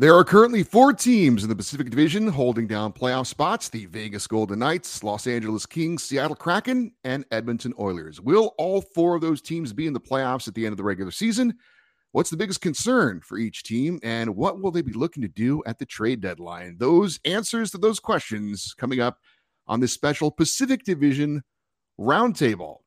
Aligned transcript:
There 0.00 0.14
are 0.14 0.24
currently 0.24 0.62
four 0.62 0.94
teams 0.94 1.42
in 1.42 1.50
the 1.50 1.54
Pacific 1.54 1.90
Division 1.90 2.26
holding 2.26 2.66
down 2.66 2.90
playoff 2.90 3.26
spots 3.26 3.68
the 3.68 3.84
Vegas 3.84 4.26
Golden 4.26 4.58
Knights, 4.58 5.04
Los 5.04 5.26
Angeles 5.26 5.66
Kings, 5.66 6.02
Seattle 6.04 6.34
Kraken, 6.34 6.92
and 7.04 7.26
Edmonton 7.30 7.74
Oilers. 7.78 8.18
Will 8.18 8.54
all 8.56 8.80
four 8.80 9.14
of 9.14 9.20
those 9.20 9.42
teams 9.42 9.74
be 9.74 9.86
in 9.86 9.92
the 9.92 10.00
playoffs 10.00 10.48
at 10.48 10.54
the 10.54 10.64
end 10.64 10.72
of 10.72 10.78
the 10.78 10.84
regular 10.84 11.10
season? 11.10 11.52
What's 12.12 12.30
the 12.30 12.38
biggest 12.38 12.62
concern 12.62 13.20
for 13.20 13.36
each 13.36 13.62
team, 13.62 14.00
and 14.02 14.34
what 14.34 14.62
will 14.62 14.70
they 14.70 14.80
be 14.80 14.94
looking 14.94 15.20
to 15.20 15.28
do 15.28 15.62
at 15.66 15.78
the 15.78 15.84
trade 15.84 16.22
deadline? 16.22 16.78
Those 16.78 17.20
answers 17.26 17.70
to 17.72 17.76
those 17.76 18.00
questions 18.00 18.72
coming 18.78 19.00
up 19.00 19.18
on 19.66 19.80
this 19.80 19.92
special 19.92 20.30
Pacific 20.30 20.82
Division 20.82 21.42
roundtable. 22.00 22.78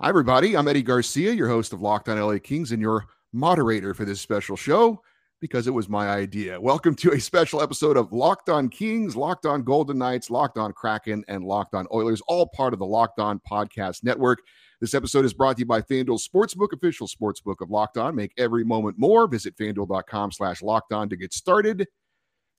Hi, 0.00 0.08
everybody. 0.08 0.56
I'm 0.56 0.68
Eddie 0.68 0.82
Garcia, 0.82 1.32
your 1.32 1.48
host 1.48 1.72
of 1.72 1.82
Locked 1.82 2.08
On 2.08 2.16
LA 2.16 2.38
Kings, 2.38 2.70
and 2.70 2.80
your 2.80 3.06
moderator 3.32 3.92
for 3.92 4.04
this 4.04 4.20
special 4.20 4.56
show 4.56 5.02
because 5.40 5.66
it 5.66 5.74
was 5.74 5.88
my 5.88 6.08
idea. 6.08 6.58
Welcome 6.58 6.94
to 6.96 7.12
a 7.12 7.20
special 7.20 7.60
episode 7.60 7.96
of 7.96 8.12
Locked 8.12 8.48
On 8.48 8.68
Kings, 8.68 9.16
Locked 9.16 9.44
On 9.44 9.62
Golden 9.62 9.98
Knights, 9.98 10.30
Locked 10.30 10.56
On 10.56 10.72
Kraken, 10.72 11.24
and 11.28 11.44
Locked 11.44 11.74
On 11.74 11.86
Oilers, 11.92 12.22
all 12.26 12.46
part 12.46 12.72
of 12.72 12.78
the 12.78 12.86
Locked 12.86 13.20
On 13.20 13.40
Podcast 13.50 14.02
Network. 14.02 14.38
This 14.80 14.94
episode 14.94 15.24
is 15.24 15.34
brought 15.34 15.56
to 15.56 15.60
you 15.60 15.66
by 15.66 15.82
FanDuel 15.82 16.20
Sportsbook, 16.26 16.72
official 16.72 17.06
sportsbook 17.06 17.56
of 17.60 17.70
Locked 17.70 17.98
On. 17.98 18.14
Make 18.14 18.32
every 18.38 18.64
moment 18.64 18.98
more. 18.98 19.26
Visit 19.26 19.56
fanduel.com 19.56 20.32
slash 20.32 20.62
locked 20.62 20.92
on 20.92 21.08
to 21.10 21.16
get 21.16 21.34
started. 21.34 21.86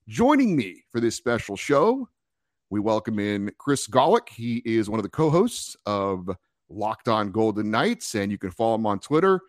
Joining 0.06 0.56
me 0.56 0.84
for 0.90 1.00
this 1.00 1.16
special 1.16 1.56
show, 1.56 2.08
we 2.70 2.80
welcome 2.80 3.18
in 3.18 3.50
Chris 3.58 3.88
Gawlik. 3.88 4.28
He 4.28 4.62
is 4.64 4.88
one 4.88 5.00
of 5.00 5.04
the 5.04 5.10
co-hosts 5.10 5.76
of 5.84 6.30
Locked 6.68 7.08
On 7.08 7.32
Golden 7.32 7.70
Knights, 7.70 8.14
and 8.14 8.30
you 8.30 8.38
can 8.38 8.50
follow 8.52 8.76
him 8.76 8.86
on 8.86 9.00
Twitter 9.00 9.40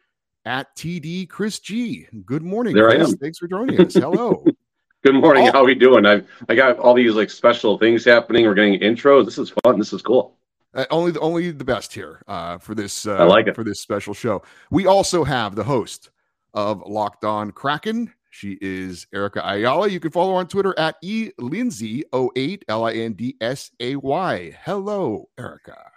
at 0.45 0.75
TD 0.75 1.29
Chris 1.29 1.59
G. 1.59 2.07
Good 2.25 2.43
morning. 2.43 2.73
There 2.75 2.89
Chris. 2.89 3.07
I 3.07 3.11
am. 3.11 3.17
Thanks 3.17 3.37
for 3.37 3.47
joining 3.47 3.79
us. 3.81 3.93
Hello. 3.93 4.43
Good 5.03 5.15
morning. 5.15 5.47
Oh. 5.47 5.51
How 5.53 5.61
are 5.61 5.65
we 5.65 5.75
doing? 5.75 6.05
I 6.05 6.21
I 6.49 6.55
got 6.55 6.77
all 6.79 6.93
these 6.93 7.15
like 7.15 7.29
special 7.29 7.77
things 7.77 8.03
happening. 8.03 8.45
We're 8.45 8.53
getting 8.53 8.79
intros. 8.79 9.25
This 9.25 9.37
is 9.37 9.53
fun. 9.63 9.79
This 9.79 9.93
is 9.93 10.01
cool. 10.01 10.35
Uh, 10.73 10.85
only 10.91 11.11
the 11.11 11.19
only 11.19 11.51
the 11.51 11.63
best 11.63 11.93
here 11.93 12.21
uh, 12.27 12.57
for 12.57 12.75
this. 12.75 13.05
Uh, 13.07 13.15
I 13.15 13.23
like 13.23 13.47
it. 13.47 13.55
for 13.55 13.63
this 13.63 13.79
special 13.79 14.13
show. 14.13 14.43
We 14.69 14.87
also 14.87 15.23
have 15.23 15.55
the 15.55 15.63
host 15.63 16.11
of 16.53 16.83
Locked 16.85 17.23
On 17.23 17.51
Kraken. 17.51 18.13
She 18.29 18.57
is 18.61 19.07
Erica 19.13 19.41
Ayala. 19.43 19.87
You 19.87 19.99
can 19.99 20.11
follow 20.11 20.33
her 20.33 20.39
on 20.39 20.47
Twitter 20.47 20.77
at 20.77 20.97
e 21.01 21.31
lindsay 21.39 22.03
08 22.13 22.65
l 22.67 22.85
i 22.85 22.93
n 22.93 23.13
d 23.13 23.35
s 23.41 23.71
a 23.79 23.95
y. 23.95 24.55
Hello, 24.63 25.29
Erica. 25.37 25.91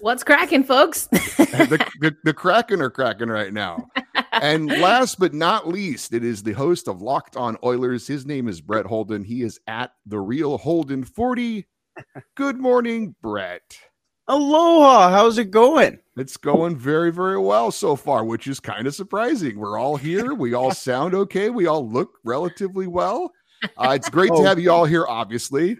What's 0.00 0.24
cracking, 0.24 0.64
folks? 0.64 1.06
the, 1.06 1.86
the, 2.00 2.16
the 2.24 2.34
Kraken 2.34 2.80
are 2.82 2.90
cracking 2.90 3.28
right 3.28 3.52
now. 3.52 3.88
And 4.32 4.68
last 4.80 5.18
but 5.18 5.32
not 5.32 5.68
least, 5.68 6.12
it 6.12 6.24
is 6.24 6.42
the 6.42 6.52
host 6.52 6.88
of 6.88 7.00
Locked 7.00 7.36
On 7.36 7.56
Oilers. 7.64 8.06
His 8.06 8.26
name 8.26 8.48
is 8.48 8.60
Brett 8.60 8.86
Holden. 8.86 9.22
He 9.24 9.42
is 9.42 9.60
at 9.66 9.92
the 10.06 10.18
real 10.20 10.58
Holden 10.58 11.04
40. 11.04 11.66
Good 12.34 12.58
morning, 12.58 13.14
Brett. 13.22 13.78
Aloha, 14.26 15.10
how's 15.10 15.38
it 15.38 15.50
going? 15.50 15.98
It's 16.16 16.36
going 16.36 16.76
very, 16.76 17.12
very 17.12 17.38
well 17.38 17.70
so 17.70 17.94
far, 17.94 18.24
which 18.24 18.46
is 18.46 18.58
kind 18.58 18.86
of 18.86 18.94
surprising. 18.94 19.58
We're 19.58 19.78
all 19.78 19.96
here. 19.96 20.34
We 20.34 20.54
all 20.54 20.70
sound 20.74 21.14
okay. 21.14 21.50
We 21.50 21.66
all 21.66 21.88
look 21.88 22.18
relatively 22.24 22.86
well. 22.86 23.30
Uh, 23.76 23.90
it's 23.94 24.10
great 24.10 24.28
to 24.28 24.34
Oh. 24.34 24.44
have 24.44 24.58
you 24.58 24.70
all 24.72 24.84
here, 24.86 25.06
obviously. 25.06 25.78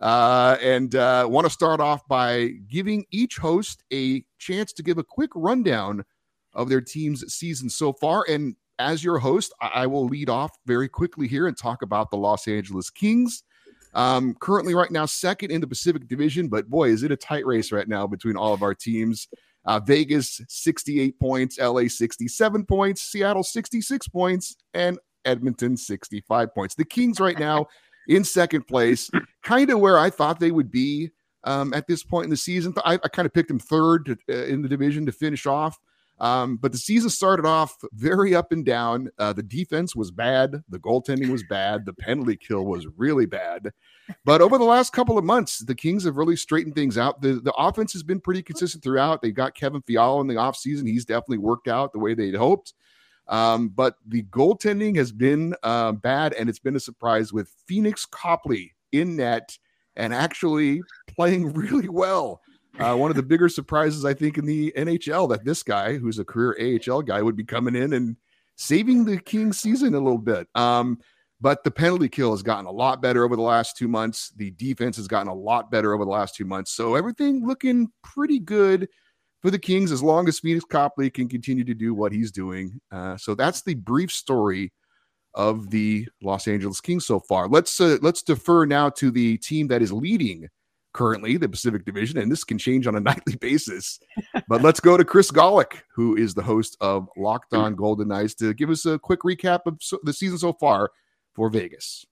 Uh, 0.00 0.56
and 0.60 0.94
uh, 0.94 1.26
want 1.28 1.46
to 1.46 1.50
start 1.50 1.80
off 1.80 2.06
by 2.06 2.48
giving 2.68 3.04
each 3.10 3.36
host 3.36 3.82
a 3.92 4.22
chance 4.38 4.72
to 4.74 4.82
give 4.82 4.98
a 4.98 5.04
quick 5.04 5.30
rundown 5.34 6.04
of 6.52 6.68
their 6.68 6.80
team's 6.80 7.32
season 7.32 7.70
so 7.70 7.92
far. 7.92 8.24
And 8.28 8.56
as 8.78 9.02
your 9.02 9.18
host, 9.18 9.54
I, 9.60 9.68
I 9.68 9.86
will 9.86 10.06
lead 10.06 10.28
off 10.28 10.52
very 10.66 10.88
quickly 10.88 11.28
here 11.28 11.46
and 11.46 11.56
talk 11.56 11.82
about 11.82 12.10
the 12.10 12.16
Los 12.16 12.46
Angeles 12.46 12.90
Kings. 12.90 13.42
Um, 13.94 14.34
currently, 14.40 14.74
right 14.74 14.90
now, 14.90 15.06
second 15.06 15.50
in 15.50 15.62
the 15.62 15.66
Pacific 15.66 16.06
Division, 16.06 16.48
but 16.48 16.68
boy, 16.68 16.90
is 16.90 17.02
it 17.02 17.12
a 17.12 17.16
tight 17.16 17.46
race 17.46 17.72
right 17.72 17.88
now 17.88 18.06
between 18.06 18.36
all 18.36 18.52
of 18.52 18.62
our 18.62 18.74
teams. 18.74 19.28
Uh, 19.64 19.80
Vegas 19.80 20.40
68 20.48 21.18
points, 21.18 21.58
LA 21.58 21.88
67 21.88 22.64
points, 22.66 23.02
Seattle 23.02 23.42
66 23.42 24.06
points, 24.08 24.56
and 24.74 24.98
Edmonton 25.24 25.76
65 25.76 26.54
points. 26.54 26.74
The 26.74 26.84
Kings 26.84 27.18
right 27.18 27.38
now 27.38 27.66
in 28.08 28.24
second 28.24 28.66
place, 28.66 29.10
kind 29.42 29.70
of 29.70 29.80
where 29.80 29.98
I 29.98 30.10
thought 30.10 30.40
they 30.40 30.50
would 30.50 30.70
be 30.70 31.10
um, 31.44 31.72
at 31.74 31.86
this 31.86 32.02
point 32.02 32.24
in 32.24 32.30
the 32.30 32.36
season. 32.36 32.74
I, 32.84 32.94
I 32.94 33.08
kind 33.08 33.26
of 33.26 33.32
picked 33.32 33.48
them 33.48 33.58
third 33.58 34.06
to, 34.06 34.16
uh, 34.30 34.46
in 34.46 34.62
the 34.62 34.68
division 34.68 35.06
to 35.06 35.12
finish 35.12 35.46
off. 35.46 35.78
Um, 36.18 36.56
but 36.56 36.72
the 36.72 36.78
season 36.78 37.10
started 37.10 37.44
off 37.44 37.76
very 37.92 38.34
up 38.34 38.50
and 38.50 38.64
down. 38.64 39.10
Uh, 39.18 39.32
the 39.32 39.42
defense 39.42 39.94
was 39.94 40.10
bad. 40.10 40.62
The 40.70 40.78
goaltending 40.78 41.28
was 41.28 41.44
bad. 41.48 41.84
The 41.84 41.92
penalty 41.92 42.36
kill 42.36 42.64
was 42.64 42.86
really 42.96 43.26
bad. 43.26 43.70
But 44.24 44.40
over 44.40 44.56
the 44.56 44.64
last 44.64 44.92
couple 44.92 45.18
of 45.18 45.24
months, 45.24 45.58
the 45.58 45.74
Kings 45.74 46.04
have 46.04 46.16
really 46.16 46.36
straightened 46.36 46.74
things 46.74 46.96
out. 46.96 47.20
The, 47.20 47.34
the 47.34 47.52
offense 47.52 47.92
has 47.92 48.02
been 48.02 48.20
pretty 48.20 48.42
consistent 48.42 48.82
throughout. 48.82 49.20
They 49.20 49.30
got 49.30 49.54
Kevin 49.54 49.82
Fiala 49.82 50.20
in 50.22 50.26
the 50.26 50.34
offseason. 50.34 50.88
He's 50.88 51.04
definitely 51.04 51.38
worked 51.38 51.68
out 51.68 51.92
the 51.92 51.98
way 51.98 52.14
they'd 52.14 52.34
hoped. 52.34 52.72
Um, 53.28 53.68
but 53.68 53.96
the 54.06 54.22
goaltending 54.24 54.96
has 54.96 55.12
been 55.12 55.54
uh, 55.62 55.92
bad, 55.92 56.32
and 56.34 56.48
it's 56.48 56.58
been 56.58 56.76
a 56.76 56.80
surprise 56.80 57.32
with 57.32 57.52
Phoenix 57.66 58.06
Copley 58.06 58.74
in 58.92 59.16
net 59.16 59.56
and 59.96 60.14
actually 60.14 60.82
playing 61.08 61.52
really 61.52 61.88
well. 61.88 62.40
Uh, 62.78 62.94
one 62.94 63.10
of 63.10 63.16
the 63.16 63.22
bigger 63.22 63.48
surprises, 63.48 64.04
I 64.04 64.12
think, 64.12 64.36
in 64.36 64.44
the 64.44 64.72
NHL 64.76 65.28
that 65.30 65.44
this 65.44 65.62
guy, 65.62 65.96
who's 65.96 66.18
a 66.18 66.24
career 66.24 66.80
AHL 66.88 67.02
guy, 67.02 67.22
would 67.22 67.36
be 67.36 67.44
coming 67.44 67.74
in 67.74 67.94
and 67.94 68.16
saving 68.56 69.04
the 69.04 69.18
Kings 69.18 69.58
season 69.58 69.94
a 69.94 69.98
little 69.98 70.18
bit. 70.18 70.46
Um, 70.54 70.98
but 71.40 71.64
the 71.64 71.70
penalty 71.70 72.08
kill 72.08 72.30
has 72.30 72.42
gotten 72.42 72.66
a 72.66 72.70
lot 72.70 73.02
better 73.02 73.24
over 73.24 73.36
the 73.36 73.42
last 73.42 73.76
two 73.76 73.88
months. 73.88 74.30
The 74.36 74.50
defense 74.52 74.96
has 74.96 75.08
gotten 75.08 75.28
a 75.28 75.34
lot 75.34 75.70
better 75.70 75.94
over 75.94 76.04
the 76.04 76.10
last 76.10 76.34
two 76.34 76.44
months. 76.46 76.72
So 76.72 76.94
everything 76.94 77.46
looking 77.46 77.90
pretty 78.02 78.38
good 78.38 78.88
for 79.42 79.50
the 79.50 79.58
Kings 79.58 79.92
as 79.92 80.02
long 80.02 80.28
as 80.28 80.40
Phoenix 80.40 80.64
Copley 80.64 81.10
can 81.10 81.28
continue 81.28 81.64
to 81.64 81.74
do 81.74 81.94
what 81.94 82.12
he's 82.12 82.30
doing. 82.30 82.80
Uh, 82.90 83.16
so 83.16 83.34
that's 83.34 83.62
the 83.62 83.74
brief 83.74 84.10
story 84.10 84.72
of 85.34 85.70
the 85.70 86.08
Los 86.22 86.48
Angeles 86.48 86.80
Kings 86.80 87.06
so 87.06 87.20
far. 87.20 87.46
Let's 87.46 87.80
uh, 87.80 87.98
let's 88.00 88.22
defer 88.22 88.64
now 88.64 88.88
to 88.90 89.10
the 89.10 89.36
team 89.38 89.68
that 89.68 89.82
is 89.82 89.92
leading 89.92 90.48
currently 90.96 91.36
the 91.36 91.48
Pacific 91.48 91.84
Division, 91.84 92.18
and 92.18 92.32
this 92.32 92.42
can 92.42 92.56
change 92.56 92.86
on 92.86 92.96
a 92.96 93.00
nightly 93.08 93.36
basis. 93.36 94.00
But 94.48 94.62
let's 94.62 94.80
go 94.80 94.96
to 94.96 95.04
Chris 95.04 95.30
Gawlik, 95.30 95.82
who 95.94 96.16
is 96.16 96.34
the 96.34 96.42
host 96.42 96.76
of 96.80 97.08
Locked 97.16 97.52
On 97.54 97.74
Golden 97.74 98.08
Knights, 98.08 98.34
to 98.36 98.54
give 98.54 98.70
us 98.70 98.86
a 98.86 98.98
quick 98.98 99.20
recap 99.20 99.60
of 99.66 99.76
so, 99.80 99.98
the 100.02 100.12
season 100.12 100.38
so 100.38 100.54
far 100.54 100.90
for 101.34 101.50
Vegas. 101.50 102.06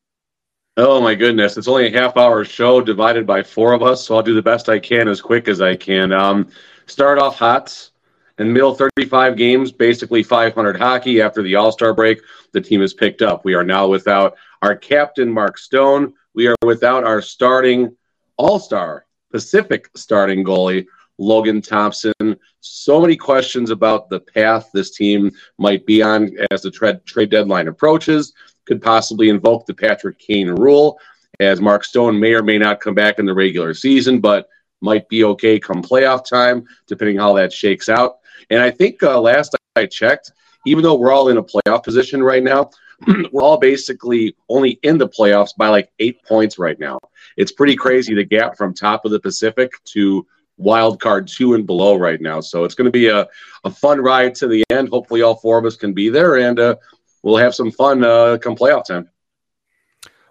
Oh 0.77 1.01
my 1.01 1.15
goodness! 1.15 1.57
It's 1.57 1.69
only 1.69 1.87
a 1.87 1.99
half 1.99 2.17
hour 2.17 2.45
show 2.45 2.81
divided 2.81 3.27
by 3.27 3.43
four 3.43 3.73
of 3.73 3.83
us, 3.83 4.05
so 4.05 4.17
I'll 4.17 4.23
do 4.23 4.35
the 4.35 4.43
best 4.43 4.69
I 4.69 4.79
can 4.79 5.09
as 5.09 5.21
quick 5.21 5.49
as 5.49 5.61
I 5.61 5.77
can. 5.77 6.13
Um, 6.13 6.49
start 6.87 7.19
off 7.19 7.37
hot. 7.37 7.91
The 8.37 8.45
middle 8.45 8.75
35 8.75 9.37
games, 9.37 9.71
basically 9.71 10.23
500 10.23 10.77
hockey. 10.77 11.21
After 11.21 11.43
the 11.43 11.55
All 11.55 11.71
Star 11.71 11.95
break, 11.95 12.21
the 12.53 12.61
team 12.61 12.83
is 12.83 12.93
picked 12.93 13.23
up. 13.23 13.45
We 13.45 13.55
are 13.55 13.63
now 13.65 13.87
without 13.87 14.37
our 14.63 14.75
captain, 14.75 15.31
Mark 15.31 15.57
Stone. 15.57 16.15
We 16.35 16.49
are 16.49 16.57
without 16.63 17.05
our 17.05 17.23
starting 17.23 17.97
All 18.37 18.59
Star 18.59 19.07
Pacific 19.31 19.89
starting 19.95 20.45
goalie, 20.45 20.87
Logan 21.19 21.63
Thompson. 21.63 22.37
So 22.61 23.01
many 23.01 23.17
questions 23.17 23.71
about 23.71 24.09
the 24.09 24.21
path 24.21 24.71
this 24.75 24.91
team 24.91 25.31
might 25.59 25.87
be 25.87 26.03
on 26.03 26.31
as 26.51 26.63
the 26.63 26.71
trade, 26.71 27.05
trade 27.05 27.31
deadline 27.31 27.69
approaches. 27.69 28.33
Could 28.65 28.83
possibly 28.83 29.29
invoke 29.29 29.67
the 29.67 29.75
Patrick 29.75 30.19
Kane 30.19 30.49
rule, 30.49 30.99
as 31.39 31.61
Mark 31.61 31.85
Stone 31.85 32.19
may 32.19 32.33
or 32.35 32.43
may 32.43 32.59
not 32.59 32.81
come 32.81 32.95
back 32.95 33.19
in 33.19 33.27
the 33.27 33.35
regular 33.35 33.75
season, 33.75 34.21
but 34.21 34.49
might 34.81 35.09
be 35.09 35.25
okay 35.25 35.59
come 35.59 35.83
playoff 35.83 36.29
time, 36.29 36.67
depending 36.87 37.19
how 37.19 37.33
that 37.35 37.53
shakes 37.53 37.89
out. 37.89 38.19
And 38.51 38.63
I 38.63 38.71
think 38.71 39.03
uh, 39.03 39.21
last 39.21 39.57
I 39.77 39.87
checked, 39.87 40.33
even 40.67 40.83
though 40.83 40.95
we're 40.95 41.13
all 41.13 41.29
in 41.29 41.37
a 41.37 41.43
playoff 41.43 41.83
position 41.83 42.23
right 42.23 42.43
now, 42.43 42.71
we're 43.33 43.43
all 43.43 43.59
basically 43.59 44.37
only 44.49 44.79
in 44.83 44.99
the 44.99 45.09
playoffs 45.09 45.57
by 45.57 45.69
like 45.69 45.91
eight 45.99 46.23
points 46.25 46.59
right 46.59 46.79
now. 46.79 46.99
It's 47.37 47.53
pretty 47.53 47.77
crazy 47.77 48.15
the 48.15 48.25
gap 48.25 48.57
from 48.57 48.75
top 48.75 49.05
of 49.05 49.11
the 49.11 49.21
Pacific 49.21 49.73
to 49.87 50.27
wild 50.57 51.01
card 51.01 51.27
two 51.27 51.55
and 51.55 51.67
below 51.67 51.97
right 51.97 52.21
now. 52.21 52.41
So 52.41 52.65
it's 52.65 52.75
going 52.75 52.87
to 52.87 52.93
be 52.93 53.09
a, 53.09 53.27
a 53.65 53.71
fun 53.71 54.01
ride 54.01 54.35
to 54.37 54.49
the 54.49 54.63
end. 54.71 54.89
Hopefully, 54.89 55.23
all 55.23 55.37
four 55.37 55.59
of 55.59 55.65
us 55.65 55.77
can 55.77 55.93
be 55.93 56.09
there 56.09 56.37
and 56.37 56.59
uh, 56.59 56.77
we'll 57.23 57.37
have 57.37 57.55
some 57.55 57.71
fun 57.71 58.05
uh, 58.05 58.39
come 58.41 58.55
playoff 58.55 58.85
time. 58.85 59.11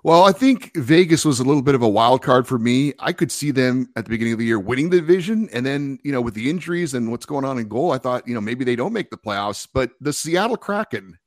Well, 0.05 0.25
I 0.25 0.33
think 0.33 0.75
Vegas 0.75 1.23
was 1.23 1.39
a 1.39 1.45
little 1.45 1.61
bit 1.61 1.75
of 1.75 1.81
a 1.81 1.88
wild 1.88 2.21
card 2.21 2.45
for 2.45 2.59
me. 2.59 2.91
I 3.00 3.13
could 3.13 3.31
see 3.31 3.51
them 3.51 3.88
at 3.95 4.03
the 4.03 4.09
beginning 4.09 4.33
of 4.33 4.39
the 4.39 4.45
year 4.45 4.59
winning 4.59 4.89
the 4.89 5.00
division. 5.00 5.47
And 5.53 5.65
then, 5.65 5.97
you 6.03 6.11
know, 6.11 6.19
with 6.19 6.33
the 6.33 6.50
injuries 6.50 6.94
and 6.94 7.09
what's 7.09 7.25
going 7.25 7.45
on 7.45 7.57
in 7.57 7.69
goal, 7.69 7.94
I 7.94 8.00
thought, 8.00 8.27
you 8.27 8.33
know, 8.33 8.41
maybe 8.41 8.65
they 8.65 8.75
don't 8.75 8.91
make 8.91 9.11
the 9.11 9.17
playoffs. 9.17 9.65
But 9.73 9.91
the 10.01 10.11
Seattle 10.11 10.57
Kraken, 10.57 11.17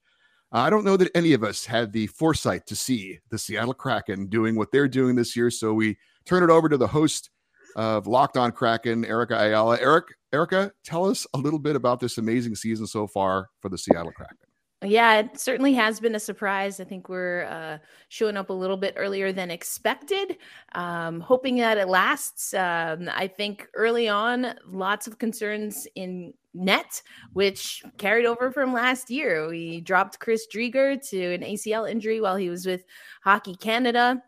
I 0.52 0.68
don't 0.68 0.84
know 0.84 0.98
that 0.98 1.10
any 1.14 1.32
of 1.32 1.42
us 1.42 1.64
had 1.64 1.90
the 1.90 2.06
foresight 2.08 2.66
to 2.66 2.76
see 2.76 3.18
the 3.30 3.38
Seattle 3.38 3.72
Kraken 3.72 4.26
doing 4.26 4.56
what 4.56 4.70
they're 4.72 4.88
doing 4.88 5.16
this 5.16 5.34
year. 5.34 5.50
So 5.50 5.72
we 5.72 5.96
turn 6.26 6.42
it 6.42 6.50
over 6.50 6.68
to 6.68 6.76
the 6.76 6.86
host 6.86 7.30
of 7.76 8.06
Locked 8.06 8.36
On 8.36 8.52
Kraken, 8.52 9.06
Erica 9.06 9.38
Ayala. 9.38 9.78
Eric, 9.80 10.08
Erica, 10.34 10.70
tell 10.84 11.06
us 11.06 11.26
a 11.32 11.38
little 11.38 11.58
bit 11.58 11.76
about 11.76 11.98
this 11.98 12.18
amazing 12.18 12.54
season 12.54 12.86
so 12.86 13.06
far 13.06 13.48
for 13.62 13.70
the 13.70 13.78
Seattle 13.78 14.12
Kraken. 14.12 14.36
Yeah, 14.82 15.20
it 15.20 15.40
certainly 15.40 15.72
has 15.72 16.00
been 16.00 16.14
a 16.16 16.20
surprise. 16.20 16.80
I 16.80 16.84
think 16.84 17.08
we're 17.08 17.44
uh, 17.44 17.78
showing 18.08 18.36
up 18.36 18.50
a 18.50 18.52
little 18.52 18.76
bit 18.76 18.92
earlier 18.96 19.32
than 19.32 19.50
expected, 19.50 20.36
um, 20.74 21.18
hoping 21.20 21.56
that 21.56 21.78
it 21.78 21.88
lasts. 21.88 22.52
Um, 22.52 23.08
I 23.10 23.26
think 23.26 23.68
early 23.74 24.06
on, 24.08 24.54
lots 24.66 25.06
of 25.06 25.18
concerns 25.18 25.88
in 25.94 26.34
net, 26.52 27.02
which 27.32 27.82
carried 27.96 28.26
over 28.26 28.50
from 28.50 28.74
last 28.74 29.10
year. 29.10 29.48
We 29.48 29.80
dropped 29.80 30.20
Chris 30.20 30.46
Driedger 30.54 31.00
to 31.08 31.34
an 31.34 31.40
ACL 31.40 31.90
injury 31.90 32.20
while 32.20 32.36
he 32.36 32.50
was 32.50 32.66
with 32.66 32.84
Hockey 33.22 33.54
Canada. 33.54 34.22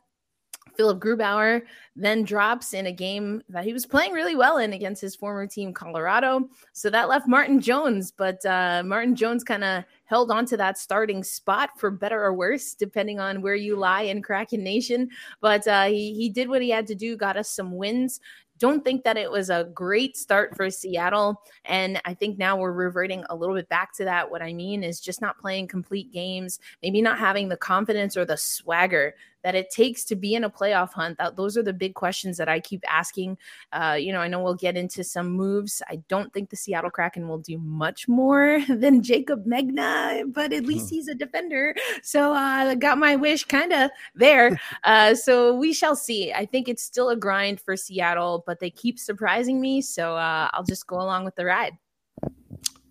Philip 0.79 1.00
Grubauer 1.00 1.62
then 1.97 2.23
drops 2.23 2.73
in 2.73 2.87
a 2.87 2.93
game 2.93 3.43
that 3.49 3.65
he 3.65 3.73
was 3.73 3.85
playing 3.85 4.12
really 4.12 4.37
well 4.37 4.59
in 4.59 4.73
against 4.73 5.03
his 5.03 5.17
former 5.17 5.47
team, 5.47 5.75
Colorado. 5.75 6.49
So 6.73 6.89
that 6.89 7.09
left 7.09 7.27
Martin 7.27 7.61
Jones, 7.61 8.12
but 8.12 8.45
uh, 8.47 8.85
Martin 8.87 9.17
Jones 9.17 9.43
kind 9.43 9.65
of 9.65 9.85
held 10.09 10.31
on 10.31 10.47
to 10.47 10.57
that 10.57 10.79
starting 10.79 11.23
spot 11.23 11.71
for 11.77 11.91
better 11.91 12.23
or 12.23 12.35
worse, 12.35 12.75
depending 12.75 13.21
on 13.21 13.43
where 13.43 13.55
you 13.55 13.77
lie 13.77 14.03
in 14.03 14.23
Kraken 14.23 14.65
Nation. 14.65 15.09
But 15.41 15.67
uh, 15.69 15.85
he, 15.85 16.15
he 16.15 16.29
did 16.29 16.49
what 16.49 16.63
he 16.63 16.71
had 16.71 16.87
to 16.89 16.95
do, 16.95 17.17
got 17.17 17.37
us 17.37 17.51
some 17.51 17.77
wins 17.77 18.21
don't 18.59 18.85
think 18.85 19.05
that 19.05 19.17
it 19.17 19.31
was 19.31 19.51
a 19.51 19.69
great 19.73 20.17
start 20.17 20.57
for 20.57 20.69
Seattle. 20.71 21.43
And 21.65 22.01
I 22.05 22.15
think 22.15 22.39
now 22.39 22.57
we're 22.57 22.73
reverting 22.73 23.25
a 23.31 23.37
little 23.37 23.55
bit 23.55 23.69
back 23.69 23.95
to 23.97 24.05
that. 24.05 24.31
What 24.31 24.43
I 24.43 24.53
mean 24.53 24.83
is 24.83 25.01
just 25.01 25.21
not 25.21 25.39
playing 25.39 25.69
complete 25.69 26.13
games, 26.13 26.59
maybe 26.83 27.01
not 27.01 27.19
having 27.19 27.49
the 27.49 27.57
confidence 27.57 28.17
or 28.17 28.25
the 28.25 28.37
swagger 28.37 29.15
that 29.43 29.55
it 29.55 29.70
takes 29.70 30.05
to 30.05 30.17
be 30.17 30.35
in 30.35 30.44
a 30.44 30.50
playoff 30.50 30.93
hunt. 30.93 31.19
That 31.19 31.37
those 31.37 31.56
are 31.56 31.62
the 31.62 31.73
big 31.73 31.94
questions 31.94 32.37
that 32.37 32.49
I 32.49 32.61
keep 32.61 32.85
asking. 32.88 33.38
Uh, 33.73 33.96
you 33.99 34.12
know, 34.12 34.20
I 34.20 34.29
know 34.29 34.43
we'll 34.43 34.55
get 34.55 34.76
into 34.76 35.05
some 35.05 35.29
moves. 35.31 35.82
I 35.88 35.96
don't 36.08 36.32
think 36.32 36.50
the 36.50 36.56
Seattle 36.56 36.90
Kraken 36.90 37.29
will 37.29 37.38
do 37.38 37.58
much 37.58 38.08
more 38.08 38.61
than 38.69 39.02
Jaycob 39.02 39.46
Megna, 39.46 40.32
but 40.32 40.52
at 40.52 40.67
least 40.67 40.88
hmm. 40.88 40.96
he's 40.96 41.08
a 41.08 41.14
defender. 41.14 41.75
So 42.02 42.32
I 42.32 42.69
uh, 42.69 42.75
got 42.75 42.99
my 42.99 43.17
wish 43.17 43.44
kind 43.44 43.73
of 43.73 43.90
there. 44.14 44.61
Uh, 44.85 45.14
so 45.14 45.55
we 45.55 45.73
shall 45.73 45.96
see. 45.96 46.32
I 46.32 46.46
think 46.46 46.69
it's 46.69 46.82
still 46.82 47.11
a 47.11 47.17
grind 47.17 47.61
for 47.61 47.76
Seattle, 47.76 48.44
but 48.46 48.61
they 48.61 48.70
keep 48.70 48.99
surprising 48.99 49.61
me. 49.61 49.82
So 49.82 50.17
uh, 50.17 50.49
I'll 50.52 50.64
just 50.64 50.87
go 50.87 50.96
along 50.96 51.25
with 51.25 51.35
the 51.35 51.44
ride. 51.44 51.76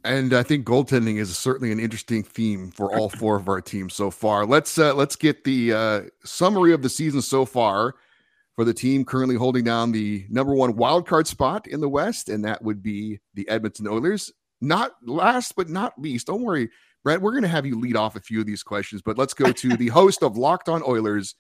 And 0.04 0.34
I 0.34 0.44
think 0.44 0.66
goaltending 0.66 1.18
is 1.18 1.36
certainly 1.38 1.72
an 1.72 1.80
interesting 1.80 2.24
theme 2.24 2.72
for 2.72 2.96
all 2.96 3.10
four 3.10 3.36
of 3.36 3.50
our 3.50 3.62
teams 3.62 3.94
so 3.94 4.10
far. 4.10 4.46
Let's 4.46 4.78
uh, 4.78 4.94
let's 4.94 5.16
get 5.16 5.44
the 5.44 5.74
uh, 5.74 6.02
summary 6.24 6.74
of 6.74 6.82
the 6.82 6.90
season 6.90 7.22
so 7.22 7.46
far 7.46 7.96
for 8.56 8.64
the 8.64 8.74
team 8.74 9.06
currently 9.06 9.36
holding 9.36 9.64
down 9.64 9.92
the 9.92 10.26
number 10.30 10.54
one 10.54 10.76
wild 10.76 11.08
card 11.08 11.28
spot 11.28 11.68
in 11.68 11.82
the 11.82 11.90
West, 11.90 12.30
and 12.30 12.44
that 12.46 12.62
would 12.64 12.82
be 12.82 13.20
the 13.34 13.48
Edmonton 13.50 13.88
Oilers. 13.88 14.32
Not 14.62 14.94
last 15.04 15.56
but 15.56 15.70
not 15.70 15.94
least, 16.00 16.28
don't 16.28 16.42
worry, 16.42 16.70
Brett. 17.04 17.22
We're 17.22 17.32
going 17.32 17.44
to 17.44 17.50
have 17.50 17.66
you 17.66 17.80
lead 17.80 17.96
off 17.96 18.16
a 18.16 18.22
few 18.22 18.40
of 18.40 18.46
these 18.46 18.64
questions, 18.64 19.02
but 19.04 19.18
let's 19.18 19.34
go 19.34 19.52
to 19.52 19.78
the 19.78 19.90
host 19.90 20.24
of 20.24 20.38
Locked 20.38 20.70
On 20.70 20.82
Oilers, 20.88 21.36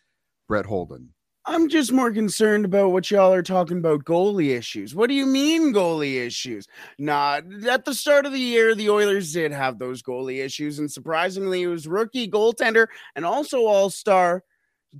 Brett 0.47 0.65
Holden. 0.65 1.13
I'm 1.49 1.69
just 1.69 1.93
more 1.93 2.11
concerned 2.11 2.65
about 2.65 2.91
what 2.91 3.09
y'all 3.09 3.31
are 3.31 3.41
talking 3.41 3.77
about 3.77 4.03
goalie 4.03 4.49
issues. 4.49 4.93
What 4.93 5.07
do 5.07 5.13
you 5.13 5.25
mean 5.25 5.73
goalie 5.73 6.25
issues? 6.25 6.67
Nah, 6.99 7.39
at 7.69 7.85
the 7.85 7.93
start 7.93 8.25
of 8.25 8.33
the 8.33 8.39
year, 8.39 8.75
the 8.75 8.89
Oilers 8.89 9.31
did 9.31 9.53
have 9.53 9.79
those 9.79 10.03
goalie 10.03 10.43
issues, 10.43 10.77
and 10.77 10.91
surprisingly, 10.91 11.63
it 11.63 11.67
was 11.67 11.87
rookie 11.87 12.29
goaltender 12.29 12.87
and 13.15 13.25
also 13.25 13.65
all 13.65 13.89
star 13.89 14.43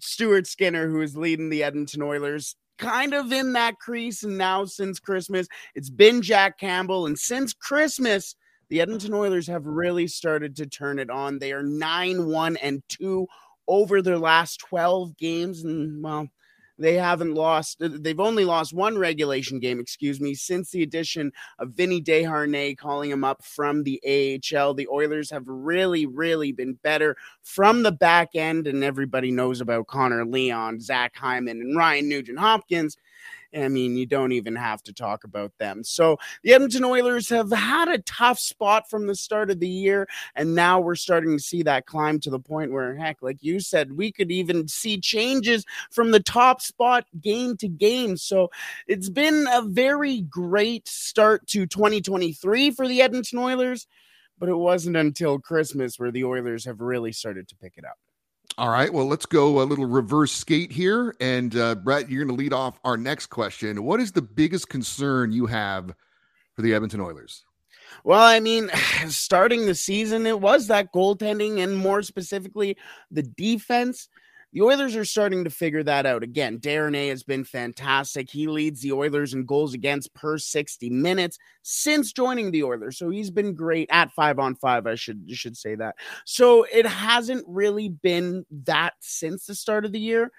Stuart 0.02 0.48
Skinner 0.48 0.88
who 0.88 1.02
is 1.02 1.18
leading 1.18 1.50
the 1.50 1.64
Edmonton 1.64 2.02
Oilers. 2.02 2.56
Kind 2.78 3.14
of 3.14 3.34
in 3.34 3.52
that 3.54 3.80
crease, 3.80 4.24
and 4.24 4.38
now 4.38 4.64
since 4.64 5.00
Christmas, 5.00 5.48
it's 5.76 5.90
been 5.90 6.22
Jack 6.22 6.60
Campbell. 6.60 7.08
And 7.08 7.20
since 7.20 7.54
Christmas, 7.54 8.36
the 8.70 8.80
Edmonton 8.80 9.14
Oilers 9.14 9.48
have 9.48 9.66
really 9.66 10.08
started 10.08 10.56
to 10.58 10.66
turn 10.66 10.98
it 10.98 11.10
on. 11.10 11.40
They 11.40 11.52
are 11.52 11.64
9 11.64 12.28
1 12.28 12.58
and 12.58 12.82
2 12.88 13.28
over 13.68 14.02
their 14.02 14.18
last 14.18 14.62
12 14.62 15.18
games. 15.18 15.64
And 15.66 16.02
well, 16.02 16.30
they 16.78 16.96
haven't 16.96 17.34
lost, 17.34 17.78
they've 17.80 18.20
only 18.20 18.46
lost 18.46 18.74
one 18.74 18.98
regulation 18.98 19.60
game, 19.60 19.80
excuse 19.80 20.20
me, 20.20 20.34
since 20.34 20.72
the 20.72 20.84
addition 20.84 21.32
of 21.60 21.72
Vinny 21.72 22.02
Desharnais 22.02 22.78
calling 22.78 23.10
him 23.10 23.24
up 23.24 23.44
from 23.44 23.84
the 23.84 24.02
AHL. 24.06 24.74
The 24.74 24.88
Oilers 24.88 25.32
have 25.32 25.48
really, 25.48 26.06
really 26.06 26.52
been 26.52 26.74
better 26.74 27.18
from 27.44 27.84
the 27.84 27.92
back 27.92 28.36
end, 28.36 28.68
and 28.68 28.84
everybody 28.84 29.32
knows 29.32 29.62
about 29.62 29.88
Connor 29.88 30.26
Leon, 30.26 30.80
Zach 30.80 31.16
Hyman, 31.16 31.62
and 31.62 31.78
Ryan 31.78 32.10
Nugent 32.10 32.40
Hopkins. 32.40 32.98
I 33.56 33.68
mean, 33.68 33.98
you 33.98 34.06
don't 34.06 34.32
even 34.32 34.56
have 34.56 34.84
to 34.84 34.94
talk 34.94 35.24
about 35.24 35.52
them. 35.58 35.84
So 35.84 36.18
the 36.44 36.54
Edmonton 36.54 36.84
Oilers 36.84 37.30
have 37.30 37.52
had 37.52 37.88
a 37.88 38.00
tough 38.00 38.40
spot 38.40 38.90
from 38.90 39.08
the 39.08 39.16
start 39.16 39.50
of 39.50 39.60
the 39.60 39.68
year, 39.68 40.08
and 40.36 40.56
now 40.56 40.80
we're 40.80 40.96
starting 40.96 41.38
to 41.38 41.44
see 41.44 41.64
that 41.64 41.86
climb 41.86 42.20
to 42.22 42.30
the 42.30 42.40
point 42.40 42.72
where, 42.72 42.96
heck, 42.96 43.22
like 43.22 43.42
you 43.42 43.60
said, 43.60 43.92
we 43.92 44.12
could 44.12 44.32
even 44.32 44.68
see 44.68 45.00
changes 45.00 45.66
from 45.92 46.12
the 46.12 46.20
top 46.20 46.62
spot 46.62 47.06
game 47.22 47.58
to 47.58 47.68
game. 47.68 48.18
So 48.18 48.50
it's 48.88 49.10
been 49.10 49.48
a 49.52 49.62
very 49.62 50.22
great 50.22 50.88
start 50.88 51.48
to 51.48 51.66
2023 51.66 52.72
for 52.72 52.88
the 52.88 53.02
Edmonton 53.02 53.40
Oilers, 53.40 53.88
but 54.38 54.50
it 54.50 54.56
wasn't 54.56 54.98
until 54.98 55.40
Christmas 55.40 56.00
where 56.00 56.12
the 56.12 56.24
Oilers 56.24 56.66
have 56.66 56.82
really 56.82 57.12
started 57.12 57.48
to 57.48 57.56
pick 57.56 57.74
it 57.78 57.86
up. 57.86 57.98
All 58.58 58.70
right. 58.70 58.92
Well, 58.92 59.06
let's 59.06 59.28
go 59.28 59.62
a 59.62 59.64
little 59.64 59.86
reverse 59.86 60.32
skate 60.32 60.72
here. 60.72 61.16
And 61.22 61.56
uh, 61.56 61.76
Brett, 61.76 62.10
you're 62.10 62.26
going 62.26 62.36
to 62.36 62.42
lead 62.42 62.54
off 62.54 62.80
our 62.84 62.98
next 62.98 63.28
question. 63.28 63.84
What 63.84 64.00
is 64.00 64.12
the 64.12 64.22
biggest 64.24 64.68
concern 64.68 65.32
you 65.32 65.46
have 65.46 65.94
for 66.56 66.64
the 66.64 66.74
Edmonton 66.74 67.00
Oilers? 67.00 67.46
Well, 68.04 68.22
I 68.22 68.40
mean, 68.40 68.72
starting 69.10 69.68
the 69.68 69.76
season, 69.76 70.26
it 70.26 70.40
was 70.40 70.68
that 70.68 70.92
goaltending 70.92 71.64
and 71.64 71.78
more 71.78 72.02
specifically 72.02 72.78
the 73.12 73.22
defense. 73.22 74.10
The 74.54 74.62
Oilers 74.62 74.96
are 74.96 75.06
starting 75.06 75.44
to 75.44 75.50
figure 75.50 75.84
that 75.84 76.06
out. 76.06 76.24
Again, 76.24 76.60
Desharnais 76.60 77.10
has 77.10 77.24
been 77.24 77.44
fantastic. 77.44 78.30
He 78.30 78.48
leads 78.48 78.82
the 78.82 78.94
Oilers 78.94 79.34
in 79.34 79.46
goals 79.46 79.74
against 79.74 80.14
per 80.14 80.38
60 80.38 80.90
minutes 80.90 81.38
since 81.64 82.14
joining 82.14 82.52
the 82.52 82.64
Oilers. 82.64 82.98
So 82.98 83.10
he's 83.10 83.30
been 83.30 83.54
great 83.54 83.90
at 83.92 84.12
five 84.14 84.40
on 84.40 84.56
five. 84.56 84.88
I 84.88 84.96
should 84.96 85.30
should 85.32 85.58
say 85.58 85.76
that. 85.76 85.96
So 86.26 86.66
it 86.72 86.86
hasn't 86.86 87.44
really 87.48 87.90
been 87.90 88.46
that 88.64 88.94
since 89.00 89.46
the 89.46 89.56
start 89.56 89.86
of 89.86 89.92
the 89.92 90.00
year 90.00 90.32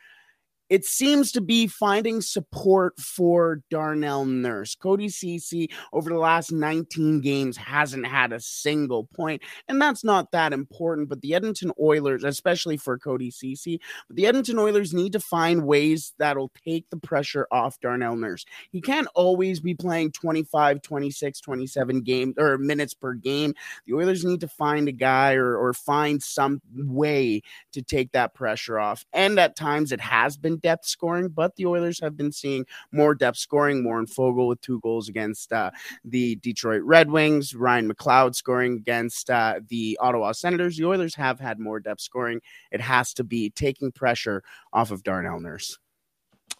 it 0.68 0.84
seems 0.84 1.32
to 1.32 1.40
be 1.40 1.66
finding 1.66 2.20
support 2.20 2.98
for 2.98 3.62
Darnell 3.70 4.24
Nurse. 4.24 4.74
Cody 4.74 5.08
Ceci 5.08 5.70
over 5.92 6.10
the 6.10 6.18
last 6.18 6.52
19 6.52 7.20
games 7.20 7.56
hasn't 7.56 8.06
had 8.06 8.32
a 8.32 8.40
single 8.40 9.04
point, 9.04 9.42
and 9.68 9.80
that's 9.80 10.04
not 10.04 10.30
that 10.32 10.52
important. 10.52 11.08
But 11.08 11.20
the 11.22 11.34
Edmonton 11.34 11.72
Oilers, 11.80 12.24
especially 12.24 12.76
for 12.76 12.98
Cody 12.98 13.30
Ceci, 13.30 13.80
but 14.08 14.16
the 14.16 14.26
Edmonton 14.26 14.58
Oilers 14.58 14.92
need 14.92 15.12
to 15.12 15.20
find 15.20 15.66
ways 15.66 16.12
that'll 16.18 16.52
take 16.64 16.88
the 16.90 16.98
pressure 16.98 17.46
off 17.50 17.80
Darnell 17.80 18.16
Nurse. 18.16 18.44
He 18.70 18.80
can't 18.80 19.08
always 19.14 19.60
be 19.60 19.74
playing 19.74 20.12
25, 20.12 20.82
26, 20.82 21.40
27 21.40 22.02
games 22.02 22.34
or 22.38 22.58
minutes 22.58 22.94
per 22.94 23.14
game. 23.14 23.54
The 23.86 23.94
Oilers 23.94 24.24
need 24.24 24.40
to 24.40 24.48
find 24.48 24.88
a 24.88 24.92
guy 24.92 25.34
or, 25.34 25.56
or 25.56 25.72
find 25.72 26.22
some 26.22 26.60
way 26.74 27.42
to 27.72 27.82
take 27.82 28.12
that 28.12 28.34
pressure 28.34 28.78
off. 28.78 29.04
And 29.12 29.38
at 29.38 29.56
times 29.56 29.92
it 29.92 30.00
has 30.00 30.36
been 30.36 30.57
depth 30.60 30.86
scoring, 30.86 31.28
but 31.28 31.54
the 31.56 31.66
Oilers 31.66 32.00
have 32.00 32.16
been 32.16 32.32
seeing 32.32 32.66
more 32.92 33.14
depth 33.14 33.38
scoring. 33.38 33.84
Warren 33.84 34.06
Foegele 34.06 34.48
with 34.48 34.60
two 34.60 34.80
goals 34.80 35.08
against 35.08 35.52
uh, 35.52 35.70
the 36.04 36.36
Detroit 36.36 36.82
Red 36.82 37.10
Wings, 37.10 37.54
Ryan 37.54 37.92
McLeod 37.92 38.34
scoring 38.34 38.74
against 38.74 39.30
uh, 39.30 39.60
the 39.68 39.98
Ottawa 40.00 40.32
Senators. 40.32 40.76
The 40.76 40.84
Oilers 40.84 41.14
have 41.14 41.40
had 41.40 41.58
more 41.58 41.80
depth 41.80 42.00
scoring. 42.00 42.40
It 42.70 42.80
has 42.80 43.14
to 43.14 43.24
be 43.24 43.50
taking 43.50 43.92
pressure 43.92 44.42
off 44.72 44.90
of 44.90 45.02
Darnell 45.02 45.40
Nurse. 45.40 45.78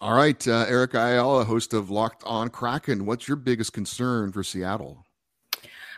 All 0.01 0.13
right, 0.13 0.47
uh, 0.47 0.65
Eric 0.69 0.93
Ayala, 0.93 1.43
host 1.43 1.73
of 1.73 1.89
Locked 1.89 2.23
On 2.25 2.49
Kraken. 2.49 3.05
What's 3.05 3.27
your 3.27 3.35
biggest 3.35 3.73
concern 3.73 4.31
for 4.31 4.43
Seattle? 4.43 5.05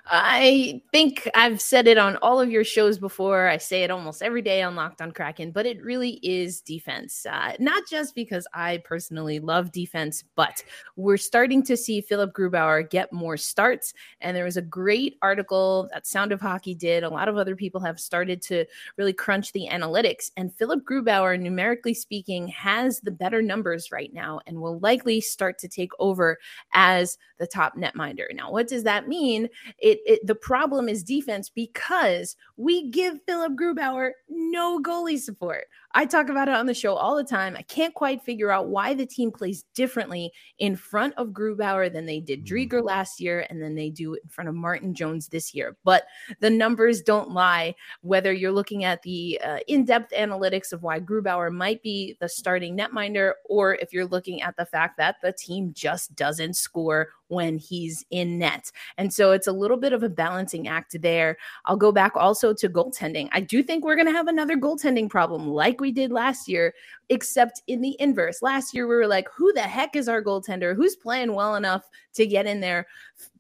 I 0.08 0.82
think 0.92 1.30
I've 1.36 1.62
said 1.62 1.88
it 1.88 1.98
on 1.98 2.18
all 2.18 2.42
of 2.42 2.50
your 2.50 2.64
shows 2.64 2.98
before. 2.98 3.48
I 3.48 3.58
say 3.58 3.84
it 3.84 3.92
almost 3.92 4.24
every 4.24 4.42
day 4.42 4.62
on 4.62 4.76
Locked 4.76 5.02
on 5.02 5.12
Kraken, 5.12 5.52
but 5.52 5.66
it 5.66 5.84
really 5.84 6.20
is 6.24 6.62
defense. 6.62 7.26
Uh, 7.26 7.54
not 7.60 7.84
just 7.90 8.16
because 8.16 8.48
I 8.54 8.78
personally 8.80 9.40
love 9.40 9.72
defense, 9.72 10.24
but 10.36 10.64
we're 10.96 11.18
starting 11.18 11.64
to 11.64 11.78
see 11.78 12.02
Philip 12.02 12.34
Grubauer 12.34 12.90
get 12.90 13.14
more 13.14 13.38
starts. 13.38 13.94
And 14.22 14.36
there 14.36 14.46
was 14.46 14.58
a 14.58 14.62
great 14.62 15.18
article 15.22 15.90
that 15.94 16.08
Sound 16.08 16.32
of 16.32 16.42
Hockey 16.42 16.74
did. 16.74 17.04
A 17.04 17.10
lot 17.10 17.30
of 17.30 17.38
other 17.38 17.56
people 17.56 17.82
have 17.82 18.00
started 18.00 18.42
to 18.44 18.66
really 18.98 19.14
crunch 19.14 19.52
the 19.52 19.68
analytics. 19.72 20.32
And 20.36 20.54
Philip 20.54 20.84
Grubauer, 20.84 21.40
numerically 21.40 21.94
speaking, 21.94 22.48
has 22.48 23.00
the 23.02 23.12
better 23.12 23.42
numbers 23.42 23.92
right 23.92 24.14
now 24.14 24.40
and 24.48 24.60
will 24.60 24.80
likely 24.80 25.22
start 25.22 25.60
to 25.60 25.68
take 25.68 25.92
over 26.00 26.40
as 26.74 27.18
the 27.38 27.48
top 27.48 27.76
netminder. 27.76 28.26
Now, 28.34 28.52
what 28.52 28.68
does 28.68 28.84
that 28.84 29.08
mean? 29.08 29.50
It 29.78 29.91
it, 29.92 30.00
it 30.06 30.28
the 30.28 30.36
problem 30.36 30.88
is 30.88 31.04
defense 31.04 31.50
because 31.50 32.36
we 32.58 32.90
give 32.90 33.20
Philip 33.26 33.54
Grubauer 33.54 34.12
no 34.30 34.80
goalie 34.82 35.20
support. 35.20 35.66
I 35.94 36.06
talk 36.06 36.30
about 36.30 36.48
it 36.48 36.56
on 36.56 36.66
the 36.66 36.74
show 36.74 36.96
all 36.96 37.16
the 37.16 37.24
time. 37.24 37.56
I 37.58 37.64
can't 37.64 37.94
quite 37.94 38.24
figure 38.24 38.52
out 38.52 38.68
why 38.68 38.94
the 38.94 39.06
team 39.06 39.32
plays 39.32 39.64
differently 39.74 40.32
in 40.60 40.76
front 40.76 41.14
of 41.18 41.30
Grubauer 41.30 41.92
than 41.92 42.06
they 42.06 42.20
did 42.20 42.46
mm. 42.46 42.48
Driedger 42.48 42.84
last 42.84 43.20
year 43.20 43.46
and 43.50 43.62
then 43.62 43.76
they 43.76 43.90
do 43.90 44.14
in 44.14 44.30
front 44.30 44.50
of 44.50 44.56
Martin 44.56 44.94
Jones 44.94 45.28
this 45.28 45.54
year. 45.54 45.78
But 45.84 46.04
the 46.40 46.50
numbers 46.50 47.02
don't 47.02 47.32
lie. 47.32 47.76
Whether 48.02 48.32
you're 48.32 48.52
looking 48.52 48.84
at 48.84 49.02
the 49.04 49.40
uh, 49.44 49.60
in 49.68 49.86
depth 49.86 50.14
analytics 50.14 50.72
of 50.72 50.84
why 50.84 51.00
Grubauer 51.00 51.52
might 51.52 51.82
be 51.84 52.16
the 52.20 52.30
starting 52.30 52.78
netminder, 52.78 53.34
or 53.50 53.76
if 53.76 53.94
you're 53.94 54.06
looking 54.06 54.42
at 54.42 54.56
the 54.58 54.66
fact 54.66 54.98
that 54.98 55.18
the 55.22 55.34
team 55.34 55.72
just 55.74 56.16
doesn't 56.16 56.56
score 56.56 57.10
when 57.32 57.58
he's 57.58 58.06
in 58.12 58.38
net. 58.38 58.72
And 58.98 59.14
so 59.14 59.32
it's 59.32 59.48
a 59.48 59.54
little 59.54 59.78
bit 59.78 59.94
of 59.94 60.04
a 60.04 60.10
balancing 60.10 60.68
act 60.68 61.02
there. 61.02 61.38
I'll 61.66 61.78
go 61.78 61.92
back 61.92 62.12
also 62.16 62.54
to 62.54 62.70
goaltending. 62.70 63.30
I 63.32 63.40
do 63.40 63.64
think 63.64 63.86
we're 63.86 63.96
going 63.96 64.08
to 64.08 64.12
have 64.12 64.28
another 64.28 64.58
goaltending 64.58 65.10
problem 65.10 65.48
like 65.48 65.80
we 65.82 65.92
did 65.92 66.12
last 66.12 66.48
year, 66.48 66.74
except 67.10 67.62
in 67.68 67.82
the 67.82 67.98
inverse. 68.00 68.42
Last 68.42 68.74
year, 68.74 68.88
we 68.88 68.96
were 68.96 69.08
like, 69.08 69.28
who 69.36 69.52
the 69.52 69.62
heck 69.62 69.98
is 69.98 70.08
our 70.08 70.24
goaltender? 70.24 70.76
Who's 70.76 70.96
playing 70.96 71.36
well 71.36 71.56
enough 71.56 71.90
to 72.14 72.26
get 72.26 72.46
in 72.46 72.62
there? 72.62 72.88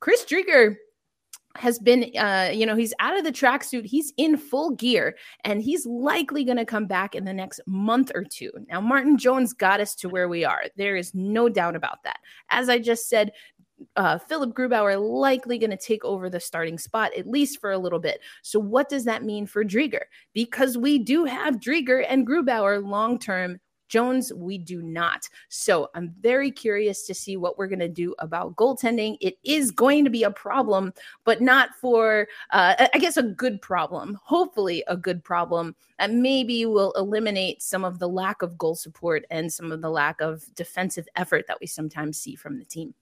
Chris 0.01 0.25
Driedger 0.25 0.75
has 1.57 1.79
been 1.79 2.09
uh 2.17 2.49
you 2.53 2.65
know 2.65 2.75
he's 2.77 2.93
out 2.99 3.17
of 3.17 3.25
the 3.25 3.31
tracksuit 3.31 3.85
he's 3.85 4.13
in 4.15 4.37
full 4.37 4.71
gear 4.71 5.17
and 5.43 5.61
he's 5.61 5.85
likely 5.85 6.45
going 6.45 6.57
to 6.57 6.65
come 6.65 6.85
back 6.85 7.13
in 7.13 7.25
the 7.25 7.33
next 7.33 7.59
month 7.67 8.09
or 8.15 8.23
two 8.23 8.49
now 8.69 8.79
martin 8.79 9.17
jones 9.17 9.51
got 9.51 9.81
us 9.81 9.93
to 9.93 10.07
where 10.07 10.29
we 10.29 10.45
are 10.45 10.63
there 10.77 10.95
is 10.95 11.13
no 11.13 11.49
doubt 11.49 11.75
about 11.75 12.01
that 12.03 12.19
as 12.51 12.69
i 12.69 12.79
just 12.79 13.09
said 13.09 13.33
uh, 13.95 14.17
Philip 14.17 14.53
Grubauer 14.53 14.99
likely 15.01 15.57
going 15.57 15.71
to 15.71 15.77
take 15.77 16.03
over 16.05 16.29
the 16.29 16.39
starting 16.39 16.77
spot 16.77 17.11
at 17.17 17.27
least 17.27 17.59
for 17.59 17.71
a 17.71 17.77
little 17.77 17.99
bit. 17.99 18.21
So, 18.41 18.59
what 18.59 18.89
does 18.89 19.05
that 19.05 19.23
mean 19.23 19.45
for 19.45 19.63
Driedger? 19.63 20.03
Because 20.33 20.77
we 20.77 20.99
do 20.99 21.25
have 21.25 21.55
Driedger 21.55 22.05
and 22.07 22.27
Grubauer 22.27 22.85
long 22.85 23.19
term. 23.19 23.59
Jones, 23.91 24.31
we 24.33 24.57
do 24.57 24.81
not. 24.81 25.27
So 25.49 25.89
I'm 25.93 26.15
very 26.21 26.49
curious 26.49 27.05
to 27.07 27.13
see 27.13 27.35
what 27.35 27.57
we're 27.57 27.67
going 27.67 27.79
to 27.79 27.89
do 27.89 28.15
about 28.19 28.55
goaltending. 28.55 29.17
It 29.19 29.37
is 29.43 29.69
going 29.69 30.05
to 30.05 30.09
be 30.09 30.23
a 30.23 30.31
problem, 30.31 30.93
but 31.25 31.41
not 31.41 31.71
for, 31.75 32.29
uh, 32.51 32.87
I 32.93 32.97
guess, 32.99 33.17
a 33.17 33.23
good 33.23 33.61
problem. 33.61 34.17
Hopefully, 34.23 34.81
a 34.87 34.95
good 34.95 35.25
problem 35.25 35.75
that 35.99 36.13
maybe 36.13 36.65
will 36.65 36.93
eliminate 36.93 37.61
some 37.61 37.83
of 37.83 37.99
the 37.99 38.07
lack 38.07 38.41
of 38.41 38.57
goal 38.57 38.75
support 38.75 39.25
and 39.29 39.51
some 39.51 39.73
of 39.73 39.81
the 39.81 39.89
lack 39.89 40.21
of 40.21 40.45
defensive 40.55 41.07
effort 41.17 41.45
that 41.49 41.59
we 41.59 41.67
sometimes 41.67 42.17
see 42.17 42.35
from 42.35 42.59
the 42.59 42.65
team. 42.65 42.93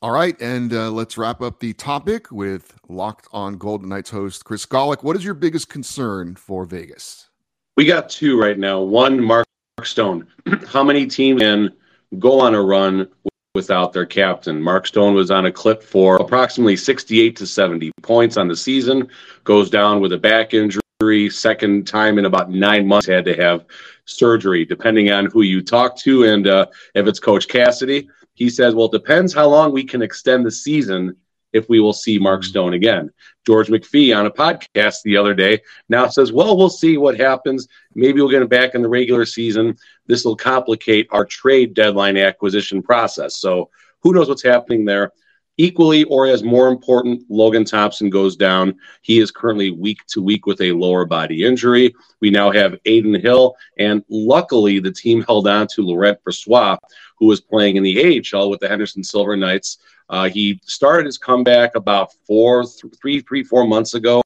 All 0.00 0.10
right, 0.10 0.40
and 0.40 0.72
uh, 0.72 0.90
let's 0.90 1.16
wrap 1.16 1.40
up 1.40 1.60
the 1.60 1.72
topic 1.74 2.30
with 2.32 2.78
Locked 2.88 3.28
On 3.32 3.56
Golden 3.56 3.88
Knights 3.88 4.10
host 4.10 4.44
Chris 4.44 4.66
Gawlik. 4.66 5.02
What 5.02 5.16
is 5.16 5.24
your 5.24 5.34
biggest 5.34 5.68
concern 5.68 6.34
for 6.34 6.64
Vegas? 6.64 7.28
We 7.76 7.86
got 7.86 8.08
two 8.08 8.40
right 8.40 8.58
now. 8.58 8.80
One, 8.80 9.22
Mark 9.22 9.46
Stone. 9.82 10.26
How 10.66 10.82
many 10.82 11.06
teams 11.06 11.40
can 11.40 11.70
go 12.18 12.40
on 12.40 12.54
a 12.54 12.62
run 12.62 13.08
without 13.54 13.92
their 13.92 14.06
captain? 14.06 14.60
Mark 14.60 14.86
Stone 14.86 15.14
was 15.14 15.30
on 15.30 15.46
a 15.46 15.52
clip 15.52 15.82
for 15.82 16.16
approximately 16.16 16.76
68 16.76 17.36
to 17.36 17.46
70 17.46 17.92
points 18.02 18.36
on 18.36 18.48
the 18.48 18.56
season, 18.56 19.08
goes 19.44 19.70
down 19.70 20.00
with 20.00 20.12
a 20.12 20.18
back 20.18 20.52
injury, 20.52 21.30
second 21.30 21.86
time 21.86 22.18
in 22.18 22.24
about 22.24 22.50
nine 22.50 22.86
months, 22.86 23.06
had 23.06 23.24
to 23.24 23.36
have 23.36 23.64
surgery, 24.04 24.64
depending 24.64 25.10
on 25.10 25.26
who 25.26 25.42
you 25.42 25.62
talk 25.62 25.96
to 25.96 26.24
and 26.24 26.46
uh, 26.46 26.66
if 26.94 27.06
it's 27.06 27.20
Coach 27.20 27.48
Cassidy 27.48 28.08
he 28.34 28.48
says, 28.48 28.74
well, 28.74 28.86
it 28.86 28.92
depends 28.92 29.34
how 29.34 29.48
long 29.48 29.72
we 29.72 29.84
can 29.84 30.02
extend 30.02 30.44
the 30.44 30.50
season 30.50 31.16
if 31.52 31.68
we 31.68 31.80
will 31.80 31.92
see 31.92 32.18
Mark. 32.18 32.44
Stone 32.44 32.74
again. 32.74 33.10
George 33.46 33.68
McPhee 33.68 34.16
on 34.16 34.26
a 34.26 34.30
podcast 34.30 35.02
the 35.04 35.16
other 35.16 35.34
day 35.34 35.60
now 35.88 36.06
says, 36.08 36.32
well, 36.32 36.56
we'll 36.56 36.70
see 36.70 36.96
what 36.96 37.18
happens. 37.18 37.68
Maybe 37.94 38.20
we'll 38.20 38.30
get 38.30 38.42
him 38.42 38.48
back 38.48 38.74
in 38.74 38.82
the 38.82 38.88
regular 38.88 39.24
season. 39.26 39.76
This 40.06 40.24
will 40.24 40.36
complicate 40.36 41.08
our 41.10 41.24
trade 41.24 41.74
deadline 41.74 42.16
acquisition 42.16 42.82
process. 42.82 43.36
So 43.36 43.68
who 44.00 44.12
knows 44.12 44.28
what's 44.28 44.42
happening 44.42 44.84
there. 44.84 45.12
Equally, 45.58 46.04
or 46.04 46.26
as 46.26 46.42
more 46.42 46.68
important, 46.68 47.22
Logan 47.28 47.64
Thompson 47.64 48.08
goes 48.08 48.36
down. 48.36 48.74
He 49.02 49.18
is 49.18 49.30
currently 49.30 49.70
week 49.70 49.98
to 50.08 50.22
week 50.22 50.46
with 50.46 50.60
a 50.62 50.72
lower 50.72 51.04
body 51.04 51.44
injury. 51.44 51.94
We 52.20 52.30
now 52.30 52.50
have 52.50 52.78
Adin 52.86 53.20
Hill, 53.20 53.54
and 53.78 54.02
luckily 54.08 54.78
the 54.78 54.92
team 54.92 55.22
held 55.22 55.46
on 55.46 55.66
to 55.68 55.82
Laurent 55.82 56.18
Brossoit, 56.24 56.78
who 57.18 57.26
was 57.26 57.40
playing 57.40 57.76
in 57.76 57.82
the 57.82 58.24
AHL 58.32 58.48
with 58.48 58.60
the 58.60 58.68
Henderson 58.68 59.04
Silver 59.04 59.36
Knights. 59.36 59.78
Uh, 60.08 60.28
he 60.28 60.58
started 60.64 61.04
his 61.06 61.18
comeback 61.18 61.74
about 61.74 62.12
four, 62.26 62.64
th- 62.64 62.94
three, 63.00 63.20
three, 63.20 63.44
four 63.44 63.66
months 63.66 63.94
ago. 63.94 64.22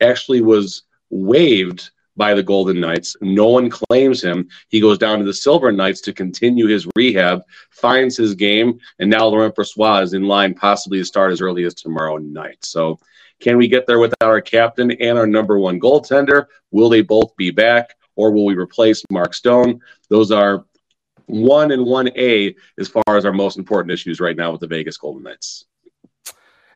Actually, 0.00 0.40
was 0.40 0.84
waived 1.10 1.90
by 2.16 2.34
the 2.34 2.42
Golden 2.42 2.80
Knights. 2.80 3.16
No 3.20 3.46
one 3.46 3.70
claims 3.70 4.22
him. 4.22 4.48
He 4.68 4.80
goes 4.80 4.98
down 4.98 5.18
to 5.18 5.24
the 5.24 5.32
Silver 5.32 5.72
Knights 5.72 6.00
to 6.02 6.12
continue 6.12 6.66
his 6.66 6.86
rehab, 6.96 7.42
finds 7.70 8.16
his 8.16 8.34
game, 8.34 8.78
and 8.98 9.10
now 9.10 9.26
Laurent 9.26 9.54
Brossoit 9.54 10.02
is 10.02 10.14
in 10.14 10.24
line 10.24 10.54
possibly 10.54 10.98
to 10.98 11.04
start 11.04 11.32
as 11.32 11.40
early 11.40 11.64
as 11.64 11.74
tomorrow 11.74 12.18
night. 12.18 12.64
So, 12.64 12.98
can 13.40 13.56
we 13.56 13.66
get 13.66 13.86
there 13.86 13.98
without 13.98 14.28
our 14.28 14.40
captain 14.40 14.92
and 14.92 15.18
our 15.18 15.26
number 15.26 15.58
one 15.58 15.80
goaltender? 15.80 16.46
Will 16.70 16.88
they 16.88 17.02
both 17.02 17.34
be 17.36 17.50
back, 17.50 17.96
or 18.14 18.30
will 18.30 18.44
we 18.44 18.54
replace 18.54 19.02
Mark 19.10 19.34
Stone? 19.34 19.80
Those 20.08 20.30
are 20.30 20.64
one 21.26 21.72
and 21.72 21.84
one 21.84 22.08
A 22.16 22.54
as 22.78 22.88
far 22.88 23.16
as 23.16 23.24
our 23.24 23.32
most 23.32 23.58
important 23.58 23.92
issues 23.92 24.20
right 24.20 24.36
now 24.36 24.52
with 24.52 24.60
the 24.60 24.66
Vegas 24.68 24.96
Golden 24.96 25.24
Knights. 25.24 25.64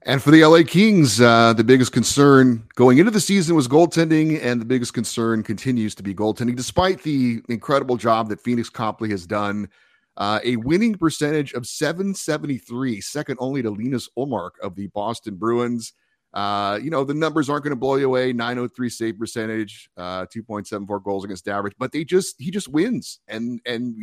And 0.06 0.22
for 0.22 0.30
the 0.30 0.44
LA 0.44 0.62
Kings, 0.64 1.20
uh, 1.20 1.52
the 1.52 1.64
biggest 1.64 1.90
concern 1.90 2.62
going 2.76 2.98
into 2.98 3.10
the 3.10 3.18
season 3.18 3.56
was 3.56 3.66
goaltending, 3.66 4.40
and 4.40 4.60
the 4.60 4.64
biggest 4.64 4.94
concern 4.94 5.42
continues 5.42 5.96
to 5.96 6.04
be 6.04 6.14
goaltending, 6.14 6.54
despite 6.54 7.02
the 7.02 7.42
incredible 7.48 7.96
job 7.96 8.28
that 8.28 8.40
Phoenix 8.40 8.70
Copley 8.70 9.10
has 9.10 9.26
done. 9.26 9.68
Uh, 10.16 10.38
a 10.44 10.56
winning 10.56 10.94
percentage 10.94 11.54
of 11.54 11.66
773, 11.66 13.00
second 13.00 13.36
only 13.40 13.62
to 13.62 13.70
Linus 13.70 14.08
Ullmark 14.16 14.52
of 14.62 14.76
the 14.76 14.86
Boston 14.86 15.34
Bruins. 15.34 15.92
Uh, 16.32 16.78
you 16.80 16.88
know, 16.88 17.02
the 17.02 17.12
numbers 17.12 17.50
aren't 17.50 17.64
going 17.64 17.72
to 17.72 17.76
blow 17.76 17.96
you 17.96 18.06
away 18.06 18.32
903 18.32 18.88
save 18.88 19.18
percentage, 19.18 19.90
uh, 19.96 20.24
2.74 20.26 21.02
goals 21.02 21.24
against 21.24 21.48
average, 21.48 21.74
but 21.80 21.90
they 21.90 22.04
just, 22.04 22.36
he 22.38 22.52
just 22.52 22.68
wins. 22.68 23.18
And, 23.26 23.60
and 23.66 23.96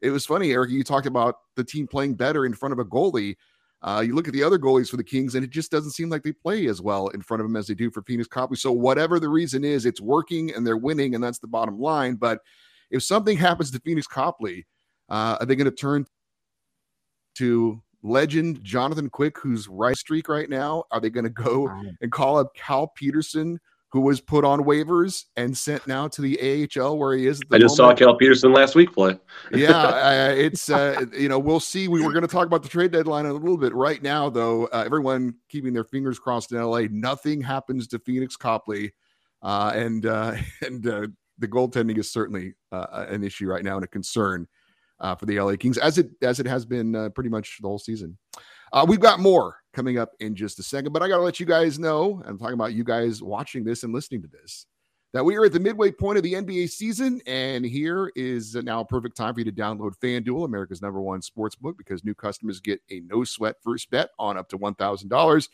it 0.00 0.10
was 0.10 0.26
funny, 0.26 0.50
Eric, 0.50 0.72
you 0.72 0.82
talked 0.82 1.06
about 1.06 1.36
the 1.54 1.62
team 1.62 1.86
playing 1.86 2.14
better 2.14 2.44
in 2.44 2.52
front 2.52 2.72
of 2.72 2.80
a 2.80 2.84
goalie. 2.84 3.36
Uh, 3.86 4.00
you 4.00 4.16
look 4.16 4.26
at 4.26 4.34
the 4.34 4.42
other 4.42 4.58
goalies 4.58 4.90
for 4.90 4.96
the 4.96 5.04
Kings, 5.04 5.36
and 5.36 5.44
it 5.44 5.50
just 5.50 5.70
doesn't 5.70 5.92
seem 5.92 6.10
like 6.10 6.24
they 6.24 6.32
play 6.32 6.66
as 6.66 6.82
well 6.82 7.06
in 7.08 7.22
front 7.22 7.40
of 7.40 7.46
him 7.46 7.54
as 7.54 7.68
they 7.68 7.74
do 7.74 7.88
for 7.88 8.02
Phoenix 8.02 8.26
Copley. 8.26 8.56
So 8.56 8.72
whatever 8.72 9.20
the 9.20 9.28
reason 9.28 9.64
is, 9.64 9.86
it's 9.86 10.00
working 10.00 10.52
and 10.52 10.66
they're 10.66 10.76
winning, 10.76 11.14
and 11.14 11.22
that's 11.22 11.38
the 11.38 11.46
bottom 11.46 11.78
line. 11.78 12.16
But 12.16 12.40
if 12.90 13.04
something 13.04 13.36
happens 13.38 13.70
to 13.70 13.80
Phoenix 13.80 14.08
Copley, 14.08 14.66
uh, 15.08 15.36
are 15.38 15.46
they 15.46 15.54
going 15.54 15.70
to 15.70 15.76
turn 15.76 16.04
to 17.36 17.80
legend 18.02 18.62
Jonathan 18.64 19.08
Quick, 19.08 19.38
who's 19.38 19.68
right 19.68 19.96
streak 19.96 20.28
right 20.28 20.50
now? 20.50 20.82
Are 20.90 21.00
they 21.00 21.10
going 21.10 21.24
to 21.24 21.30
go 21.30 21.68
and 22.00 22.10
call 22.10 22.38
up 22.38 22.54
Cal 22.56 22.88
Petersen, 22.88 23.60
who 23.96 24.02
was 24.02 24.20
put 24.20 24.44
on 24.44 24.60
waivers 24.60 25.24
and 25.38 25.56
sent 25.56 25.86
now 25.86 26.06
to 26.06 26.20
the 26.20 26.68
AHL 26.78 26.98
where 26.98 27.16
he 27.16 27.26
is. 27.26 27.40
I 27.50 27.56
just 27.56 27.78
moment. 27.78 27.98
saw 27.98 28.04
Cal 28.04 28.14
Petersen 28.14 28.52
last 28.52 28.74
week 28.74 28.92
play. 28.92 29.18
yeah, 29.52 29.70
uh, 29.70 30.34
it's 30.36 30.68
uh, 30.68 31.06
you 31.16 31.30
know 31.30 31.38
we'll 31.38 31.60
see. 31.60 31.88
We 31.88 32.02
were 32.02 32.12
going 32.12 32.20
to 32.20 32.28
talk 32.28 32.46
about 32.46 32.62
the 32.62 32.68
trade 32.68 32.90
deadline 32.90 33.24
a 33.24 33.32
little 33.32 33.56
bit 33.56 33.74
right 33.74 34.02
now, 34.02 34.28
though. 34.28 34.66
Uh, 34.66 34.82
everyone 34.84 35.36
keeping 35.48 35.72
their 35.72 35.82
fingers 35.82 36.18
crossed 36.18 36.52
in 36.52 36.62
LA. 36.62 36.82
Nothing 36.90 37.40
happens 37.40 37.86
to 37.88 37.98
Phoenix 37.98 38.36
Copley, 38.36 38.92
uh, 39.40 39.72
and 39.74 40.04
uh, 40.04 40.34
and 40.60 40.86
uh, 40.86 41.06
the 41.38 41.48
goaltending 41.48 41.96
is 41.96 42.12
certainly 42.12 42.52
an 42.72 43.24
issue 43.24 43.46
right 43.46 43.64
now 43.64 43.76
and 43.76 43.84
a 43.84 43.88
concern 43.88 44.46
for 45.18 45.24
the 45.24 45.40
LA 45.40 45.56
Kings, 45.56 45.78
as 45.78 45.96
it 45.96 46.10
as 46.20 46.38
it 46.38 46.46
has 46.46 46.66
been 46.66 47.10
pretty 47.14 47.30
much 47.30 47.60
the 47.62 47.68
whole 47.68 47.78
season. 47.78 48.18
Uh, 48.72 48.84
we've 48.86 49.00
got 49.00 49.20
more 49.20 49.56
coming 49.76 49.98
up 49.98 50.12
in 50.20 50.34
just 50.34 50.58
a 50.58 50.62
second, 50.62 50.94
but 50.94 51.02
I 51.02 51.08
got 51.08 51.18
to 51.18 51.22
let 51.22 51.38
you 51.38 51.44
guys 51.44 51.78
know, 51.78 52.22
I'm 52.24 52.38
talking 52.38 52.54
about 52.54 52.72
you 52.72 52.82
guys 52.82 53.22
watching 53.22 53.62
this 53.62 53.82
and 53.82 53.92
listening 53.92 54.22
to 54.22 54.28
this, 54.28 54.64
that 55.12 55.22
we 55.22 55.36
are 55.36 55.44
at 55.44 55.52
the 55.52 55.60
midway 55.60 55.92
point 55.92 56.16
of 56.16 56.24
the 56.24 56.32
NBA 56.32 56.70
season. 56.70 57.20
And 57.26 57.62
here 57.64 58.10
is 58.16 58.54
now 58.54 58.80
a 58.80 58.84
perfect 58.86 59.18
time 59.18 59.34
for 59.34 59.40
you 59.40 59.44
to 59.44 59.52
download 59.52 59.92
FanDuel, 60.02 60.46
America's 60.46 60.80
number 60.80 61.02
one 61.02 61.20
sports 61.20 61.56
book, 61.56 61.76
because 61.76 62.04
new 62.04 62.14
customers 62.14 62.58
get 62.58 62.80
a 62.90 63.00
no 63.00 63.22
sweat 63.22 63.56
first 63.62 63.90
bet 63.90 64.08
on 64.18 64.38
up 64.38 64.48
to 64.48 64.58
$1,000. 64.58 65.48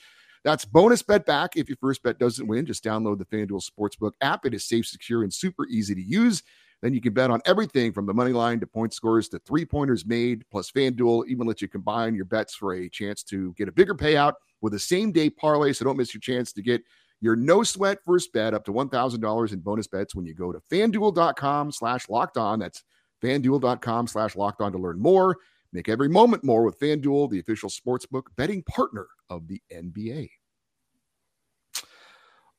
That's 0.44 0.64
bonus 0.64 1.02
bet 1.02 1.26
back 1.26 1.56
if 1.56 1.68
your 1.68 1.78
first 1.80 2.02
bet 2.04 2.20
doesn't 2.20 2.46
win. 2.46 2.64
Just 2.64 2.84
download 2.84 3.18
the 3.18 3.24
FanDuel 3.24 3.68
Sportsbook 3.68 4.12
app. 4.20 4.46
It 4.46 4.54
is 4.54 4.64
safe, 4.64 4.86
secure, 4.86 5.24
and 5.24 5.34
super 5.34 5.66
easy 5.66 5.96
to 5.96 6.02
use. 6.02 6.44
Then 6.82 6.92
you 6.92 7.00
can 7.00 7.14
bet 7.14 7.30
on 7.30 7.40
everything 7.46 7.92
from 7.92 8.06
the 8.06 8.12
money 8.12 8.32
line 8.32 8.58
to 8.60 8.66
point 8.66 8.92
scores 8.92 9.28
to 9.28 9.38
three 9.38 9.64
pointers 9.64 10.04
made. 10.04 10.44
Plus, 10.50 10.70
FanDuel 10.70 11.28
even 11.28 11.46
lets 11.46 11.62
you 11.62 11.68
combine 11.68 12.14
your 12.16 12.24
bets 12.24 12.54
for 12.54 12.74
a 12.74 12.88
chance 12.88 13.22
to 13.24 13.52
get 13.54 13.68
a 13.68 13.72
bigger 13.72 13.94
payout 13.94 14.34
with 14.60 14.74
a 14.74 14.78
same 14.78 15.12
day 15.12 15.30
parlay. 15.30 15.72
So 15.72 15.84
don't 15.84 15.96
miss 15.96 16.12
your 16.12 16.20
chance 16.20 16.52
to 16.52 16.62
get 16.62 16.82
your 17.20 17.36
no 17.36 17.62
sweat 17.62 17.98
first 18.04 18.32
bet 18.32 18.52
up 18.52 18.64
to 18.64 18.72
$1,000 18.72 19.52
in 19.52 19.60
bonus 19.60 19.86
bets 19.86 20.14
when 20.14 20.26
you 20.26 20.34
go 20.34 20.50
to 20.50 20.60
fanduel.com 20.70 21.70
slash 21.70 22.08
locked 22.08 22.36
on. 22.36 22.58
That's 22.58 22.82
fanduel.com 23.22 24.08
slash 24.08 24.34
locked 24.34 24.60
on 24.60 24.72
to 24.72 24.78
learn 24.78 25.00
more. 25.00 25.36
Make 25.72 25.88
every 25.88 26.08
moment 26.08 26.42
more 26.42 26.64
with 26.64 26.78
FanDuel, 26.80 27.30
the 27.30 27.38
official 27.38 27.70
sportsbook 27.70 28.24
betting 28.36 28.64
partner 28.64 29.06
of 29.30 29.46
the 29.46 29.62
NBA. 29.72 30.30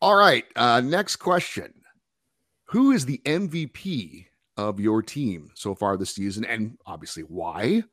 All 0.02 0.16
right. 0.16 0.46
Uh, 0.56 0.82
next 0.82 1.18
question. 1.18 1.83
Who 2.74 2.90
is 2.90 3.06
the 3.06 3.22
MVP 3.24 4.26
of 4.58 4.80
your 4.80 5.04
team 5.04 5.52
so 5.54 5.76
far 5.76 5.96
this 5.96 6.16
season, 6.16 6.44
and 6.44 6.76
obviously 6.88 7.22
why. 7.22 7.84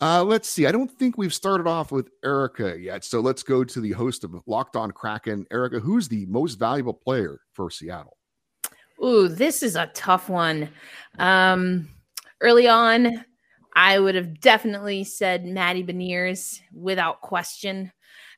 Uh, 0.00 0.24
let's 0.24 0.48
see. 0.48 0.64
I 0.64 0.72
don't 0.72 0.90
think 0.90 1.18
we've 1.18 1.34
started 1.34 1.66
off 1.66 1.92
with 1.92 2.08
Erica 2.24 2.74
yet. 2.80 3.04
So 3.04 3.20
let's 3.20 3.42
go 3.42 3.64
to 3.64 3.80
the 3.82 3.92
host 3.92 4.24
of 4.24 4.34
Locked 4.46 4.76
On 4.76 4.90
Kraken. 4.92 5.46
Erica, 5.50 5.78
who's 5.78 6.08
the 6.08 6.24
most 6.24 6.54
valuable 6.54 6.94
player 6.94 7.38
for 7.52 7.70
Seattle? 7.70 8.16
Ooh, 9.04 9.28
this 9.28 9.62
is 9.62 9.76
a 9.76 9.88
tough 9.88 10.30
one. 10.30 10.70
Um, 11.18 11.90
early 12.40 12.66
on, 12.66 13.26
I 13.76 13.98
would 13.98 14.14
have 14.14 14.40
definitely 14.40 15.04
said 15.04 15.44
Matty 15.44 15.84
Beniers 15.84 16.60
without 16.72 17.20
question. 17.20 17.92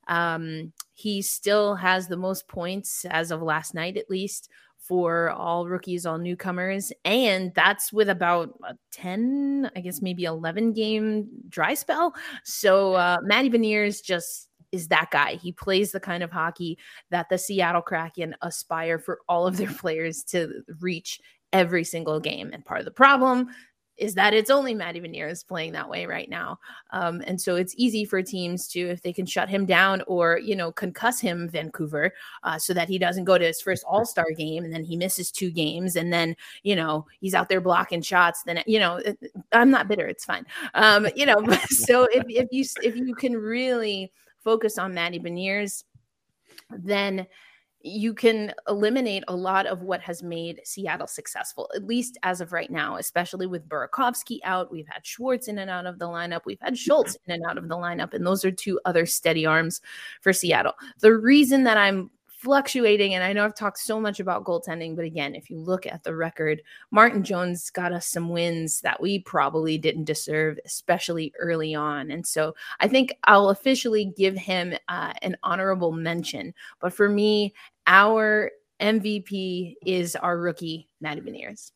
Um, 0.08 0.72
he 0.94 1.22
still 1.22 1.76
has 1.76 2.08
the 2.08 2.16
most 2.16 2.48
points 2.48 3.04
as 3.04 3.30
of 3.30 3.40
last 3.40 3.72
night, 3.72 3.96
at 3.96 4.10
least 4.10 4.50
for 4.86 5.30
all 5.30 5.66
rookies, 5.66 6.06
all 6.06 6.18
newcomers. 6.18 6.92
And 7.04 7.52
that's 7.54 7.92
with 7.92 8.08
about 8.08 8.58
a 8.66 8.74
10, 8.92 9.70
I 9.74 9.80
guess 9.80 10.02
maybe 10.02 10.24
11 10.24 10.72
game 10.72 11.28
dry 11.48 11.74
spell. 11.74 12.14
So 12.44 12.94
uh, 12.94 13.18
Matty 13.22 13.50
Beniers 13.50 14.02
just 14.02 14.48
is 14.72 14.88
that 14.88 15.10
guy. 15.10 15.36
He 15.36 15.52
plays 15.52 15.92
the 15.92 16.00
kind 16.00 16.22
of 16.22 16.30
hockey 16.30 16.78
that 17.10 17.28
the 17.28 17.38
Seattle 17.38 17.82
Kraken 17.82 18.34
aspire 18.42 18.98
for 18.98 19.20
all 19.28 19.46
of 19.46 19.56
their 19.56 19.72
players 19.78 20.22
to 20.24 20.62
reach 20.80 21.20
every 21.52 21.84
single 21.84 22.20
game. 22.20 22.50
And 22.52 22.64
part 22.64 22.80
of 22.80 22.84
the 22.84 22.90
problem 22.90 23.48
is 23.96 24.14
that 24.14 24.34
it's 24.34 24.50
only 24.50 24.74
Matty 24.74 25.00
Beniers 25.00 25.46
playing 25.46 25.72
that 25.72 25.88
way 25.88 26.06
right 26.06 26.28
now. 26.28 26.58
Um, 26.90 27.22
and 27.26 27.40
so 27.40 27.56
it's 27.56 27.74
easy 27.76 28.04
for 28.04 28.22
teams 28.22 28.68
to, 28.68 28.80
if 28.80 29.02
they 29.02 29.12
can 29.12 29.26
shut 29.26 29.48
him 29.48 29.64
down 29.64 30.02
or, 30.06 30.38
you 30.38 30.54
know, 30.54 30.70
concuss 30.72 31.20
him, 31.20 31.48
Vancouver, 31.48 32.12
uh, 32.42 32.58
so 32.58 32.74
that 32.74 32.88
he 32.88 32.98
doesn't 32.98 33.24
go 33.24 33.38
to 33.38 33.44
his 33.44 33.60
first 33.60 33.84
All 33.84 34.04
Star 34.04 34.30
game 34.36 34.64
and 34.64 34.72
then 34.72 34.84
he 34.84 34.96
misses 34.96 35.30
two 35.30 35.50
games 35.50 35.96
and 35.96 36.12
then, 36.12 36.36
you 36.62 36.76
know, 36.76 37.06
he's 37.20 37.34
out 37.34 37.48
there 37.48 37.60
blocking 37.60 38.02
shots. 38.02 38.42
Then, 38.42 38.62
you 38.66 38.78
know, 38.78 39.00
I'm 39.52 39.70
not 39.70 39.88
bitter. 39.88 40.06
It's 40.06 40.24
fine. 40.24 40.44
Um, 40.74 41.08
you 41.16 41.26
know, 41.26 41.36
so 41.68 42.04
if, 42.12 42.24
if 42.28 42.48
you, 42.50 42.64
if 42.82 42.96
you 42.96 43.14
can 43.14 43.36
really 43.36 44.12
focus 44.38 44.78
on 44.78 44.94
Matty 44.94 45.18
Beniers, 45.18 45.84
then 46.70 47.26
you 47.86 48.12
can 48.12 48.52
eliminate 48.68 49.22
a 49.28 49.36
lot 49.36 49.66
of 49.66 49.82
what 49.82 50.00
has 50.00 50.22
made 50.22 50.60
Seattle 50.64 51.06
successful, 51.06 51.70
at 51.74 51.86
least 51.86 52.18
as 52.22 52.40
of 52.40 52.52
right 52.52 52.70
now, 52.70 52.96
especially 52.96 53.46
with 53.46 53.68
Burakovsky 53.68 54.40
out. 54.42 54.72
We've 54.72 54.88
had 54.88 55.06
Schwartz 55.06 55.48
in 55.48 55.58
and 55.58 55.70
out 55.70 55.86
of 55.86 55.98
the 55.98 56.06
lineup. 56.06 56.42
We've 56.44 56.60
had 56.60 56.76
Schultz 56.76 57.16
in 57.26 57.34
and 57.34 57.44
out 57.44 57.58
of 57.58 57.68
the 57.68 57.76
lineup. 57.76 58.12
And 58.12 58.26
those 58.26 58.44
are 58.44 58.50
two 58.50 58.80
other 58.84 59.06
steady 59.06 59.46
arms 59.46 59.80
for 60.20 60.32
Seattle. 60.32 60.74
The 60.98 61.14
reason 61.14 61.64
that 61.64 61.78
I'm 61.78 62.10
fluctuating. 62.46 63.14
And 63.14 63.24
I 63.24 63.32
know 63.32 63.44
I've 63.44 63.56
talked 63.56 63.78
so 63.78 63.98
much 63.98 64.20
about 64.20 64.44
goaltending, 64.44 64.94
but 64.94 65.04
again, 65.04 65.34
if 65.34 65.48
you 65.48 65.58
look 65.58 65.86
at 65.86 66.04
the 66.04 66.14
record, 66.14 66.62
Martin 66.90 67.24
Jones 67.24 67.70
got 67.70 67.92
us 67.92 68.06
some 68.06 68.28
wins 68.28 68.82
that 68.82 69.00
we 69.00 69.20
probably 69.20 69.78
didn't 69.78 70.04
deserve, 70.04 70.58
especially 70.64 71.32
early 71.40 71.74
on. 71.74 72.10
And 72.10 72.26
so 72.26 72.54
I 72.78 72.88
think 72.88 73.16
I'll 73.24 73.48
officially 73.48 74.12
give 74.16 74.36
him 74.36 74.74
uh, 74.88 75.14
an 75.22 75.36
honorable 75.42 75.92
mention. 75.92 76.52
But 76.78 76.92
for 76.92 77.08
me, 77.08 77.54
our 77.86 78.50
MVP 78.80 79.74
is 79.84 80.16
our 80.16 80.38
rookie, 80.38 80.88
Matty 81.00 81.20
Beniers. 81.20 81.70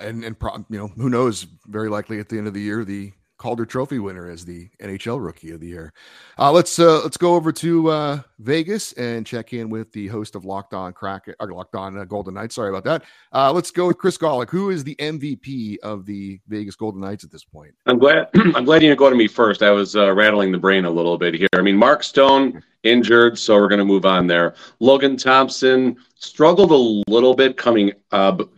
And 0.00 0.24
and 0.24 0.36
you 0.68 0.78
know 0.78 0.88
who 0.88 1.08
knows? 1.08 1.46
Very 1.66 1.88
likely 1.88 2.20
at 2.20 2.28
the 2.28 2.38
end 2.38 2.46
of 2.46 2.54
the 2.54 2.60
year, 2.60 2.84
the 2.84 3.12
Calder 3.38 3.64
Trophy 3.64 4.00
winner 4.00 4.28
as 4.28 4.44
the 4.44 4.68
NHL 4.82 5.24
Rookie 5.24 5.52
of 5.52 5.60
the 5.60 5.68
Year. 5.68 5.92
Uh, 6.38 6.50
let's 6.50 6.78
uh, 6.78 7.00
let's 7.02 7.16
go 7.16 7.36
over 7.36 7.52
to 7.52 7.88
uh, 7.88 8.20
Vegas 8.40 8.92
and 8.94 9.24
check 9.24 9.52
in 9.52 9.70
with 9.70 9.92
the 9.92 10.08
host 10.08 10.34
of 10.34 10.44
Locked 10.44 10.74
On 10.74 10.92
Crack 10.92 11.28
or 11.38 11.52
Locked 11.52 11.76
On 11.76 11.96
uh, 11.96 12.04
Golden 12.04 12.34
Knights. 12.34 12.56
Sorry 12.56 12.68
about 12.68 12.84
that. 12.84 13.04
Uh, 13.32 13.52
let's 13.52 13.70
go 13.70 13.86
with 13.86 13.96
Chris 13.96 14.18
Gawlik. 14.18 14.50
Who 14.50 14.70
is 14.70 14.82
the 14.82 14.96
MVP 14.96 15.78
of 15.84 16.04
the 16.04 16.40
Vegas 16.48 16.74
Golden 16.74 17.00
Knights 17.00 17.22
at 17.22 17.30
this 17.30 17.44
point? 17.44 17.74
I'm 17.86 17.98
glad 17.98 18.28
I'm 18.34 18.64
glad 18.64 18.82
you 18.82 18.88
didn't 18.88 18.98
go 18.98 19.08
to 19.08 19.16
me 19.16 19.28
first. 19.28 19.62
I 19.62 19.70
was 19.70 19.94
uh, 19.94 20.12
rattling 20.12 20.50
the 20.50 20.58
brain 20.58 20.84
a 20.84 20.90
little 20.90 21.16
bit 21.16 21.34
here. 21.34 21.48
I 21.54 21.62
mean, 21.62 21.76
Mark 21.76 22.02
Stone 22.02 22.62
injured, 22.88 23.38
so 23.38 23.56
we're 23.56 23.68
going 23.68 23.78
to 23.78 23.84
move 23.84 24.04
on 24.04 24.26
there. 24.26 24.54
Logan 24.80 25.16
Thompson 25.16 25.96
struggled 26.16 26.72
a 26.72 27.10
little 27.10 27.34
bit 27.34 27.56
coming 27.56 27.92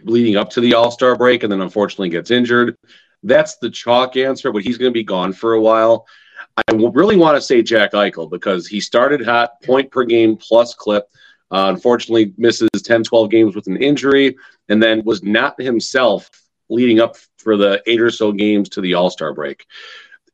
leading 0.02 0.36
up 0.36 0.50
to 0.50 0.60
the 0.60 0.74
All 0.74 0.90
Star 0.90 1.16
break, 1.16 1.42
and 1.42 1.52
then 1.52 1.60
unfortunately 1.60 2.08
gets 2.08 2.30
injured. 2.30 2.76
That's 3.22 3.56
the 3.56 3.70
chalk 3.70 4.16
answer, 4.16 4.52
but 4.52 4.62
he's 4.62 4.78
going 4.78 4.90
to 4.90 4.94
be 4.94 5.04
gone 5.04 5.32
for 5.32 5.54
a 5.54 5.60
while. 5.60 6.06
I 6.56 6.72
really 6.72 7.16
want 7.16 7.36
to 7.36 7.42
say 7.42 7.62
Jack 7.62 7.92
Eichel 7.92 8.30
because 8.30 8.66
he 8.66 8.80
started 8.80 9.24
hot, 9.24 9.62
point 9.62 9.90
per 9.90 10.04
game 10.04 10.36
plus 10.36 10.74
clip. 10.74 11.06
Uh, 11.50 11.66
unfortunately, 11.74 12.32
misses 12.36 12.68
10, 12.82 13.02
12 13.04 13.30
games 13.30 13.56
with 13.56 13.66
an 13.66 13.76
injury, 13.76 14.36
and 14.68 14.82
then 14.82 15.02
was 15.04 15.22
not 15.22 15.60
himself 15.60 16.30
leading 16.68 17.00
up 17.00 17.16
for 17.38 17.56
the 17.56 17.82
eight 17.86 18.00
or 18.00 18.10
so 18.10 18.30
games 18.32 18.68
to 18.70 18.80
the 18.80 18.94
All 18.94 19.10
Star 19.10 19.34
break. 19.34 19.66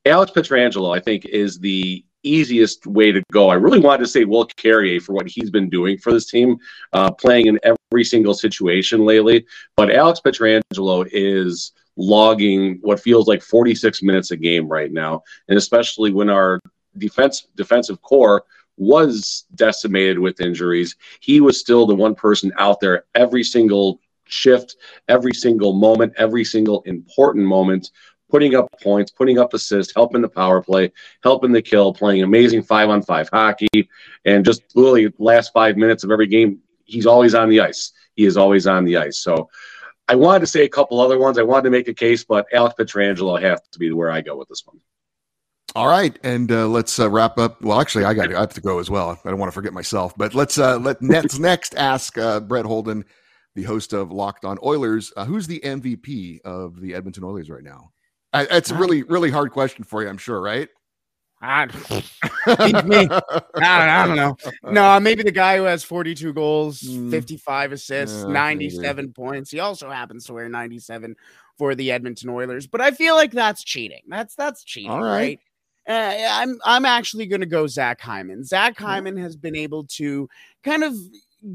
Alex 0.04 0.30
Pietrangelo, 0.30 0.96
I 0.96 1.00
think, 1.00 1.24
is 1.24 1.58
the 1.58 2.04
easiest 2.28 2.86
way 2.86 3.12
to 3.12 3.22
go. 3.32 3.48
I 3.48 3.54
really 3.54 3.78
wanted 3.78 4.04
to 4.04 4.08
say 4.08 4.24
Will 4.24 4.46
Carrier 4.46 5.00
for 5.00 5.12
what 5.12 5.28
he's 5.28 5.50
been 5.50 5.68
doing 5.68 5.98
for 5.98 6.12
this 6.12 6.30
team, 6.30 6.58
uh, 6.92 7.10
playing 7.10 7.46
in 7.46 7.58
every 7.62 8.04
single 8.04 8.34
situation 8.34 9.04
lately. 9.04 9.46
But 9.76 9.90
Alex 9.90 10.20
Pietrangelo 10.24 11.08
is 11.12 11.72
logging 11.96 12.78
what 12.82 13.00
feels 13.00 13.26
like 13.26 13.42
46 13.42 14.02
minutes 14.02 14.30
a 14.30 14.36
game 14.36 14.68
right 14.68 14.92
now, 14.92 15.22
and 15.48 15.56
especially 15.56 16.12
when 16.12 16.28
our 16.28 16.60
defense 16.98 17.48
defensive 17.56 18.00
core 18.02 18.44
was 18.76 19.44
decimated 19.54 20.18
with 20.18 20.40
injuries, 20.40 20.96
he 21.20 21.40
was 21.40 21.58
still 21.58 21.86
the 21.86 21.94
one 21.94 22.14
person 22.14 22.52
out 22.58 22.80
there 22.80 23.04
every 23.14 23.42
single 23.42 24.00
shift, 24.26 24.76
every 25.08 25.32
single 25.32 25.72
moment, 25.72 26.12
every 26.18 26.44
single 26.44 26.82
important 26.82 27.46
moment, 27.46 27.90
putting 28.30 28.54
up 28.54 28.68
points, 28.80 29.10
putting 29.10 29.38
up 29.38 29.54
assists, 29.54 29.94
helping 29.94 30.22
the 30.22 30.28
power 30.28 30.62
play, 30.62 30.92
helping 31.22 31.52
the 31.52 31.62
kill, 31.62 31.92
playing 31.92 32.22
amazing 32.22 32.62
five 32.62 32.88
on 32.88 33.02
five 33.02 33.28
hockey, 33.28 33.88
and 34.24 34.44
just 34.44 34.62
literally 34.74 35.12
last 35.18 35.52
five 35.52 35.76
minutes 35.76 36.04
of 36.04 36.10
every 36.10 36.26
game, 36.26 36.60
he's 36.84 37.06
always 37.06 37.34
on 37.34 37.48
the 37.48 37.60
ice. 37.60 37.92
He 38.14 38.24
is 38.24 38.36
always 38.36 38.66
on 38.66 38.84
the 38.84 38.96
ice. 38.96 39.18
So 39.18 39.48
I 40.08 40.14
wanted 40.14 40.40
to 40.40 40.46
say 40.46 40.64
a 40.64 40.68
couple 40.68 41.00
other 41.00 41.18
ones. 41.18 41.38
I 41.38 41.42
wanted 41.42 41.64
to 41.64 41.70
make 41.70 41.88
a 41.88 41.94
case, 41.94 42.24
but 42.24 42.46
Alex 42.52 42.74
Pietrangelo 42.78 43.40
has 43.40 43.60
to 43.72 43.78
be 43.78 43.92
where 43.92 44.10
I 44.10 44.20
go 44.20 44.36
with 44.36 44.48
this 44.48 44.62
one. 44.64 44.80
All 45.74 45.88
right, 45.88 46.18
and 46.22 46.50
uh, 46.50 46.66
let's 46.68 46.98
uh, 46.98 47.10
wrap 47.10 47.38
up. 47.38 47.60
Well, 47.60 47.78
actually, 47.80 48.04
I 48.04 48.14
got 48.14 48.34
I 48.34 48.40
have 48.40 48.54
to 48.54 48.62
go 48.62 48.78
as 48.78 48.88
well. 48.88 49.20
I 49.24 49.28
don't 49.28 49.38
want 49.38 49.48
to 49.50 49.54
forget 49.54 49.74
myself, 49.74 50.16
but 50.16 50.34
let's 50.34 50.56
uh, 50.56 50.78
let 50.78 51.02
Nets 51.02 51.38
next 51.40 51.74
ask 51.74 52.16
uh, 52.16 52.40
Brett 52.40 52.64
Holden, 52.64 53.04
the 53.54 53.64
host 53.64 53.92
of 53.92 54.10
Locked 54.10 54.46
On 54.46 54.58
Oilers, 54.64 55.12
uh, 55.18 55.26
who's 55.26 55.46
the 55.46 55.60
MVP 55.60 56.40
of 56.42 56.80
the 56.80 56.94
Edmonton 56.94 57.24
Oilers 57.24 57.50
right 57.50 57.62
now. 57.62 57.90
It's 58.50 58.70
a 58.70 58.74
really 58.74 59.02
really 59.04 59.30
hard 59.30 59.52
question 59.52 59.84
for 59.84 60.02
you, 60.02 60.08
I'm 60.08 60.18
sure, 60.18 60.40
right? 60.40 60.68
I, 61.40 61.66
me. 62.84 63.08
I, 63.56 64.06
don't 64.06 64.16
know. 64.16 64.36
No, 64.64 64.98
maybe 64.98 65.22
the 65.22 65.30
guy 65.30 65.58
who 65.58 65.64
has 65.64 65.84
42 65.84 66.32
goals, 66.32 66.80
mm. 66.80 67.10
55 67.10 67.72
assists, 67.72 68.24
yeah, 68.24 68.32
97 68.32 68.96
maybe. 68.96 69.12
points. 69.12 69.50
He 69.50 69.60
also 69.60 69.90
happens 69.90 70.24
to 70.26 70.32
wear 70.32 70.48
97 70.48 71.14
for 71.58 71.74
the 71.74 71.92
Edmonton 71.92 72.30
Oilers, 72.30 72.66
but 72.66 72.80
I 72.80 72.90
feel 72.90 73.14
like 73.14 73.32
that's 73.32 73.62
cheating. 73.64 74.02
That's 74.08 74.34
that's 74.34 74.64
cheating, 74.64 74.90
All 74.90 75.02
right? 75.02 75.38
right? 75.38 75.40
Uh, 75.88 76.28
I'm 76.30 76.58
I'm 76.64 76.84
actually 76.84 77.26
going 77.26 77.40
to 77.40 77.46
go 77.46 77.66
Zach 77.66 78.00
Hyman. 78.00 78.42
Zach 78.42 78.76
Hyman 78.76 79.16
has 79.16 79.36
been 79.36 79.54
able 79.54 79.84
to 79.84 80.28
kind 80.64 80.82
of 80.82 80.94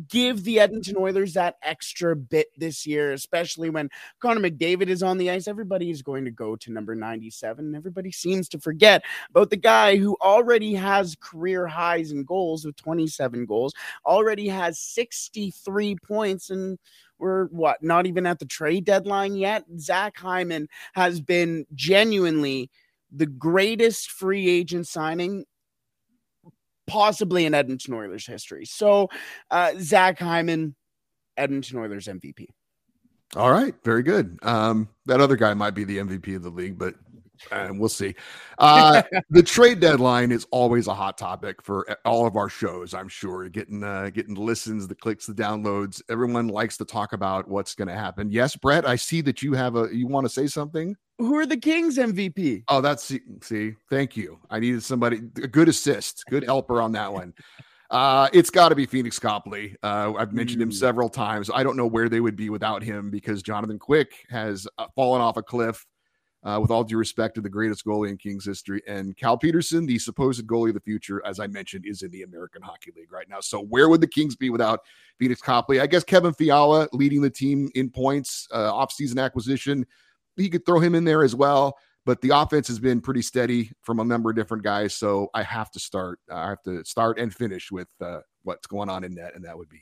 give 0.08 0.44
the 0.44 0.60
Edmonton 0.60 0.96
Oilers 0.98 1.34
that 1.34 1.56
extra 1.64 2.16
bit 2.16 2.48
this 2.58 2.86
year, 2.86 3.14
especially 3.14 3.70
when 3.70 3.90
Connor 4.20 4.50
McDavid 4.50 4.88
is 4.88 5.04
on 5.04 5.18
the 5.18 5.30
ice. 5.32 5.48
Everybody 5.48 5.90
is 5.90 6.02
going 6.02 6.26
to 6.26 6.32
go 6.32 6.56
to 6.56 6.72
number 6.72 6.96
97. 6.96 7.76
Everybody 7.76 8.12
seems 8.12 8.48
to 8.50 8.60
forget 8.60 9.04
about 9.30 9.50
the 9.50 9.58
guy 9.58 9.98
who 9.98 10.18
already 10.22 10.74
has 10.76 11.16
career 11.20 11.68
highs 11.68 12.12
in 12.12 12.24
goals 12.24 12.66
with 12.66 12.76
27 12.78 13.46
goals, 13.46 13.74
already 14.06 14.48
has 14.48 14.80
63 14.80 15.96
points 16.06 16.50
and 16.50 16.78
we're 17.18 17.46
what 17.48 17.82
not 17.84 18.08
even 18.08 18.26
at 18.26 18.40
the 18.40 18.46
trade 18.46 18.86
deadline 18.86 19.36
yet. 19.36 19.64
Zach 19.78 20.18
Hyman 20.18 20.68
has 20.94 21.22
been 21.22 21.66
genuinely 21.76 22.70
the 23.12 23.28
greatest 23.28 24.10
free 24.10 24.50
agent 24.50 24.88
signing 24.88 25.46
possibly 26.88 27.46
in 27.46 27.54
Edmonton 27.54 27.94
Oilers 27.94 28.26
history. 28.26 28.66
So, 28.66 29.10
uh, 29.50 29.74
Zach 29.80 30.20
Hyman, 30.20 30.76
Edmonton 31.38 31.80
Oilers 31.80 32.08
MVP. 32.08 32.48
All 33.36 33.52
right, 33.52 33.74
very 33.84 34.04
good. 34.04 34.38
Um, 34.44 34.90
that 35.06 35.22
other 35.22 35.38
guy 35.38 35.54
might 35.54 35.72
be 35.72 35.86
the 35.86 36.00
MVP 36.00 36.36
of 36.36 36.44
the 36.44 36.50
league, 36.50 36.78
but 36.78 36.96
and 37.52 37.80
we'll 37.80 37.90
see. 37.90 38.14
Uh, 38.58 39.02
the 39.30 39.44
trade 39.44 39.80
deadline 39.80 40.32
is 40.32 40.46
always 40.52 40.88
a 40.88 40.94
hot 40.94 41.18
topic 41.18 41.62
for 41.62 41.88
all 42.06 42.28
of 42.28 42.36
our 42.36 42.50
shows. 42.50 42.94
I'm 42.94 43.08
sure 43.08 43.48
getting 43.50 43.84
uh, 43.84 44.10
getting 44.14 44.36
listens, 44.36 44.88
the 44.88 44.96
clicks, 44.96 45.26
the 45.26 45.34
downloads. 45.34 46.02
Everyone 46.10 46.48
likes 46.48 46.78
to 46.78 46.86
talk 46.86 47.14
about 47.14 47.48
what's 47.48 47.76
going 47.76 47.88
to 47.88 47.96
happen. 47.96 48.30
Yes, 48.32 48.56
Brett, 48.56 48.88
I 48.88 48.96
see 48.96 49.22
that 49.22 49.42
you 49.42 49.54
have 49.54 49.76
a. 49.76 49.90
You 49.92 50.08
want 50.08 50.26
to 50.26 50.30
say 50.30 50.48
something? 50.48 50.96
Who 51.22 51.36
are 51.38 51.46
the 51.46 51.58
Kings 51.58 51.98
MVP? 52.00 52.64
Oh, 52.68 52.82
that's 52.82 53.14
see. 53.44 53.76
Thank 53.92 54.18
you. 54.18 54.40
I 54.50 54.60
needed 54.60 54.82
somebody 54.82 55.18
a 55.18 55.48
good 55.48 55.70
assist, 55.70 56.26
good 56.32 56.44
helper 56.44 56.82
on 56.82 56.92
that 56.94 57.14
one. 57.14 57.34
Uh, 57.92 58.28
it's 58.34 58.50
got 58.50 58.70
to 58.70 58.76
be 58.76 58.88
Phoenix 58.88 59.20
Copley. 59.20 59.76
Uh, 59.84 60.14
I've 60.18 60.34
mentioned 60.34 60.64
him 60.64 60.72
Mm. 60.72 60.74
several 60.74 61.10
times. 61.10 61.52
I 61.54 61.62
don't 61.62 61.78
know 61.78 61.86
where 61.86 62.10
they 62.10 62.22
would 62.22 62.36
be 62.36 62.50
without 62.50 62.82
him 62.82 63.12
because 63.12 63.44
Jonathan 63.44 63.78
Quick 63.78 64.26
has 64.30 64.66
uh, 64.80 64.88
fallen 64.96 65.22
off 65.22 65.38
a 65.38 65.44
cliff. 65.44 65.86
Uh, 66.44 66.58
with 66.60 66.72
all 66.72 66.84
due 66.84 66.98
respect 66.98 67.36
to 67.36 67.42
the 67.42 67.48
greatest 67.48 67.86
goalie 67.86 68.10
in 68.10 68.18
Kings 68.18 68.44
history, 68.44 68.82
and 68.88 69.16
Cal 69.16 69.38
Petersen, 69.38 69.86
the 69.86 70.00
supposed 70.00 70.44
goalie 70.48 70.70
of 70.70 70.74
the 70.74 70.80
future, 70.80 71.22
as 71.24 71.40
I 71.40 71.46
mentioned, 71.46 71.86
is 71.86 72.02
in 72.02 72.10
the 72.10 72.24
American 72.24 72.64
Hockey 72.64 72.92
League 72.98 73.12
right 73.12 73.30
now. 73.30 73.42
So 73.42 73.62
where 73.62 73.90
would 73.90 74.02
the 74.02 74.08
Kings 74.08 74.36
be 74.36 74.50
without 74.50 74.80
Phoenix 75.20 75.40
Copley? 75.40 75.80
I 75.82 75.86
guess 75.86 76.04
Kevin 76.04 76.34
Fiala 76.34 76.88
leading 76.94 77.22
the 77.22 77.30
team 77.30 77.70
in 77.76 77.92
points, 77.92 78.48
uh, 78.50 78.72
offseason 78.72 79.24
acquisition. 79.24 79.86
He 80.42 80.50
could 80.50 80.66
throw 80.66 80.80
him 80.80 80.96
in 80.96 81.04
there 81.04 81.24
as 81.24 81.36
well 81.36 81.78
but 82.06 82.22
the 82.22 82.32
offense 82.32 82.68
has 82.68 82.80
been 82.80 83.02
pretty 83.02 83.22
steady 83.22 83.72
from 83.82 84.00
a 84.00 84.04
number 84.04 84.30
of 84.30 84.36
different 84.36 84.64
guys. 84.64 84.96
So 84.96 85.30
I 85.34 85.44
have 85.44 85.72
to 85.72 85.80
start. 85.80 86.20
I 86.32 86.50
have 86.50 86.62
to 86.64 86.84
start 86.84 87.20
and 87.20 87.34
finish 87.34 87.72
with 87.72 87.90
uh, 88.02 88.20
what's 88.44 88.68
going 88.68 88.90
on 88.90 89.04
in 89.04 89.16
net, 89.16 89.36
and 89.36 89.46
that 89.46 89.58
would 89.58 89.70
be 89.70 89.82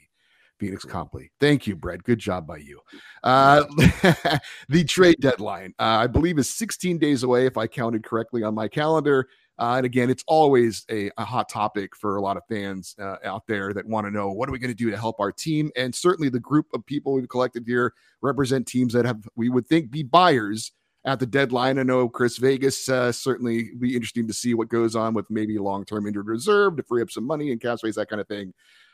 Phoenix 0.60 0.84
Copley. 0.84 1.32
Thank 1.40 1.66
you, 1.68 1.76
Brett. 1.76 2.04
Good 2.04 2.20
job 2.20 2.46
by 2.46 2.58
you. 2.58 2.82
Uh, 3.24 3.64
the 4.70 4.84
trade 4.84 5.18
deadline, 5.22 5.74
uh, 5.80 5.84
I 5.84 6.08
believe, 6.08 6.38
is 6.38 6.50
16 6.50 6.98
days 6.98 7.24
away, 7.24 7.46
if 7.46 7.58
I 7.58 7.68
counted 7.68 8.04
correctly 8.04 8.44
on 8.44 8.54
my 8.54 8.68
calendar. 8.68 9.28
Uh, 9.60 9.76
and 9.76 9.86
again, 9.86 10.10
it's 10.10 10.24
always 10.26 10.86
a, 10.90 11.12
a, 11.18 11.26
hot 11.26 11.50
topic 11.50 11.94
for 11.94 12.16
a 12.16 12.22
lot 12.22 12.38
of 12.38 12.44
fans 12.48 12.96
uh, 12.98 13.18
out 13.26 13.46
there 13.46 13.74
that 13.74 13.86
want 13.86 14.08
to 14.08 14.12
know 14.12 14.32
what 14.32 14.48
are 14.48 14.54
we 14.54 14.60
going 14.60 14.72
to 14.72 14.76
do 14.76 14.90
to 14.90 14.98
help 14.98 15.20
our 15.20 15.34
team. 15.34 15.70
And 15.76 15.94
certainly, 15.94 16.30
the 16.30 16.40
group 16.40 16.68
of 16.74 16.86
people 16.86 17.12
we've 17.12 17.28
collected 17.28 17.66
here 17.68 17.94
represent 18.22 18.68
teams 18.68 18.94
that 18.94 19.06
have, 19.06 19.28
we 19.36 19.50
would 19.50 19.68
think, 19.68 19.92
be 19.92 20.02
buyers 20.02 20.72
at 21.04 21.20
the 21.20 21.26
deadline. 21.26 21.78
I 21.78 21.84
know 21.84 22.08
Chris 22.08 22.38
Vegas 22.38 22.88
uh, 22.88 23.12
certainly 23.12 23.72
be 23.78 23.96
interesting 23.96 24.28
to 24.28 24.34
see 24.34 24.54
what 24.54 24.70
goes 24.70 24.96
on 24.96 25.14
with 25.14 25.30
maybe 25.30 25.58
long 25.58 25.84
term 25.84 26.08
injured 26.08 26.28
reserve 26.28 26.78
to 26.78 26.84
free 26.84 27.02
up 27.02 27.12
some 27.12 27.26
money 27.26 27.52
and 27.52 27.60
cap 27.60 27.80
space, 27.80 27.96
that 27.96 28.10
kind 28.10 28.22
of 28.22 28.30
thing. 28.30 28.54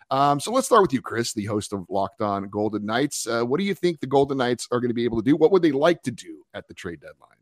Um, 0.10 0.40
so 0.40 0.52
let's 0.52 0.68
start 0.68 0.82
with 0.82 0.94
you, 0.94 1.02
Chris, 1.02 1.34
the 1.34 1.46
host 1.46 1.74
of 1.74 1.86
Locked 1.90 2.22
On 2.22 2.48
Golden 2.50 2.86
Knights. 2.86 3.28
Uh, 3.28 3.44
what 3.44 3.60
do 3.60 3.66
you 3.66 3.76
think 3.76 4.00
the 4.00 4.08
Golden 4.08 4.38
Knights 4.38 4.68
are 4.72 4.80
going 4.80 4.90
to 4.90 4.96
be 4.96 5.06
able 5.06 5.18
to 5.22 5.24
do? 5.24 5.36
What 5.36 5.52
would 5.52 5.62
they 5.62 5.72
like 5.72 6.02
to 6.04 6.12
do 6.12 6.44
at 6.54 6.68
the 6.68 6.74
trade 6.74 7.02
deadline? 7.02 7.38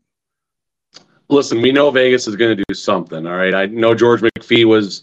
Listen, 1.28 1.62
we 1.62 1.72
know 1.72 1.90
Vegas 1.90 2.28
is 2.28 2.36
going 2.36 2.56
to 2.56 2.64
do 2.68 2.74
something. 2.74 3.26
All 3.26 3.36
right, 3.36 3.54
I 3.54 3.66
know 3.66 3.94
George 3.94 4.20
McPhee 4.20 4.64
was 4.64 5.02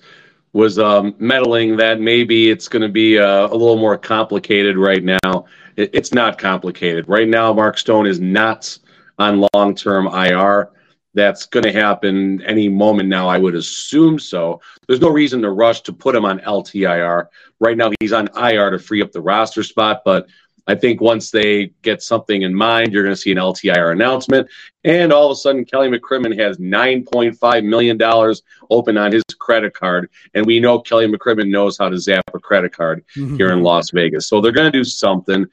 was 0.54 0.78
um, 0.78 1.16
meddling 1.18 1.78
that 1.78 2.02
maybe 2.02 2.50
it's 2.50 2.68
going 2.68 2.82
to 2.82 2.90
be 2.90 3.18
uh, 3.18 3.48
a 3.48 3.56
little 3.56 3.78
more 3.78 3.98
complicated 3.98 4.78
right 4.78 5.04
now. 5.04 5.46
It, 5.78 5.90
it's 5.94 6.14
not 6.14 6.38
complicated 6.38 7.08
right 7.08 7.28
now. 7.28 7.54
Mark 7.54 7.78
Stone 7.78 8.06
is 8.06 8.20
not 8.20 8.78
on 9.18 9.48
long 9.54 9.76
term 9.76 10.08
IR. 10.08 10.70
That's 11.14 11.46
going 11.46 11.64
to 11.64 11.74
happen 11.74 12.42
any 12.44 12.70
moment 12.70 13.10
now, 13.10 13.28
I 13.28 13.38
would 13.38 13.56
assume 13.56 14.18
so. 14.18 14.62
There's 14.88 15.02
no 15.02 15.10
reason 15.10 15.42
to 15.42 15.52
rush 15.52 15.82
to 15.82 15.94
put 15.94 16.16
him 16.16 16.24
on 16.24 16.40
LTIR. 16.40 17.28
Right 17.60 17.76
now, 17.76 17.92
he's 18.00 18.14
on 18.14 18.30
IR 18.38 18.70
to 18.70 18.80
free 18.80 19.02
up 19.02 19.12
the 19.12 19.22
roster 19.22 19.62
spot, 19.62 20.04
but 20.06 20.28
I 20.68 20.76
think 20.76 21.02
once 21.02 21.32
they 21.32 21.72
get 21.82 22.02
something 22.02 22.44
in 22.44 22.54
mind, 22.54 22.94
you're 22.94 23.04
going 23.04 23.16
to 23.16 23.20
see 23.22 23.32
an 23.32 23.38
LTIR 23.38 23.92
announcement. 23.92 24.48
And 24.84 25.12
all 25.12 25.26
of 25.26 25.32
a 25.32 25.36
sudden, 25.36 25.66
Kelly 25.66 25.90
McCrimmon 25.90 26.38
has 26.40 26.58
$9.5 26.58 27.66
million 27.66 28.36
open 28.70 28.98
on 28.98 29.12
his 29.12 29.24
credit 29.40 29.74
card. 29.74 30.10
And 30.34 30.46
we 30.46 30.60
know 30.60 30.80
Kelly 30.80 31.08
McCrimmon 31.08 31.50
knows 31.50 31.78
how 31.78 31.90
to 31.90 32.00
zap 32.00 32.24
a 32.34 32.40
credit 32.40 32.74
card 32.74 33.04
mm-hmm. 33.16 33.36
here 33.38 33.52
in 33.52 33.64
Las 33.64 33.92
Vegas. 33.92 34.28
So 34.28 34.40
they're 34.40 34.52
going 34.52 34.72
to 34.72 34.78
do 34.78 34.84
something 34.84 35.46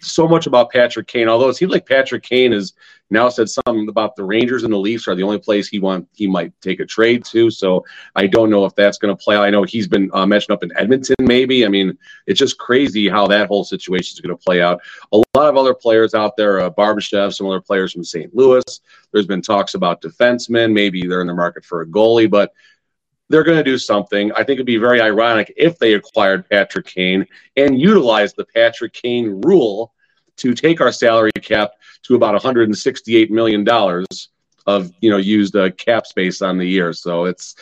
so 0.00 0.26
much 0.26 0.46
about 0.46 0.70
Patrick 0.70 1.06
Kane. 1.06 1.28
Although 1.28 1.48
it 1.48 1.54
seems 1.54 1.72
like 1.72 1.86
Patrick 1.86 2.22
Kane 2.22 2.52
has 2.52 2.72
now 3.12 3.28
said 3.28 3.48
something 3.48 3.88
about 3.88 4.16
the 4.16 4.24
Rangers 4.24 4.64
and 4.64 4.72
the 4.72 4.78
Leafs 4.78 5.06
are 5.06 5.14
the 5.14 5.22
only 5.22 5.38
place 5.38 5.68
he 5.68 5.78
want 5.78 6.08
he 6.14 6.26
might 6.26 6.52
take 6.60 6.80
a 6.80 6.86
trade 6.86 7.24
to. 7.26 7.50
So 7.50 7.84
I 8.16 8.26
don't 8.26 8.50
know 8.50 8.64
if 8.64 8.74
that's 8.74 8.98
going 8.98 9.14
to 9.14 9.22
play. 9.22 9.36
I 9.36 9.50
know 9.50 9.62
he's 9.62 9.86
been 9.86 10.10
uh, 10.12 10.26
mentioned 10.26 10.54
up 10.54 10.64
in 10.64 10.72
Edmonton. 10.76 11.16
Maybe 11.20 11.64
I 11.64 11.68
mean 11.68 11.96
it's 12.26 12.38
just 12.38 12.58
crazy 12.58 13.08
how 13.08 13.26
that 13.28 13.48
whole 13.48 13.64
situation 13.64 14.14
is 14.14 14.20
going 14.20 14.36
to 14.36 14.42
play 14.42 14.62
out. 14.62 14.80
A 15.12 15.18
lot 15.36 15.48
of 15.48 15.56
other 15.56 15.74
players 15.74 16.14
out 16.14 16.36
there, 16.36 16.60
uh, 16.60 16.70
Barbashev, 16.70 17.34
some 17.34 17.46
other 17.46 17.60
players 17.60 17.92
from 17.92 18.02
St. 18.02 18.34
Louis. 18.34 18.64
There's 19.12 19.26
been 19.26 19.42
talks 19.42 19.74
about 19.74 20.00
defensemen. 20.00 20.72
Maybe 20.72 21.06
they're 21.06 21.20
in 21.20 21.26
the 21.26 21.34
market 21.34 21.64
for 21.64 21.82
a 21.82 21.86
goalie, 21.86 22.30
but 22.30 22.52
they're 23.28 23.44
going 23.44 23.58
to 23.58 23.64
do 23.64 23.78
something. 23.78 24.32
I 24.32 24.36
think 24.36 24.56
it'd 24.56 24.66
be 24.66 24.76
very 24.76 25.00
ironic 25.00 25.52
if 25.56 25.78
they 25.78 25.94
acquired 25.94 26.48
Patrick 26.48 26.86
Kane 26.86 27.26
and 27.56 27.80
utilized 27.80 28.36
the 28.36 28.44
Patrick 28.44 28.92
Kane 28.92 29.40
rule 29.42 29.92
to 30.42 30.54
take 30.54 30.80
our 30.80 30.92
salary 30.92 31.30
cap 31.40 31.72
to 32.02 32.14
about 32.14 32.34
168 32.34 33.30
million 33.30 33.64
dollars 33.64 34.28
of 34.66 34.92
you 35.00 35.10
know 35.10 35.16
used 35.16 35.56
uh, 35.56 35.70
cap 35.72 36.06
space 36.06 36.42
on 36.42 36.58
the 36.58 36.68
year. 36.68 36.92
So 36.92 37.24
it's 37.24 37.54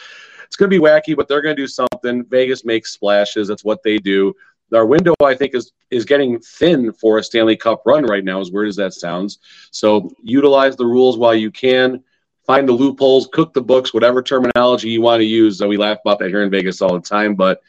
it's 0.44 0.56
going 0.56 0.70
to 0.70 0.76
be 0.76 0.84
wacky, 0.84 1.16
but 1.16 1.28
they're 1.28 1.42
going 1.42 1.54
to 1.54 1.62
do 1.62 1.68
something. 1.68 2.24
Vegas 2.24 2.64
makes 2.64 2.92
splashes. 2.92 3.48
That's 3.48 3.64
what 3.64 3.82
they 3.84 3.98
do. 3.98 4.34
Our 4.72 4.86
window, 4.86 5.14
I 5.22 5.34
think, 5.34 5.54
is 5.54 5.72
is 5.90 6.04
getting 6.04 6.40
thin 6.40 6.92
for 6.92 7.18
a 7.18 7.22
Stanley 7.22 7.56
Cup 7.56 7.82
run 7.84 8.04
right 8.04 8.24
now. 8.24 8.40
As 8.40 8.50
weird 8.50 8.68
as 8.68 8.76
that 8.76 8.94
sounds, 8.94 9.38
so 9.70 10.10
utilize 10.22 10.76
the 10.76 10.86
rules 10.86 11.18
while 11.18 11.34
you 11.34 11.50
can 11.50 12.02
find 12.46 12.68
the 12.68 12.72
loopholes, 12.72 13.28
cook 13.32 13.52
the 13.52 13.62
books, 13.62 13.94
whatever 13.94 14.22
terminology 14.22 14.88
you 14.88 15.00
want 15.00 15.20
to 15.20 15.24
use. 15.24 15.60
we 15.60 15.76
laugh 15.76 15.98
about 16.04 16.18
that 16.18 16.30
here 16.30 16.42
in 16.42 16.50
Vegas 16.50 16.82
all 16.82 16.94
the 16.94 17.00
time, 17.00 17.34
but 17.34 17.60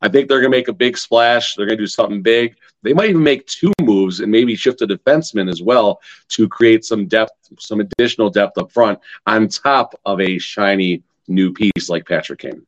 I 0.00 0.08
think 0.08 0.28
they're 0.28 0.40
going 0.40 0.52
to 0.52 0.56
make 0.56 0.68
a 0.68 0.72
big 0.72 0.96
splash. 0.96 1.54
They're 1.54 1.66
going 1.66 1.78
to 1.78 1.82
do 1.82 1.88
something 1.88 2.22
big. 2.22 2.56
They 2.82 2.92
might 2.92 3.10
even 3.10 3.22
make 3.22 3.46
two 3.46 3.72
moves 3.80 4.20
and 4.20 4.30
maybe 4.30 4.54
shift 4.54 4.82
a 4.82 4.86
defenseman 4.86 5.50
as 5.50 5.60
well 5.60 6.00
to 6.28 6.48
create 6.48 6.84
some 6.84 7.06
depth, 7.06 7.32
some 7.58 7.80
additional 7.80 8.30
depth 8.30 8.58
up 8.58 8.70
front 8.70 8.98
on 9.26 9.48
top 9.48 9.98
of 10.04 10.20
a 10.20 10.38
shiny 10.38 11.02
new 11.26 11.52
piece 11.52 11.88
like 11.88 12.06
Patrick 12.06 12.40
Kane. 12.40 12.64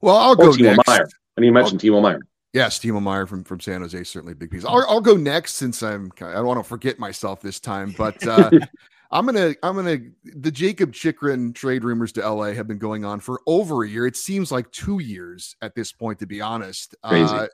Well, 0.00 0.16
I'll 0.16 0.34
go 0.34 0.50
Timo 0.50 0.76
next. 0.76 0.88
Meier. 0.88 1.08
And 1.36 1.46
you 1.46 1.52
mentioned 1.52 1.80
Timo 1.80 2.02
Meier. 2.02 2.20
Yes, 2.52 2.78
Timo 2.78 3.00
Meier 3.00 3.26
from, 3.26 3.44
from 3.44 3.60
San 3.60 3.80
Jose, 3.80 4.04
certainly 4.04 4.32
a 4.32 4.36
big 4.36 4.50
piece. 4.50 4.64
I'll, 4.64 4.84
I'll 4.88 5.00
go 5.00 5.16
next 5.16 5.54
since 5.54 5.82
I'm 5.82 6.12
I 6.20 6.32
don't 6.32 6.46
want 6.46 6.60
to 6.60 6.68
forget 6.68 6.98
myself 6.98 7.40
this 7.40 7.60
time, 7.60 7.94
but 7.96 8.26
uh, 8.26 8.50
I'm 9.12 9.26
gonna 9.26 9.54
I'm 9.62 9.76
gonna 9.76 9.98
the 10.24 10.50
Jakob 10.50 10.92
Chychrun 10.92 11.52
trade 11.52 11.84
rumors 11.84 12.12
to 12.12 12.28
LA 12.28 12.52
have 12.52 12.66
been 12.66 12.78
going 12.78 13.04
on 13.04 13.20
for 13.20 13.40
over 13.46 13.84
a 13.84 13.88
year. 13.88 14.06
It 14.06 14.16
seems 14.16 14.50
like 14.50 14.70
two 14.72 15.00
years 15.00 15.54
at 15.60 15.74
this 15.74 15.92
point, 15.92 16.18
to 16.20 16.26
be 16.26 16.40
honest. 16.40 16.94
Crazy. 17.04 17.34
Uh, 17.34 17.46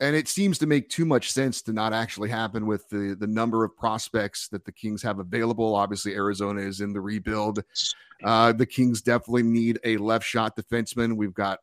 and 0.00 0.14
it 0.14 0.28
seems 0.28 0.58
to 0.58 0.66
make 0.66 0.88
too 0.88 1.04
much 1.04 1.32
sense 1.32 1.60
to 1.62 1.72
not 1.72 1.92
actually 1.92 2.28
happen 2.28 2.66
with 2.66 2.88
the 2.88 3.16
the 3.18 3.26
number 3.26 3.64
of 3.64 3.76
prospects 3.76 4.48
that 4.48 4.64
the 4.64 4.72
Kings 4.72 5.02
have 5.02 5.20
available. 5.20 5.74
Obviously, 5.74 6.14
Arizona 6.14 6.60
is 6.60 6.80
in 6.80 6.92
the 6.92 7.00
rebuild. 7.00 7.62
Uh, 8.24 8.52
the 8.52 8.66
Kings 8.66 9.00
definitely 9.00 9.44
need 9.44 9.78
a 9.84 9.96
left 9.98 10.24
shot 10.24 10.56
defenseman. 10.56 11.16
We've 11.16 11.34
got 11.34 11.60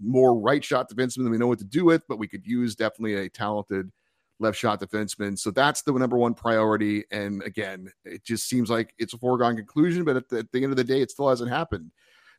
more 0.00 0.38
right 0.38 0.64
shot 0.64 0.90
defensemen 0.90 1.24
than 1.24 1.30
we 1.30 1.38
know 1.38 1.46
what 1.46 1.58
to 1.58 1.64
do 1.64 1.84
with, 1.84 2.02
but 2.08 2.18
we 2.18 2.28
could 2.28 2.46
use 2.46 2.74
definitely 2.74 3.14
a 3.16 3.28
talented 3.28 3.90
left 4.42 4.58
shot 4.58 4.80
defenseman. 4.80 5.38
So 5.38 5.50
that's 5.50 5.82
the 5.82 5.92
number 5.92 6.16
one 6.16 6.34
priority. 6.34 7.04
And 7.10 7.42
again, 7.42 7.90
it 8.04 8.24
just 8.24 8.48
seems 8.48 8.68
like 8.68 8.94
it's 8.98 9.14
a 9.14 9.18
foregone 9.18 9.56
conclusion, 9.56 10.04
but 10.04 10.16
at 10.16 10.28
the, 10.28 10.38
at 10.40 10.52
the 10.52 10.62
end 10.62 10.72
of 10.72 10.76
the 10.76 10.84
day, 10.84 11.00
it 11.00 11.10
still 11.10 11.28
hasn't 11.28 11.50
happened. 11.50 11.90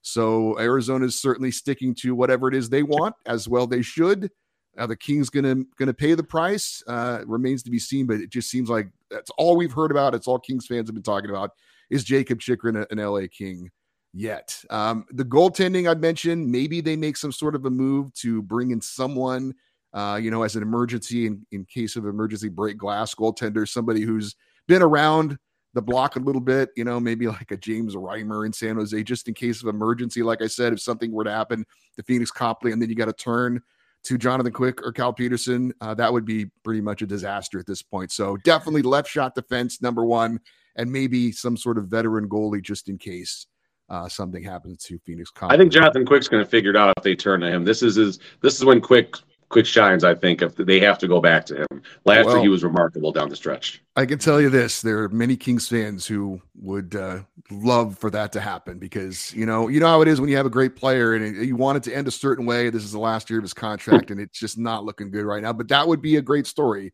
So 0.04 0.60
Arizona 0.60 1.06
is 1.06 1.20
certainly 1.20 1.50
sticking 1.50 1.96
to 1.96 2.14
whatever 2.14 2.48
it 2.50 2.56
is 2.56 2.70
they 2.70 2.84
want, 2.84 3.16
as 3.26 3.48
well 3.48 3.66
they 3.66 3.82
should. 3.82 4.30
Are 4.78 4.88
the 4.88 4.96
Kings 4.96 5.30
gonna 5.30 5.64
gonna 5.78 5.94
pay 5.94 6.14
the 6.14 6.24
price? 6.24 6.84
Uh, 6.88 7.20
remains 7.26 7.64
to 7.64 7.72
be 7.72 7.80
seen, 7.80 8.06
but 8.06 8.18
it 8.18 8.30
just 8.30 8.50
seems 8.50 8.70
like 8.70 8.90
that's 9.10 9.30
all 9.38 9.56
we've 9.56 9.72
heard 9.72 9.92
about. 9.92 10.16
It's 10.16 10.28
all 10.28 10.40
Kings 10.40 10.66
fans 10.66 10.90
have 10.90 10.96
been 10.96 11.04
talking 11.04 11.30
about. 11.30 11.52
Is 11.90 12.04
Jakob 12.04 12.40
Chychrun 12.40 12.86
an 12.90 12.98
LA 12.98 13.28
King 13.32 13.70
yet? 14.14 14.60
Um, 14.72 15.06
the 15.12 15.26
goaltending 15.26 15.90
I'd 15.90 16.02
mentioned, 16.02 16.52
maybe 16.52 16.82
they 16.82 16.96
make 16.96 17.18
some 17.18 17.32
sort 17.32 17.56
of 17.56 17.66
a 17.66 17.70
move 17.70 18.14
to 18.16 18.42
bring 18.42 18.72
in 18.72 18.82
someone, 18.82 19.54
uh, 19.94 20.20
you 20.22 20.32
know, 20.32 20.44
as 20.44 20.56
an 20.56 20.64
emergency 20.64 21.28
in, 21.28 21.46
in 21.52 21.66
case 21.66 21.96
of 21.96 22.06
emergency 22.06 22.50
break 22.50 22.78
glass 22.78 23.14
goaltender, 23.14 23.68
somebody 23.68 24.02
who's 24.02 24.36
been 24.68 24.82
around 24.82 25.38
the 25.74 25.82
block 25.82 26.16
a 26.16 26.20
little 26.20 26.42
bit, 26.42 26.70
you 26.76 26.84
know, 26.84 27.00
maybe 27.00 27.28
like 27.40 27.52
a 27.52 27.58
James 27.58 27.96
Reimer 27.96 28.46
in 28.46 28.54
San 28.54 28.76
Jose, 28.76 29.04
just 29.04 29.28
in 29.28 29.34
case 29.34 29.62
of 29.62 29.68
emergency. 29.68 30.24
Like 30.24 30.42
I 30.42 30.48
said, 30.48 30.74
if 30.74 30.82
something 30.82 31.12
were 31.12 31.24
to 31.24 31.32
happen 31.32 31.66
to 31.98 32.04
Phoenix 32.04 32.32
Copley 32.32 32.72
and 32.72 32.82
then 32.82 32.90
you 32.90 32.96
got 32.96 33.06
to 33.06 33.14
turn 33.14 33.62
to 34.04 34.18
Jonathan 34.18 34.52
Quick 34.52 34.86
or 34.86 34.92
Cal 34.92 35.14
Petersen, 35.14 35.74
uh, 35.80 35.94
that 35.94 36.12
would 36.12 36.26
be 36.26 36.48
pretty 36.64 36.82
much 36.82 37.02
a 37.02 37.08
disaster 37.08 37.60
at 37.60 37.66
this 37.66 37.82
point. 37.82 38.12
So 38.12 38.38
definitely 38.38 38.82
left 38.82 39.10
shot 39.10 39.34
defense, 39.34 39.82
number 39.82 40.04
one, 40.04 40.40
and 40.76 40.92
maybe 40.92 41.32
some 41.32 41.56
sort 41.56 41.78
of 41.78 41.86
veteran 41.86 42.28
goalie 42.28 42.62
just 42.62 42.90
in 42.90 42.98
case 42.98 43.48
uh, 43.90 44.10
something 44.10 44.44
happens 44.44 44.84
to 44.84 45.00
Phoenix 45.06 45.30
Copley. 45.30 45.56
I 45.56 45.58
think 45.58 45.72
Jonathan 45.72 46.06
Quick's 46.06 46.28
going 46.28 46.44
to 46.44 46.50
figure 46.50 46.72
it 46.72 46.76
out 46.76 46.94
if 46.98 47.04
they 47.04 47.16
turn 47.16 47.42
to 47.42 47.50
him. 47.50 47.64
This 47.64 47.84
is 47.84 47.96
his. 47.96 48.20
This 48.42 48.58
is 48.58 48.66
when 48.66 48.82
Quick 48.82 49.16
Quick 49.54 49.66
shines. 49.68 50.04
I 50.04 50.16
think 50.16 50.42
if 50.42 50.56
they 50.56 50.80
have 50.80 50.98
to 50.98 51.08
go 51.08 51.22
back 51.22 51.46
to 51.46 51.58
him. 51.62 51.82
Last 52.06 52.26
Well- 52.26 52.36
year 52.38 52.44
he 52.44 52.50
was 52.50 52.64
remarkable 52.64 53.12
down 53.12 53.30
the 53.30 53.36
stretch. 53.36 53.84
I 53.96 54.08
can 54.08 54.18
tell 54.18 54.42
you 54.42 54.50
this: 54.50 54.82
there 54.82 55.04
are 55.04 55.10
many 55.10 55.38
Kings 55.38 55.68
fans 55.68 56.08
who 56.08 56.42
would 56.60 56.96
uh, 56.96 57.20
love 57.52 57.98
for 58.00 58.10
that 58.10 58.32
to 58.34 58.42
happen 58.42 58.80
because 58.80 59.32
you 59.34 59.46
know, 59.46 59.68
you 59.68 59.80
know 59.80 59.86
how 59.88 60.02
it 60.02 60.08
is 60.08 60.20
when 60.20 60.30
you 60.30 60.38
have 60.38 60.48
a 60.48 60.50
great 60.50 60.76
player 60.76 61.14
and 61.14 61.24
it- 61.24 61.46
you 61.46 61.56
want 61.56 61.78
it 61.78 61.84
to 61.84 61.96
end 61.96 62.08
a 62.08 62.12
certain 62.12 62.48
way. 62.48 62.72
This 62.72 62.84
is 62.84 62.92
the 62.92 63.00
last 63.00 63.30
year 63.30 63.38
of 63.38 63.44
his 63.44 63.54
contract, 63.54 64.10
and 64.10 64.20
it's 64.20 64.40
just 64.40 64.58
not 64.58 64.84
looking 64.86 65.12
good 65.12 65.24
right 65.26 65.44
now. 65.44 65.54
But 65.54 65.68
that 65.68 65.88
would 65.88 66.02
be 66.02 66.16
a 66.16 66.22
great 66.22 66.48
story 66.48 66.92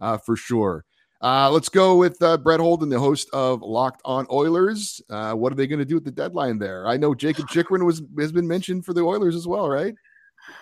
uh, 0.00 0.18
for 0.18 0.36
sure. 0.36 0.84
Uh, 1.22 1.48
let's 1.50 1.68
go 1.68 1.96
with 1.96 2.20
uh, 2.20 2.36
Brett 2.36 2.58
Holden, 2.60 2.88
the 2.88 2.98
host 2.98 3.30
of 3.32 3.62
Locked 3.62 4.02
On 4.04 4.26
Oilers. 4.30 5.00
Uh, 5.08 5.32
what 5.34 5.52
are 5.52 5.56
they 5.56 5.68
going 5.68 5.78
to 5.78 5.84
do 5.84 5.96
at 5.96 6.04
the 6.04 6.10
deadline 6.10 6.58
there? 6.58 6.86
I 6.86 6.96
know 6.96 7.14
Jakob 7.14 7.48
Chychrun 7.48 7.84
was 7.86 8.02
has 8.18 8.32
been 8.32 8.46
mentioned 8.48 8.84
for 8.84 8.92
the 8.92 9.02
Oilers 9.02 9.36
as 9.36 9.46
well, 9.46 9.68
right? 9.70 9.94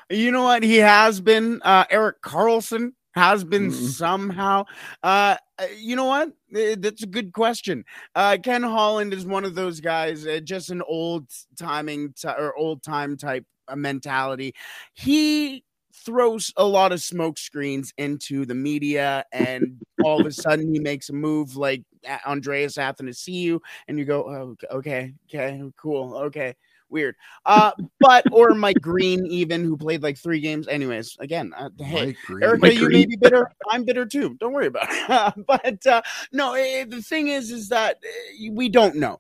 You 0.09 0.31
know 0.31 0.45
what? 0.45 0.63
He 0.63 0.77
has 0.77 1.21
been. 1.21 1.61
Uh, 1.63 1.85
Erik 1.91 2.21
Karlsson 2.23 2.93
has 3.13 3.45
been 3.45 3.69
Mm. 3.71 3.73
somehow. 3.73 4.65
Uh, 5.03 5.37
uh, 5.59 5.67
you 5.77 5.97
know 5.97 6.05
what? 6.07 6.31
That's 6.51 7.03
a 7.03 7.07
good 7.07 7.33
question. 7.33 7.85
Uh, 8.15 8.37
Ken 8.43 8.63
Holland 8.63 9.13
is 9.13 9.27
one 9.27 9.45
of 9.45 9.55
those 9.55 9.81
guys, 9.81 10.27
uh, 10.27 10.41
just 10.43 10.71
an 10.71 10.83
old 10.83 11.29
timing 11.59 12.13
t- 12.13 12.29
or 12.29 12.57
old 12.57 12.83
time 12.83 13.17
type 13.17 13.45
uh, 13.69 13.77
mentality. 13.77 14.55
He 14.95 15.65
throws 15.93 16.53
a 16.57 16.65
lot 16.65 16.93
of 16.93 17.03
smoke 17.03 17.37
screens 17.39 17.93
into 17.99 18.47
the 18.47 18.55
media, 18.55 19.25
and 19.33 19.83
all 20.03 20.19
of 20.19 20.25
a 20.27 20.33
sudden 20.33 20.73
he 20.73 20.79
makes 20.79 21.09
a 21.11 21.13
move 21.13 21.57
like 21.57 21.83
Andreas 22.27 22.77
Athanasiou, 22.77 23.61
and 23.89 23.99
you 23.99 24.05
go, 24.05 24.23
oh, 24.25 24.77
okay, 24.77 25.15
okay, 25.29 25.61
cool, 25.77 26.15
okay. 26.17 26.55
Weird. 26.91 27.15
Uh, 27.47 27.71
but 28.01 28.25
or 28.33 28.55
Mike 28.55 28.81
Green, 28.81 29.25
even 29.27 29.65
who 29.65 29.77
played 29.77 30.03
like 30.03 30.19
three 30.19 30.41
games. 30.41 30.67
Anyways, 30.69 31.17
again, 31.21 31.53
uh, 31.57 31.71
hey, 31.79 32.17
Green. 32.27 32.43
Erica, 32.43 32.61
Mike 32.63 32.75
you 32.75 32.89
may 32.89 33.07
be 33.07 33.17
bitter. 33.17 33.51
I'm 33.71 33.85
bitter 33.85 34.05
too. 34.05 34.37
Don't 34.41 34.53
worry 34.53 34.67
about 34.67 34.89
it. 34.91 35.47
but 35.47 35.87
uh, 35.87 36.03
no, 36.33 36.55
eh, 36.55 36.85
the 36.85 37.01
thing 37.01 37.29
is, 37.29 37.51
is 37.51 37.69
that 37.69 37.99
eh, 38.05 38.49
we 38.53 38.69
don't 38.69 38.97
know. 38.97 39.19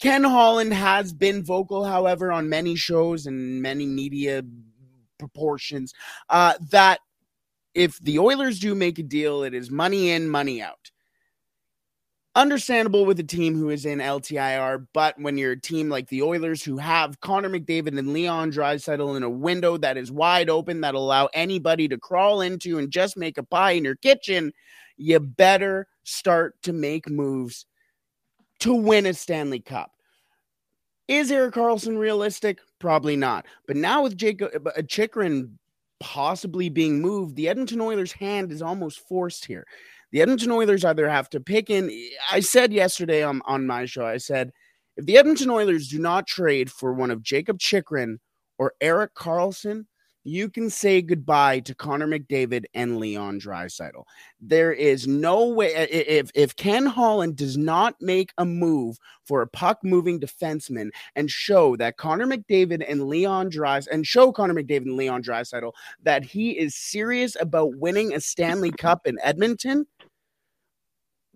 Ken 0.00 0.22
Holland 0.22 0.72
has 0.72 1.12
been 1.12 1.42
vocal, 1.42 1.84
however, 1.84 2.30
on 2.30 2.48
many 2.48 2.76
shows 2.76 3.26
and 3.26 3.60
many 3.60 3.84
media 3.84 4.44
proportions, 5.18 5.92
uh, 6.28 6.54
that 6.70 7.00
if 7.74 7.98
the 7.98 8.20
Oilers 8.20 8.60
do 8.60 8.76
make 8.76 8.98
a 9.00 9.02
deal, 9.02 9.42
it 9.42 9.54
is 9.54 9.70
money 9.70 10.10
in, 10.10 10.28
money 10.28 10.62
out. 10.62 10.92
Understandable 12.34 13.04
with 13.04 13.18
a 13.18 13.24
team 13.24 13.56
who 13.56 13.70
is 13.70 13.84
in 13.84 13.98
LTIR, 13.98 14.86
but 14.92 15.18
when 15.18 15.38
you're 15.38 15.52
a 15.52 15.60
team 15.60 15.88
like 15.88 16.08
the 16.08 16.22
Oilers 16.22 16.62
who 16.62 16.76
have 16.76 17.20
Connor 17.20 17.48
McDavid 17.48 17.98
and 17.98 18.12
Leon 18.12 18.52
Draisaitl 18.52 19.16
in 19.16 19.22
a 19.22 19.30
window 19.30 19.76
that 19.78 19.96
is 19.96 20.12
wide 20.12 20.48
open 20.48 20.80
that'll 20.82 21.04
allow 21.04 21.28
anybody 21.34 21.88
to 21.88 21.98
crawl 21.98 22.40
into 22.40 22.78
and 22.78 22.92
just 22.92 23.16
make 23.16 23.38
a 23.38 23.42
pie 23.42 23.72
in 23.72 23.84
your 23.84 23.96
kitchen, 23.96 24.52
you 24.96 25.18
better 25.18 25.88
start 26.04 26.54
to 26.62 26.72
make 26.72 27.08
moves 27.08 27.66
to 28.60 28.74
win 28.74 29.06
a 29.06 29.14
Stanley 29.14 29.60
Cup. 29.60 29.90
Is 31.08 31.32
Erik 31.32 31.54
Karlsson 31.54 31.98
realistic? 31.98 32.58
Probably 32.78 33.16
not. 33.16 33.46
But 33.66 33.76
now 33.76 34.02
with 34.02 34.16
Jacob 34.16 34.66
uh, 34.66 34.82
Chychrun 34.82 35.58
possibly 36.00 36.68
being 36.68 37.00
moved, 37.00 37.34
the 37.34 37.48
Edmonton 37.48 37.80
Oilers' 37.80 38.12
hand 38.12 38.52
is 38.52 38.62
almost 38.62 39.00
forced 39.08 39.46
here. 39.46 39.66
The 40.10 40.22
Edmonton 40.22 40.50
Oilers 40.50 40.84
either 40.84 41.08
have 41.08 41.28
to 41.30 41.40
pick 41.40 41.70
in. 41.70 41.90
I 42.30 42.40
said 42.40 42.72
yesterday 42.72 43.22
on, 43.22 43.42
on 43.44 43.66
my 43.66 43.84
show, 43.84 44.06
I 44.06 44.16
said, 44.16 44.52
if 44.96 45.06
the 45.06 45.18
Edmonton 45.18 45.50
Oilers 45.50 45.88
do 45.88 45.98
not 45.98 46.26
trade 46.26 46.70
for 46.72 46.92
one 46.92 47.10
of 47.10 47.22
Jakob 47.22 47.58
Chychrun 47.58 48.18
or 48.58 48.72
Erik 48.80 49.14
Karlsson, 49.14 49.84
you 50.28 50.50
can 50.50 50.68
say 50.68 51.00
goodbye 51.00 51.60
to 51.60 51.74
Connor 51.74 52.06
McDavid 52.06 52.64
and 52.74 52.98
Leon 52.98 53.40
Draisaitl. 53.40 54.04
There 54.40 54.72
is 54.72 55.06
no 55.06 55.48
way 55.48 55.68
if 55.74 56.30
if 56.34 56.54
Ken 56.56 56.84
Holland 56.84 57.36
does 57.36 57.56
not 57.56 57.94
make 58.00 58.32
a 58.36 58.44
move 58.44 58.98
for 59.24 59.40
a 59.42 59.46
puck 59.46 59.78
moving 59.82 60.20
defenseman 60.20 60.90
and 61.16 61.30
show 61.30 61.76
that 61.76 61.96
Connor 61.96 62.26
McDavid 62.26 62.84
and 62.86 63.08
Leon 63.08 63.48
Dries 63.48 63.86
and 63.86 64.06
show 64.06 64.30
Connor 64.32 64.54
McDavid 64.54 64.86
and 64.86 64.96
Leon 64.96 65.22
Draisaitl 65.22 65.72
that 66.02 66.24
he 66.24 66.50
is 66.58 66.74
serious 66.74 67.36
about 67.40 67.76
winning 67.76 68.12
a 68.12 68.20
Stanley 68.20 68.70
Cup 68.70 69.06
in 69.06 69.18
Edmonton, 69.22 69.86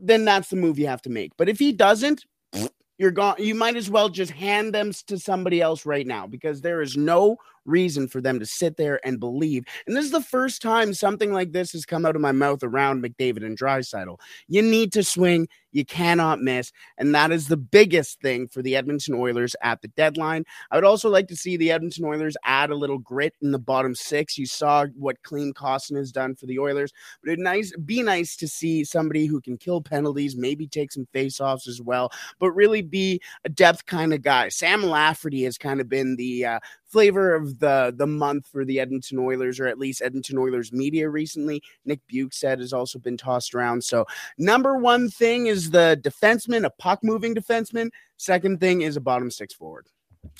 then 0.02 0.24
that's 0.24 0.48
the 0.48 0.56
move 0.56 0.78
you 0.78 0.86
have 0.88 1.02
to 1.02 1.10
make. 1.10 1.32
But 1.36 1.48
if 1.48 1.58
he 1.58 1.72
doesn't, 1.72 2.24
you're 2.98 3.10
gone. 3.10 3.36
You 3.38 3.54
might 3.54 3.76
as 3.76 3.88
well 3.88 4.08
just 4.08 4.32
hand 4.32 4.74
them 4.74 4.92
to 5.06 5.18
somebody 5.18 5.60
else 5.60 5.86
right 5.86 6.06
now 6.06 6.26
because 6.26 6.60
there 6.60 6.82
is 6.82 6.96
no 6.96 7.36
reason 7.64 8.08
for 8.08 8.20
them 8.20 8.38
to 8.38 8.46
sit 8.46 8.76
there 8.76 9.00
and 9.04 9.20
believe. 9.20 9.64
And 9.86 9.96
this 9.96 10.04
is 10.04 10.10
the 10.10 10.22
first 10.22 10.62
time 10.62 10.94
something 10.94 11.32
like 11.32 11.52
this 11.52 11.72
has 11.72 11.84
come 11.84 12.04
out 12.06 12.16
of 12.16 12.22
my 12.22 12.32
mouth 12.32 12.62
around 12.62 13.02
McDavid 13.02 13.44
and 13.44 13.58
Draisaitl. 13.58 14.18
You 14.48 14.62
need 14.62 14.92
to 14.92 15.02
swing. 15.02 15.48
You 15.72 15.86
cannot 15.86 16.40
miss. 16.40 16.70
And 16.98 17.14
that 17.14 17.32
is 17.32 17.48
the 17.48 17.56
biggest 17.56 18.20
thing 18.20 18.46
for 18.46 18.60
the 18.60 18.76
Edmonton 18.76 19.14
Oilers 19.14 19.56
at 19.62 19.80
the 19.80 19.88
deadline. 19.88 20.44
I 20.70 20.76
would 20.76 20.84
also 20.84 21.08
like 21.08 21.28
to 21.28 21.36
see 21.36 21.56
the 21.56 21.72
Edmonton 21.72 22.04
Oilers 22.04 22.36
add 22.44 22.70
a 22.70 22.74
little 22.74 22.98
grit 22.98 23.34
in 23.40 23.52
the 23.52 23.58
bottom 23.58 23.94
six. 23.94 24.36
You 24.36 24.44
saw 24.44 24.86
what 24.94 25.22
Klim 25.22 25.54
Kostin 25.54 25.96
has 25.96 26.12
done 26.12 26.34
for 26.34 26.46
the 26.46 26.58
Oilers, 26.58 26.92
but 27.22 27.32
it'd 27.32 27.42
nice 27.42 27.72
be 27.84 28.02
nice 28.02 28.36
to 28.36 28.48
see 28.48 28.84
somebody 28.84 29.24
who 29.26 29.40
can 29.40 29.56
kill 29.56 29.80
penalties, 29.80 30.36
maybe 30.36 30.66
take 30.66 30.92
some 30.92 31.08
faceoffs 31.14 31.66
as 31.66 31.80
well, 31.80 32.12
but 32.38 32.52
really 32.52 32.82
be 32.82 33.20
a 33.44 33.48
depth 33.48 33.86
kind 33.86 34.12
of 34.12 34.20
guy. 34.20 34.50
Sam 34.50 34.82
Lafferty 34.82 35.44
has 35.44 35.56
kind 35.56 35.80
of 35.80 35.88
been 35.88 36.16
the 36.16 36.44
uh, 36.44 36.60
flavor 36.92 37.34
of 37.34 37.58
the 37.58 37.92
the 37.96 38.06
month 38.06 38.46
for 38.46 38.64
the 38.64 38.78
Edmonton 38.78 39.18
Oilers, 39.18 39.58
or 39.58 39.66
at 39.66 39.78
least 39.78 40.02
Edmonton 40.02 40.38
Oilers 40.38 40.72
media 40.72 41.08
recently. 41.08 41.62
Nick 41.86 42.00
Bjugstad 42.12 42.58
has 42.58 42.72
also 42.72 42.98
been 42.98 43.16
tossed 43.16 43.54
around. 43.54 43.82
So 43.82 44.04
number 44.38 44.76
one 44.76 45.08
thing 45.08 45.46
is 45.46 45.70
the 45.70 45.98
defenseman, 46.02 46.64
a 46.66 46.70
puck 46.70 47.00
moving 47.02 47.34
defenseman. 47.34 47.90
Second 48.18 48.60
thing 48.60 48.82
is 48.82 48.96
a 48.96 49.00
bottom 49.00 49.30
six 49.30 49.54
forward. 49.54 49.86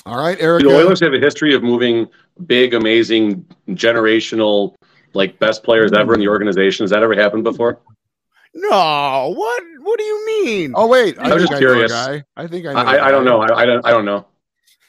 All 0.06 0.18
right, 0.18 0.36
Eric. 0.40 0.62
The 0.62 0.68
Oilers 0.68 1.00
have 1.00 1.14
a 1.14 1.18
history 1.18 1.54
of 1.54 1.62
moving 1.62 2.06
big, 2.46 2.74
amazing, 2.74 3.44
generational, 3.70 4.74
like 5.14 5.38
best 5.38 5.64
players 5.64 5.92
ever 5.92 6.14
in 6.14 6.20
the 6.20 6.28
organization. 6.28 6.84
Has 6.84 6.90
that 6.90 7.02
ever 7.02 7.14
happened 7.14 7.44
before? 7.44 7.80
No, 8.54 9.32
what? 9.34 9.62
What 9.80 9.98
do 9.98 10.04
you 10.04 10.26
mean? 10.26 10.72
Oh 10.76 10.86
wait, 10.86 11.18
I, 11.18 11.30
I 11.30 11.34
was 11.34 11.42
think 11.42 11.50
just 11.50 11.52
I 11.54 11.58
curious. 11.58 11.90
Know 11.90 12.04
a 12.04 12.18
guy. 12.18 12.24
I 12.36 12.46
think 12.46 12.66
I 12.66 12.72
know. 12.72 12.78
I, 12.78 12.96
a 12.96 13.00
I, 13.00 13.06
I 13.08 13.10
don't 13.10 13.24
know. 13.24 13.40
I, 13.40 13.60
I 13.60 13.66
don't. 13.66 13.86
I 13.86 13.90
don't 13.90 14.04
know. 14.04 14.26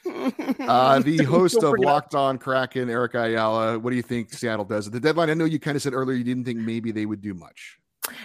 Uh, 0.06 1.00
the 1.00 1.24
host 1.24 1.64
of 1.64 1.74
Locked 1.78 2.16
On 2.16 2.38
Kraken, 2.38 2.90
Eric 2.90 3.16
Ayala. 3.16 3.80
What 3.80 3.90
do 3.90 3.96
you 3.96 4.02
think 4.02 4.34
Seattle 4.34 4.66
does 4.66 4.88
at 4.88 4.94
the 4.94 5.00
deadline? 5.00 5.30
I 5.30 5.34
know 5.34 5.46
you 5.46 5.60
kind 5.60 5.76
of 5.76 5.82
said 5.82 5.94
earlier 5.94 6.18
you 6.18 6.24
didn't 6.24 6.46
think 6.46 6.60
maybe 6.60 6.92
they 6.92 7.06
would 7.06 7.22
do 7.22 7.34
much. 7.34 7.80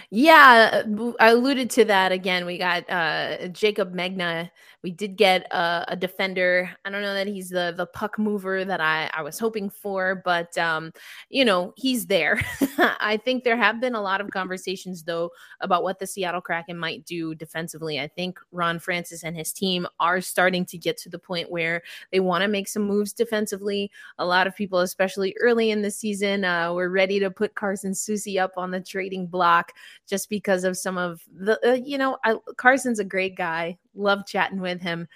Yeah, 0.09 0.83
I 1.19 1.29
alluded 1.29 1.69
to 1.71 1.85
that 1.85 2.11
again. 2.11 2.45
We 2.45 2.57
got 2.57 2.89
uh 2.89 3.47
Jaycob 3.47 3.93
Megna. 3.93 4.49
We 4.81 4.91
did 4.91 5.17
get 5.17 5.51
uh, 5.53 5.83
a 5.89 5.95
defender. 5.95 6.71
I 6.85 6.89
don't 6.89 7.01
know 7.01 7.13
that 7.13 7.27
he's 7.27 7.49
the 7.49 7.73
the 7.75 7.85
puck 7.85 8.17
mover 8.17 8.63
that 8.63 8.79
I 8.79 9.09
I 9.13 9.21
was 9.21 9.37
hoping 9.37 9.69
for, 9.69 10.21
but 10.23 10.57
um 10.57 10.93
you 11.29 11.43
know, 11.43 11.73
he's 11.75 12.05
there. 12.05 12.39
I 12.77 13.19
think 13.23 13.43
there 13.43 13.57
have 13.57 13.81
been 13.81 13.95
a 13.95 14.01
lot 14.01 14.21
of 14.21 14.29
conversations 14.31 15.03
though 15.03 15.31
about 15.59 15.83
what 15.83 15.99
the 15.99 16.07
Seattle 16.07 16.39
Kraken 16.39 16.77
might 16.77 17.05
do 17.05 17.35
defensively. 17.35 17.99
I 17.99 18.07
think 18.07 18.39
Ron 18.51 18.79
Francis 18.79 19.23
and 19.23 19.35
his 19.35 19.51
team 19.51 19.85
are 19.99 20.21
starting 20.21 20.65
to 20.67 20.77
get 20.77 20.97
to 20.99 21.09
the 21.09 21.19
point 21.19 21.51
where 21.51 21.81
they 22.11 22.21
want 22.21 22.43
to 22.43 22.47
make 22.47 22.69
some 22.69 22.83
moves 22.83 23.11
defensively. 23.11 23.91
A 24.17 24.25
lot 24.25 24.47
of 24.47 24.55
people 24.55 24.79
especially 24.79 25.35
early 25.41 25.71
in 25.71 25.81
the 25.81 25.91
season 25.91 26.45
uh 26.45 26.73
were 26.73 26.89
ready 26.89 27.19
to 27.19 27.29
put 27.29 27.55
Carson 27.55 27.91
Soucy 27.91 28.41
up 28.41 28.53
on 28.55 28.71
the 28.71 28.79
trading 28.79 29.27
block 29.27 29.73
just 30.07 30.29
because 30.29 30.63
of 30.63 30.77
some 30.77 30.97
of 30.97 31.21
the 31.35 31.59
uh, 31.69 31.73
you 31.73 31.97
know 31.97 32.17
I, 32.23 32.35
carson's 32.55 32.99
a 32.99 33.03
great 33.03 33.35
guy 33.35 33.77
love 33.95 34.25
chatting 34.25 34.61
with 34.61 34.81
him 34.81 35.07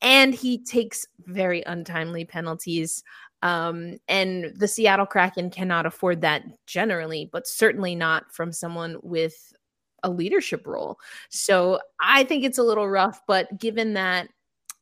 and 0.00 0.34
he 0.34 0.58
takes 0.58 1.06
very 1.20 1.62
untimely 1.66 2.24
penalties 2.24 3.02
um, 3.42 3.98
and 4.08 4.52
the 4.56 4.68
seattle 4.68 5.06
kraken 5.06 5.50
cannot 5.50 5.86
afford 5.86 6.20
that 6.20 6.42
generally 6.66 7.28
but 7.32 7.46
certainly 7.46 7.94
not 7.94 8.32
from 8.32 8.52
someone 8.52 8.96
with 9.02 9.52
a 10.04 10.10
leadership 10.10 10.66
role. 10.66 10.98
So 11.30 11.80
i 12.00 12.24
think 12.24 12.44
it's 12.44 12.58
a 12.58 12.62
little 12.62 12.88
rough 12.88 13.20
but 13.26 13.58
given 13.58 13.94
that 13.94 14.28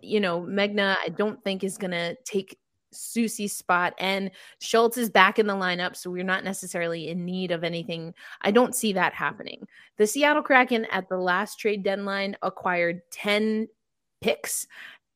you 0.00 0.20
know 0.20 0.40
megna 0.40 0.96
i 1.04 1.08
don't 1.10 1.42
think 1.44 1.62
is 1.62 1.76
going 1.76 1.90
to 1.90 2.16
take 2.24 2.56
Soucy's 2.92 3.56
spot 3.56 3.94
and 3.98 4.30
Schultz 4.58 4.96
is 4.96 5.10
back 5.10 5.38
in 5.38 5.46
the 5.46 5.54
lineup, 5.54 5.96
so 5.96 6.10
we're 6.10 6.24
not 6.24 6.44
necessarily 6.44 7.08
in 7.08 7.24
need 7.24 7.50
of 7.50 7.64
anything. 7.64 8.14
I 8.42 8.50
don't 8.50 8.74
see 8.74 8.92
that 8.94 9.12
happening. 9.12 9.66
The 9.96 10.06
Seattle 10.06 10.42
Kraken 10.42 10.86
at 10.86 11.08
the 11.08 11.18
last 11.18 11.56
trade 11.56 11.82
deadline 11.82 12.36
acquired 12.42 13.02
10 13.10 13.68
picks 14.20 14.66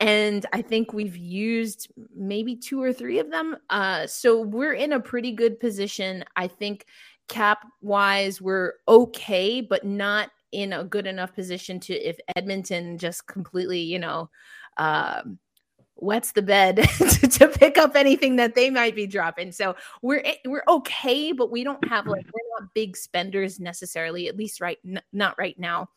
and 0.01 0.45
I 0.53 0.61
think 0.61 0.93
we've 0.93 1.17
used 1.17 1.89
maybe 2.15 2.57
two 2.57 2.83
or 2.83 2.93
three 2.93 3.21
of 3.21 3.31
them. 3.31 3.57
Uh, 3.71 4.07
so 4.07 4.43
we're 4.43 4.75
in 4.75 4.93
a 4.93 5.01
pretty 5.01 5.33
good 5.33 5.61
position. 5.61 6.25
I 6.37 6.49
think 6.49 6.87
cap 7.29 7.67
wise, 7.81 8.41
we're 8.41 8.75
okay, 8.89 9.61
but 9.61 9.85
not 9.85 10.31
in 10.53 10.73
a 10.73 10.85
good 10.85 11.07
enough 11.07 11.35
position 11.35 11.81
to 11.81 11.95
if 11.95 12.19
Edmonton 12.37 12.99
just 12.99 13.27
completely, 13.27 13.81
you 13.81 13.99
know, 13.99 14.31
um, 14.77 15.39
wets 16.05 16.33
the 16.33 16.43
bed 16.43 16.77
to, 17.31 17.49
pick 17.49 17.79
up 17.79 17.97
anything 17.97 18.37
that 18.37 18.55
they 18.55 18.71
might 18.71 18.95
be 18.95 19.07
dropping. 19.07 19.53
So 19.53 19.75
we're 20.03 20.23
eh, 20.25 20.37
we're 20.45 20.65
okay, 20.69 21.33
but 21.33 21.51
we 21.51 21.65
don't 21.65 21.87
have 21.89 22.07
like 22.07 22.27
we're 22.27 22.61
not 22.61 22.75
big 22.75 22.97
spenders 22.97 23.59
necessarily, 23.59 24.29
at 24.29 24.37
least 24.37 24.61
right 24.61 24.79
n- 24.85 25.03
not 25.13 25.37
right 25.39 25.59
now. 25.59 25.89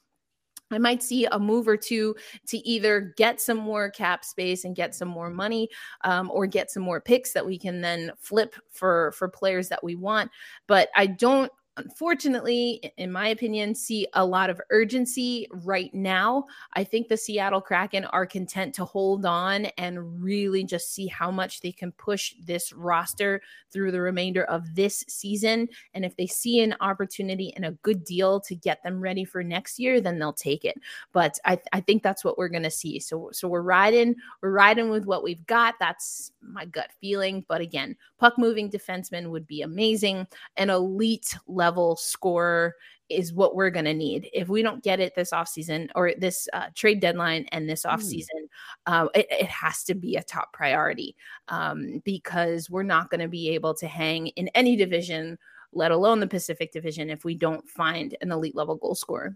I 0.70 0.78
might 0.78 1.02
see 1.02 1.26
a 1.26 1.40
move 1.40 1.68
or 1.68 1.78
two 1.78 2.16
to 2.48 2.58
either 2.68 3.14
get 3.16 3.40
some 3.40 3.58
more 3.58 3.90
cap 3.90 4.26
space 4.26 4.66
and 4.66 4.76
get 4.76 4.94
some 4.94 5.08
more 5.08 5.30
money, 5.30 5.70
um, 6.04 6.30
or 6.34 6.46
get 6.46 6.70
some 6.72 6.84
more 6.84 7.00
picks 7.00 7.32
that 7.34 7.46
we 7.46 7.58
can 7.58 7.82
then 7.82 8.12
flip 8.18 8.56
for 8.72 9.14
for 9.14 9.28
players 9.28 9.70
that 9.70 9.84
we 9.84 9.96
want. 9.96 10.30
But 10.68 10.90
I 10.96 11.08
don't 11.08 11.52
unfortunately, 11.78 12.92
in 12.98 13.12
my 13.12 13.30
opinion, 13.30 13.76
see 13.76 14.08
a 14.14 14.26
lot 14.26 14.50
of 14.50 14.60
urgency 14.70 15.48
right 15.52 15.94
now. 15.94 16.46
I 16.74 16.84
think 16.84 17.08
the 17.08 17.18
Seattle 17.18 17.62
Kraken 17.62 18.06
are 18.06 18.26
content 18.26 18.74
to 18.76 18.86
hold 18.86 19.26
on 19.26 19.66
and 19.78 20.22
really 20.22 20.64
just 20.64 20.94
see 20.94 21.08
how 21.08 21.32
much 21.32 21.62
they 21.62 21.72
can 21.72 21.92
push 21.94 22.34
this 22.44 22.74
roster 22.74 23.42
through 23.72 23.92
the 23.92 24.02
remainder 24.02 24.44
of 24.46 24.76
this 24.76 25.04
season. 25.08 25.70
And 25.94 26.04
if 26.04 26.16
they 26.18 26.28
see 26.28 26.62
an 26.62 26.76
opportunity 26.82 27.54
and 27.56 27.66
a 27.66 27.72
good 27.84 28.04
deal 28.04 28.40
to 28.42 28.56
get 28.56 28.82
them 28.84 29.00
ready 29.00 29.24
for 29.24 29.44
next 29.44 29.80
year, 29.80 30.02
then 30.02 30.20
they'll 30.20 30.34
take 30.34 30.66
it. 30.66 30.78
But 31.14 31.38
I, 31.46 31.60
I 31.74 31.82
think 31.82 32.04
that's 32.04 32.24
what 32.24 32.38
we're 32.38 32.50
going 32.50 32.64
to 32.64 32.72
see. 32.72 33.00
So, 33.00 33.30
so 33.32 33.48
we're 33.48 33.62
riding, 33.62 34.16
we're 34.42 34.52
riding 34.52 34.90
with 34.90 35.06
what 35.06 35.24
we've 35.24 35.46
got. 35.46 35.76
That's 35.80 36.32
my 36.42 36.66
gut 36.66 36.90
feeling. 37.00 37.46
But 37.48 37.62
again, 37.62 37.96
puck 38.18 38.34
moving 38.38 38.70
defenseman 38.70 39.30
would 39.30 39.46
be 39.46 39.62
amazing. 39.62 40.28
An 40.56 40.70
elite 40.70 41.38
level 41.48 41.67
scorer 41.96 42.76
is 43.10 43.34
what 43.34 43.56
we're 43.56 43.70
going 43.70 43.86
to 43.86 43.94
need. 43.94 44.30
If 44.34 44.50
we 44.50 44.62
don't 44.62 44.84
get 44.84 45.00
it 45.00 45.16
this 45.16 45.32
offseason 45.32 45.90
or 45.96 46.14
this 46.18 46.48
uh, 46.54 46.68
trade 46.76 47.00
deadline 47.00 47.46
and 47.52 47.70
this 47.70 47.84
offseason, 47.84 48.26
mm. 48.26 48.48
uh, 48.86 49.08
it, 49.16 49.28
it, 49.30 49.48
has 49.48 49.84
to 49.86 49.96
be 49.96 50.16
a 50.16 50.24
top 50.24 50.52
priority 50.52 51.16
um, 51.48 52.02
because 52.04 52.70
we're 52.70 52.84
not 52.84 53.10
going 53.10 53.22
to 53.22 53.28
be 53.28 53.50
able 53.50 53.74
to 53.76 53.88
hang 53.88 54.28
in 54.28 54.50
any 54.50 54.76
division, 54.76 55.38
let 55.72 55.92
alone 55.92 56.20
the 56.20 56.28
Pacific 56.28 56.72
Division, 56.72 57.10
if 57.10 57.24
we 57.24 57.36
don't 57.36 57.68
find 57.70 58.18
an 58.22 58.32
elite 58.32 58.56
level 58.56 58.76
goal 58.76 58.96
scorer. 58.96 59.36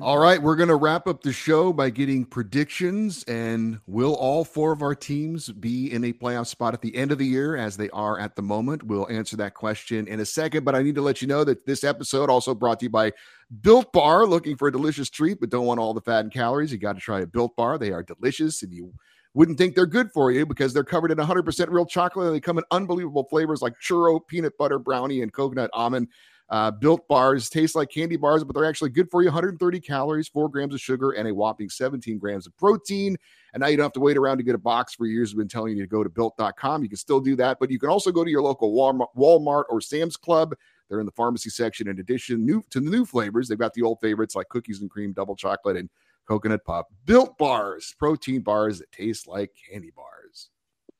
All 0.00 0.18
right, 0.18 0.42
we're 0.42 0.56
going 0.56 0.70
to 0.70 0.74
wrap 0.74 1.06
up 1.06 1.22
the 1.22 1.32
show 1.32 1.72
by 1.72 1.88
getting 1.88 2.24
predictions. 2.24 3.22
And 3.24 3.78
will 3.86 4.14
all 4.14 4.44
four 4.44 4.72
of 4.72 4.82
our 4.82 4.94
teams 4.94 5.50
be 5.50 5.92
in 5.92 6.02
a 6.02 6.12
playoff 6.12 6.48
spot 6.48 6.74
at 6.74 6.82
the 6.82 6.94
end 6.96 7.12
of 7.12 7.18
the 7.18 7.26
year 7.26 7.56
as 7.56 7.76
they 7.76 7.88
are 7.90 8.18
at 8.18 8.34
the 8.34 8.42
moment? 8.42 8.82
We'll 8.82 9.08
answer 9.08 9.36
that 9.36 9.54
question 9.54 10.08
in 10.08 10.18
a 10.18 10.26
second. 10.26 10.64
But 10.64 10.74
I 10.74 10.82
need 10.82 10.96
to 10.96 11.00
let 11.00 11.22
you 11.22 11.28
know 11.28 11.44
that 11.44 11.64
this 11.64 11.84
episode 11.84 12.28
also 12.28 12.56
brought 12.56 12.80
to 12.80 12.86
you 12.86 12.90
by 12.90 13.12
Built 13.60 13.92
Bar. 13.92 14.26
Looking 14.26 14.56
for 14.56 14.66
a 14.66 14.72
delicious 14.72 15.08
treat, 15.08 15.38
but 15.38 15.50
don't 15.50 15.66
want 15.66 15.78
all 15.78 15.94
the 15.94 16.00
fat 16.00 16.24
and 16.24 16.32
calories? 16.32 16.72
You 16.72 16.78
got 16.78 16.94
to 16.94 17.00
try 17.00 17.20
a 17.20 17.26
Built 17.26 17.54
Bar. 17.54 17.78
They 17.78 17.92
are 17.92 18.02
delicious, 18.02 18.64
and 18.64 18.72
you 18.72 18.92
wouldn't 19.32 19.58
think 19.58 19.76
they're 19.76 19.86
good 19.86 20.10
for 20.10 20.32
you 20.32 20.44
because 20.44 20.72
they're 20.72 20.82
covered 20.82 21.12
in 21.12 21.18
100% 21.18 21.68
real 21.70 21.86
chocolate. 21.86 22.26
And 22.26 22.34
they 22.34 22.40
come 22.40 22.58
in 22.58 22.64
unbelievable 22.72 23.28
flavors 23.30 23.62
like 23.62 23.74
churro, 23.80 24.18
peanut 24.26 24.58
butter, 24.58 24.80
brownie, 24.80 25.22
and 25.22 25.32
coconut 25.32 25.70
almond. 25.72 26.08
Uh, 26.50 26.70
built 26.70 27.08
bars 27.08 27.48
taste 27.48 27.74
like 27.74 27.90
candy 27.90 28.16
bars, 28.16 28.44
but 28.44 28.54
they're 28.54 28.66
actually 28.66 28.90
good 28.90 29.10
for 29.10 29.22
you 29.22 29.28
130 29.28 29.80
calories, 29.80 30.28
four 30.28 30.48
grams 30.48 30.74
of 30.74 30.80
sugar, 30.80 31.12
and 31.12 31.26
a 31.26 31.34
whopping 31.34 31.70
17 31.70 32.18
grams 32.18 32.46
of 32.46 32.56
protein. 32.58 33.16
And 33.54 33.62
now 33.62 33.68
you 33.68 33.76
don't 33.76 33.84
have 33.84 33.92
to 33.94 34.00
wait 34.00 34.18
around 34.18 34.36
to 34.38 34.42
get 34.42 34.54
a 34.54 34.58
box 34.58 34.94
for 34.94 35.06
years. 35.06 35.32
We've 35.32 35.38
been 35.38 35.48
telling 35.48 35.76
you 35.76 35.82
to 35.82 35.88
go 35.88 36.04
to 36.04 36.10
built.com. 36.10 36.82
You 36.82 36.88
can 36.88 36.98
still 36.98 37.20
do 37.20 37.34
that, 37.36 37.58
but 37.60 37.70
you 37.70 37.78
can 37.78 37.88
also 37.88 38.12
go 38.12 38.24
to 38.24 38.30
your 38.30 38.42
local 38.42 38.74
Walmart, 38.74 39.64
or 39.70 39.80
Sam's 39.80 40.16
Club. 40.18 40.54
They're 40.88 41.00
in 41.00 41.06
the 41.06 41.12
pharmacy 41.12 41.48
section. 41.48 41.88
In 41.88 41.98
addition 41.98 42.44
new, 42.44 42.62
to 42.70 42.80
the 42.80 42.90
new 42.90 43.06
flavors, 43.06 43.48
they've 43.48 43.58
got 43.58 43.72
the 43.72 43.82
old 43.82 44.00
favorites 44.00 44.34
like 44.34 44.48
cookies 44.50 44.82
and 44.82 44.90
cream, 44.90 45.12
double 45.12 45.36
chocolate, 45.36 45.78
and 45.78 45.88
coconut 46.28 46.64
pop. 46.64 46.88
Built 47.06 47.38
bars, 47.38 47.94
protein 47.98 48.42
bars 48.42 48.80
that 48.80 48.92
taste 48.92 49.26
like 49.26 49.50
candy 49.70 49.92
bars. 49.96 50.50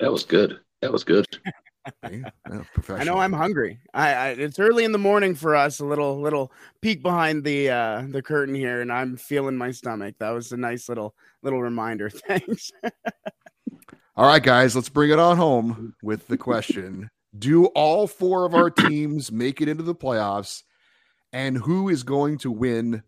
That 0.00 0.10
was 0.10 0.24
good. 0.24 0.60
That 0.80 0.92
was 0.92 1.04
good. 1.04 1.26
yeah, 2.10 2.30
I 2.88 3.04
know 3.04 3.18
I'm 3.18 3.32
hungry. 3.32 3.78
I, 3.92 4.12
I, 4.12 4.28
it's 4.30 4.58
early 4.58 4.84
in 4.84 4.92
the 4.92 4.98
morning 4.98 5.34
for 5.34 5.54
us. 5.54 5.80
A 5.80 5.84
little 5.84 6.20
little 6.20 6.50
peek 6.80 7.02
behind 7.02 7.44
the 7.44 7.70
uh 7.70 8.04
the 8.08 8.22
curtain 8.22 8.54
here, 8.54 8.80
and 8.80 8.92
I'm 8.92 9.16
feeling 9.16 9.56
my 9.56 9.70
stomach. 9.70 10.14
That 10.18 10.30
was 10.30 10.52
a 10.52 10.56
nice 10.56 10.88
little 10.88 11.14
little 11.42 11.60
reminder. 11.60 12.08
Thanks. 12.28 12.70
all 14.16 14.26
right, 14.26 14.42
guys, 14.42 14.74
let's 14.74 14.88
bring 14.88 15.10
it 15.10 15.18
on 15.18 15.36
home 15.36 15.94
with 16.02 16.26
the 16.26 16.38
question: 16.38 17.10
Do 17.38 17.66
all 17.66 18.06
four 18.06 18.46
of 18.46 18.54
our 18.54 18.70
teams 18.70 19.30
make 19.30 19.60
it 19.60 19.68
into 19.68 19.82
the 19.82 19.94
playoffs? 19.94 20.62
And 21.32 21.58
who 21.58 21.88
is 21.88 22.02
going 22.02 22.38
to 22.38 22.50
win 22.50 23.02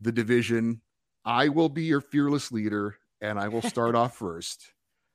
the 0.00 0.12
division? 0.12 0.82
I 1.24 1.48
will 1.48 1.68
be 1.68 1.84
your 1.84 2.00
fearless 2.00 2.52
leader, 2.52 2.98
and 3.20 3.38
I 3.38 3.48
will 3.48 3.62
start 3.62 3.94
off 3.94 4.16
first. 4.16 4.72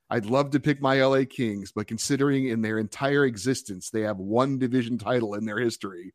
I'd 0.09 0.25
love 0.25 0.51
to 0.51 0.59
pick 0.59 0.81
my 0.81 1.03
LA 1.03 1.23
Kings, 1.29 1.71
but 1.71 1.87
considering 1.87 2.47
in 2.47 2.61
their 2.61 2.77
entire 2.79 3.25
existence 3.25 3.89
they 3.89 4.01
have 4.01 4.17
one 4.17 4.57
division 4.57 4.97
title 4.97 5.33
in 5.33 5.45
their 5.45 5.59
history, 5.59 6.13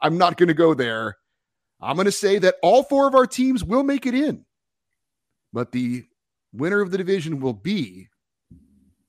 I'm 0.00 0.18
not 0.18 0.36
going 0.36 0.48
to 0.48 0.54
go 0.54 0.74
there. 0.74 1.16
I'm 1.80 1.94
going 1.94 2.06
to 2.06 2.12
say 2.12 2.38
that 2.40 2.56
all 2.62 2.82
four 2.82 3.06
of 3.06 3.14
our 3.14 3.26
teams 3.26 3.62
will 3.62 3.84
make 3.84 4.06
it 4.06 4.14
in, 4.14 4.44
but 5.52 5.70
the 5.70 6.04
winner 6.52 6.80
of 6.80 6.90
the 6.90 6.98
division 6.98 7.40
will 7.40 7.52
be 7.52 8.08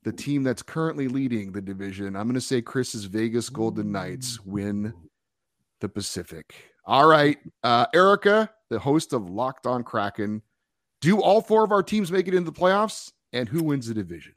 the 0.03 0.11
team 0.11 0.43
that's 0.43 0.61
currently 0.61 1.07
leading 1.07 1.51
the 1.51 1.61
division. 1.61 2.15
I'm 2.15 2.27
going 2.27 2.35
to 2.35 2.41
say 2.41 2.61
Chris's 2.61 3.05
Vegas 3.05 3.49
Golden 3.49 3.91
Knights 3.91 4.39
win 4.45 4.93
the 5.81 5.89
Pacific. 5.89 6.53
All 6.85 7.07
right, 7.07 7.37
uh, 7.63 7.87
Erica, 7.93 8.49
the 8.69 8.79
host 8.79 9.13
of 9.13 9.29
Locked 9.29 9.65
On 9.65 9.83
Kraken. 9.83 10.41
Do 11.01 11.21
all 11.21 11.41
four 11.41 11.63
of 11.63 11.71
our 11.71 11.83
teams 11.83 12.11
make 12.11 12.27
it 12.27 12.33
into 12.33 12.51
the 12.51 12.59
playoffs? 12.59 13.11
And 13.33 13.47
who 13.47 13.63
wins 13.63 13.87
the 13.87 13.93
division. 13.93 14.33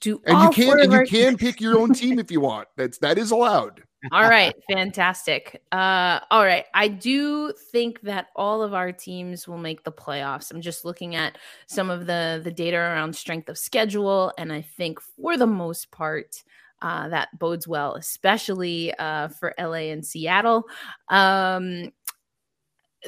Do 0.00 0.22
and 0.24 0.42
you 0.42 0.50
can 0.50 0.80
and 0.80 0.92
you 0.92 1.04
can 1.04 1.36
pick 1.36 1.60
your 1.60 1.78
own 1.78 1.92
team 1.92 2.18
if 2.18 2.30
you 2.30 2.40
want. 2.40 2.68
That's 2.76 2.96
that 2.98 3.18
is 3.18 3.30
allowed. 3.30 3.82
all 4.12 4.22
right, 4.22 4.54
fantastic. 4.70 5.62
Uh, 5.70 6.20
all 6.30 6.44
right, 6.44 6.64
I 6.72 6.88
do 6.88 7.52
think 7.72 8.00
that 8.02 8.28
all 8.34 8.62
of 8.62 8.72
our 8.72 8.90
teams 8.90 9.46
will 9.46 9.58
make 9.58 9.84
the 9.84 9.92
playoffs. 9.92 10.50
I'm 10.50 10.62
just 10.62 10.84
looking 10.84 11.14
at 11.14 11.36
some 11.66 11.90
of 11.90 12.06
the 12.06 12.40
the 12.42 12.50
data 12.50 12.76
around 12.78 13.14
strength 13.14 13.50
of 13.50 13.58
schedule, 13.58 14.32
and 14.38 14.50
I 14.50 14.62
think 14.62 14.98
for 15.00 15.36
the 15.36 15.46
most 15.46 15.90
part, 15.90 16.42
uh, 16.80 17.08
that 17.08 17.38
bodes 17.38 17.68
well, 17.68 17.96
especially 17.96 18.94
uh, 18.94 19.28
for 19.28 19.54
LA 19.58 19.90
and 19.90 20.04
Seattle. 20.04 20.66
Um, 21.08 21.92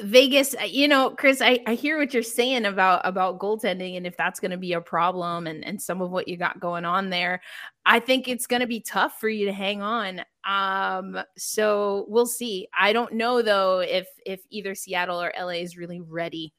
Vegas, 0.03 0.55
uh, 0.55 0.63
you 0.63 0.87
know, 0.87 1.11
Chris, 1.11 1.41
I, 1.41 1.59
I 1.67 1.75
hear 1.75 1.97
what 1.97 2.13
you're 2.13 2.23
saying 2.23 2.65
about 2.65 3.01
about 3.03 3.39
goaltending 3.39 3.97
and 3.97 4.05
if 4.05 4.17
that's 4.17 4.39
going 4.39 4.51
to 4.51 4.57
be 4.57 4.73
a 4.73 4.81
problem 4.81 5.47
and 5.47 5.63
and 5.65 5.81
some 5.81 6.01
of 6.01 6.11
what 6.11 6.27
you 6.27 6.37
got 6.37 6.59
going 6.59 6.85
on 6.85 7.09
there. 7.09 7.41
I 7.85 7.99
think 7.99 8.27
it's 8.27 8.47
going 8.47 8.61
to 8.61 8.67
be 8.67 8.81
tough 8.81 9.19
for 9.19 9.29
you 9.29 9.45
to 9.45 9.53
hang 9.53 9.81
on. 9.81 10.21
Um, 10.47 11.19
so 11.37 12.05
we'll 12.07 12.25
see. 12.25 12.67
I 12.77 12.93
don't 12.93 13.13
know 13.13 13.41
though 13.41 13.79
if 13.79 14.07
if 14.25 14.41
either 14.49 14.75
Seattle 14.75 15.21
or 15.21 15.33
LA 15.37 15.59
is 15.61 15.77
really 15.77 16.01
ready 16.01 16.53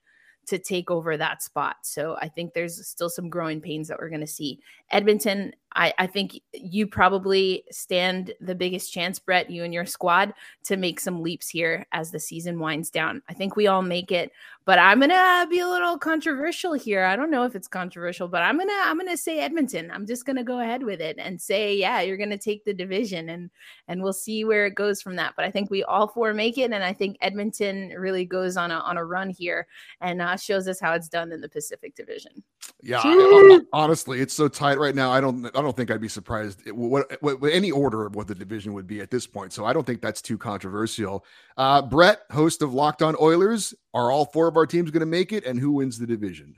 to 0.47 0.59
take 0.59 0.91
over 0.91 1.17
that 1.17 1.43
spot. 1.43 1.77
So 1.83 2.17
I 2.21 2.29
think 2.29 2.53
there's 2.53 2.87
still 2.87 3.09
some 3.09 3.29
growing 3.29 3.61
pains 3.61 3.89
that 3.89 3.99
we're 3.99 4.09
going 4.09 4.21
to 4.21 4.27
see. 4.27 4.61
Edmonton, 4.91 5.53
I, 5.75 5.95
I 5.99 6.07
think 6.07 6.41
you 6.53 6.87
probably 6.87 7.65
stand 7.71 8.35
the 8.41 8.55
biggest 8.55 8.93
chance, 8.93 9.19
Brett, 9.19 9.51
you 9.51 9.65
and 9.65 9.73
your 9.73 9.87
squad, 9.87 10.35
to 10.65 10.77
make 10.77 10.99
some 10.99 11.23
leaps 11.23 11.49
here 11.49 11.87
as 11.93 12.11
the 12.11 12.19
season 12.19 12.59
winds 12.59 12.91
down. 12.91 13.23
I 13.29 13.35
think 13.35 13.57
we 13.57 13.69
all 13.69 13.83
make 13.83 14.11
it, 14.11 14.33
but 14.65 14.79
I'm 14.79 15.01
gonna 15.01 15.47
be 15.49 15.61
a 15.61 15.69
little 15.69 15.99
controversial 15.99 16.75
here. 16.75 17.05
I 17.05 17.17
don't 17.17 17.31
know 17.31 17.45
if 17.45 17.55
it's 17.55 17.69
controversial, 17.69 18.29
but 18.29 18.43
I'm 18.43 18.59
gonna 18.59 18.73
I'm 18.85 18.99
gonna 18.99 19.17
say 19.17 19.41
Edmonton. 19.41 19.91
I'm 19.91 20.07
just 20.07 20.27
gonna 20.27 20.45
go 20.45 20.61
ahead 20.61 20.83
with 20.83 21.01
it 21.01 21.17
and 21.19 21.41
say, 21.41 21.75
yeah, 21.75 22.01
you're 22.01 22.17
gonna 22.17 22.39
take 22.39 22.65
the 22.65 22.75
division, 22.75 23.31
and 23.31 23.51
and 23.89 24.03
we'll 24.03 24.13
see 24.13 24.45
where 24.45 24.67
it 24.67 24.75
goes 24.75 25.01
from 25.01 25.17
that. 25.17 25.35
But 25.37 25.45
I 25.45 25.51
think 25.51 25.71
we 25.71 25.83
all 25.85 26.09
four 26.09 26.35
make 26.35 26.59
it, 26.59 26.73
and 26.73 26.85
I 26.85 26.93
think 26.93 27.17
Edmonton 27.21 27.93
really 27.97 28.25
goes 28.25 28.57
on 28.57 28.71
a 28.71 28.79
on 28.81 28.97
a 28.97 29.05
run 29.05 29.31
here 29.31 29.67
and 30.01 30.21
uh, 30.21 30.37
shows 30.37 30.69
us 30.69 30.81
how 30.81 30.93
it's 30.95 31.09
done 31.09 31.33
in 31.33 31.41
the 31.41 31.49
Pacific 31.49 31.95
Division. 31.95 32.43
Yeah, 32.83 33.01
I, 33.05 33.61
honestly, 33.73 34.21
it's 34.21 34.35
so 34.35 34.49
tight 34.49 34.79
right 34.79 34.95
now. 34.95 35.11
I 35.11 35.21
don't 35.21 35.51
I 35.61 35.63
don't 35.63 35.77
think 35.77 35.91
I'd 35.91 36.01
be 36.01 36.09
surprised 36.09 36.69
what, 36.71 37.11
what, 37.21 37.41
what, 37.41 37.53
any 37.53 37.71
order 37.71 38.07
of 38.07 38.17
what 38.17 38.27
the 38.27 38.35
division 38.35 38.73
would 38.73 38.87
be 38.87 39.01
at 39.01 39.11
this 39.11 39.27
point. 39.27 39.53
So 39.53 39.67
I 39.67 39.73
don't 39.73 39.87
think 39.87 40.01
that's 40.01 40.23
too 40.23 40.39
controversial. 40.39 41.25
Uh, 41.57 41.83
Brett, 41.83 42.23
host 42.31 42.63
of 42.63 42.73
Locked 42.73 43.03
On 43.03 43.15
Oilers, 43.21 43.75
are 43.93 44.11
all 44.11 44.25
four 44.25 44.49
of 44.49 44.57
our 44.57 44.67
teams 44.67 44.91
going 44.91 45.01
to 45.01 45.07
make 45.07 45.33
it, 45.33 45.45
and 45.45 45.61
who 45.61 45.73
wins 45.73 45.99
the 45.99 46.07
division? 46.07 46.57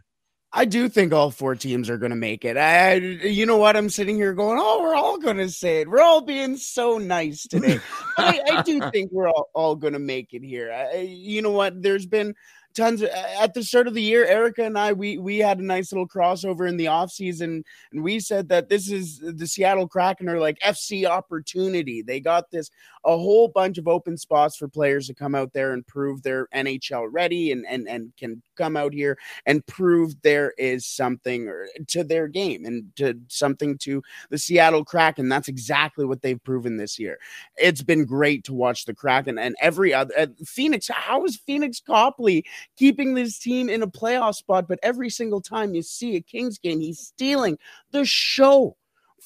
I 0.55 0.67
do 0.67 0.88
think 0.88 1.12
all 1.12 1.31
four 1.31 1.55
teams 1.57 1.88
are 1.88 1.97
going 1.97 2.11
to 2.11 2.17
make 2.17 2.45
it. 2.45 2.59
I, 2.59 2.95
you 2.95 3.47
know 3.47 3.57
what? 3.57 3.75
I'm 3.75 3.88
sitting 3.88 4.17
here 4.17 4.35
going, 4.35 4.59
"Oh, 4.61 4.83
we're 4.83 4.95
all 4.95 5.19
going 5.19 5.38
to 5.38 5.49
say 5.49 5.81
it. 5.81 5.88
We're 5.88 6.03
all 6.03 6.21
being 6.21 6.59
so 6.59 6.99
nice 6.99 7.47
today." 7.47 7.81
I, 8.19 8.41
I, 8.53 8.62
do 8.62 8.91
think 8.93 9.11
we're 9.12 9.31
all, 9.31 9.49
all 9.55 9.77
going 9.77 9.95
to 9.95 9.99
make 9.99 10.35
it 10.35 10.45
here. 10.45 10.71
I, 10.71 10.99
you 10.99 11.41
know 11.41 11.53
what? 11.53 11.83
There's 11.83 12.05
been 12.05 12.35
tons 12.75 13.03
of, 13.03 13.09
at 13.11 13.55
the 13.55 13.63
start 13.63 13.87
of 13.87 13.95
the 13.95 14.03
year 14.03 14.25
erica 14.25 14.65
and 14.65 14.79
i 14.79 14.93
we 14.93 15.19
we 15.19 15.39
had 15.39 15.59
a 15.59 15.65
nice 15.65 15.93
little 15.93 16.09
crossover 16.09 16.69
in 16.69 16.77
the 16.77 16.89
off 16.89 17.11
season 17.11 17.65
and 17.93 18.03
we 18.03 18.19
said 18.19 18.49
that 18.49 18.69
this 18.69 18.91
is 18.91 19.19
the 19.19 19.47
seattle 19.47 19.89
kraken 19.89 20.29
are 20.29 20.39
like 20.39 20.59
fc 20.61 21.05
opportunity. 21.07 22.03
They 22.03 22.21
got 22.21 22.51
this 22.51 22.71
a 23.05 23.17
whole 23.17 23.49
bunch 23.49 23.79
of 23.79 23.89
open 23.89 24.17
spots 24.17 24.57
for 24.57 24.69
players 24.69 25.07
to 25.09 25.15
come 25.15 25.35
out 25.35 25.53
there 25.53 25.73
and 25.73 25.87
prove 25.87 26.23
they're 26.23 26.47
nhl 26.55 27.09
ready 27.11 27.53
and 27.53 27.67
and 27.69 27.89
and 27.89 28.13
can 28.17 28.43
come 28.57 28.77
out 28.77 28.93
here 28.93 29.19
and 29.47 29.67
prove 29.67 30.15
there 30.23 30.53
is 30.59 30.87
something 30.87 31.51
to 31.89 32.05
their 32.05 32.29
game 32.29 32.65
and 32.65 32.85
to 32.97 33.18
something 33.29 33.77
to 33.79 34.03
the 34.31 34.39
seattle 34.39 34.85
kraken. 34.85 35.29
That's 35.29 35.49
exactly 35.49 36.05
what 36.05 36.23
they've 36.23 36.43
proven 36.43 36.77
this 36.77 36.99
year. 36.99 37.18
It's 37.57 37.83
been 37.83 38.05
great 38.05 38.45
to 38.45 38.55
watch 38.55 38.85
the 38.85 38.95
kraken 38.95 39.39
and 39.39 39.57
every 39.61 39.93
other 39.93 40.14
uh, 40.18 40.27
Pheonix 40.45 40.91
how 40.91 41.25
is 41.25 41.39
Pheonix 41.49 41.85
Copley 41.85 42.45
keeping 42.77 43.15
this 43.15 43.39
team 43.39 43.69
in 43.69 43.83
a 43.83 43.87
playoff 43.87 44.35
spot. 44.35 44.69
But 44.69 44.79
every 44.83 45.11
single 45.11 45.41
time 45.41 45.75
you 45.75 45.83
see 45.83 46.17
a 46.17 46.21
Kings 46.21 46.59
game, 46.59 46.81
he's 46.81 47.01
stealing 47.01 47.59
the 47.91 48.05
show 48.05 48.77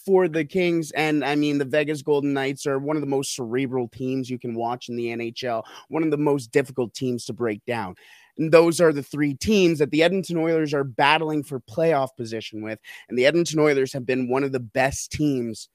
for 0.05 0.29
the 0.29 0.45
Kings. 0.45 0.93
And 0.93 1.25
I 1.25 1.35
mean, 1.35 1.59
the 1.59 1.65
Vegas 1.65 2.03
Golden 2.03 2.33
Knights 2.33 2.67
are 2.67 2.79
one 2.79 2.97
of 2.97 3.03
the 3.03 3.09
most 3.09 3.35
cerebral 3.35 3.89
teams 3.89 4.31
you 4.31 4.39
can 4.39 4.55
watch 4.55 4.89
in 4.89 4.97
the 4.97 5.07
NHL, 5.07 5.65
one 5.89 6.03
of 6.03 6.11
the 6.11 6.17
most 6.17 6.53
difficult 6.53 6.95
teams 6.95 7.25
to 7.27 7.33
break 7.33 7.65
down. 7.65 7.97
And 8.39 8.53
those 8.53 8.81
are 8.81 8.93
the 8.93 9.03
three 9.03 9.35
teams 9.35 9.79
that 9.79 9.91
the 9.91 10.03
Edmonton 10.03 10.37
Oilers 10.37 10.75
are 10.75 10.85
battling 10.85 11.43
for 11.43 11.59
playoff 11.61 12.11
position 12.17 12.63
with. 12.63 12.79
And 13.09 13.19
the 13.19 13.27
Edmonton 13.27 13.59
Oilers 13.59 13.93
have 13.93 14.07
been 14.07 14.29
one 14.29 14.45
of 14.45 14.53
the 14.53 14.61
best 14.61 15.11
teams 15.11 15.69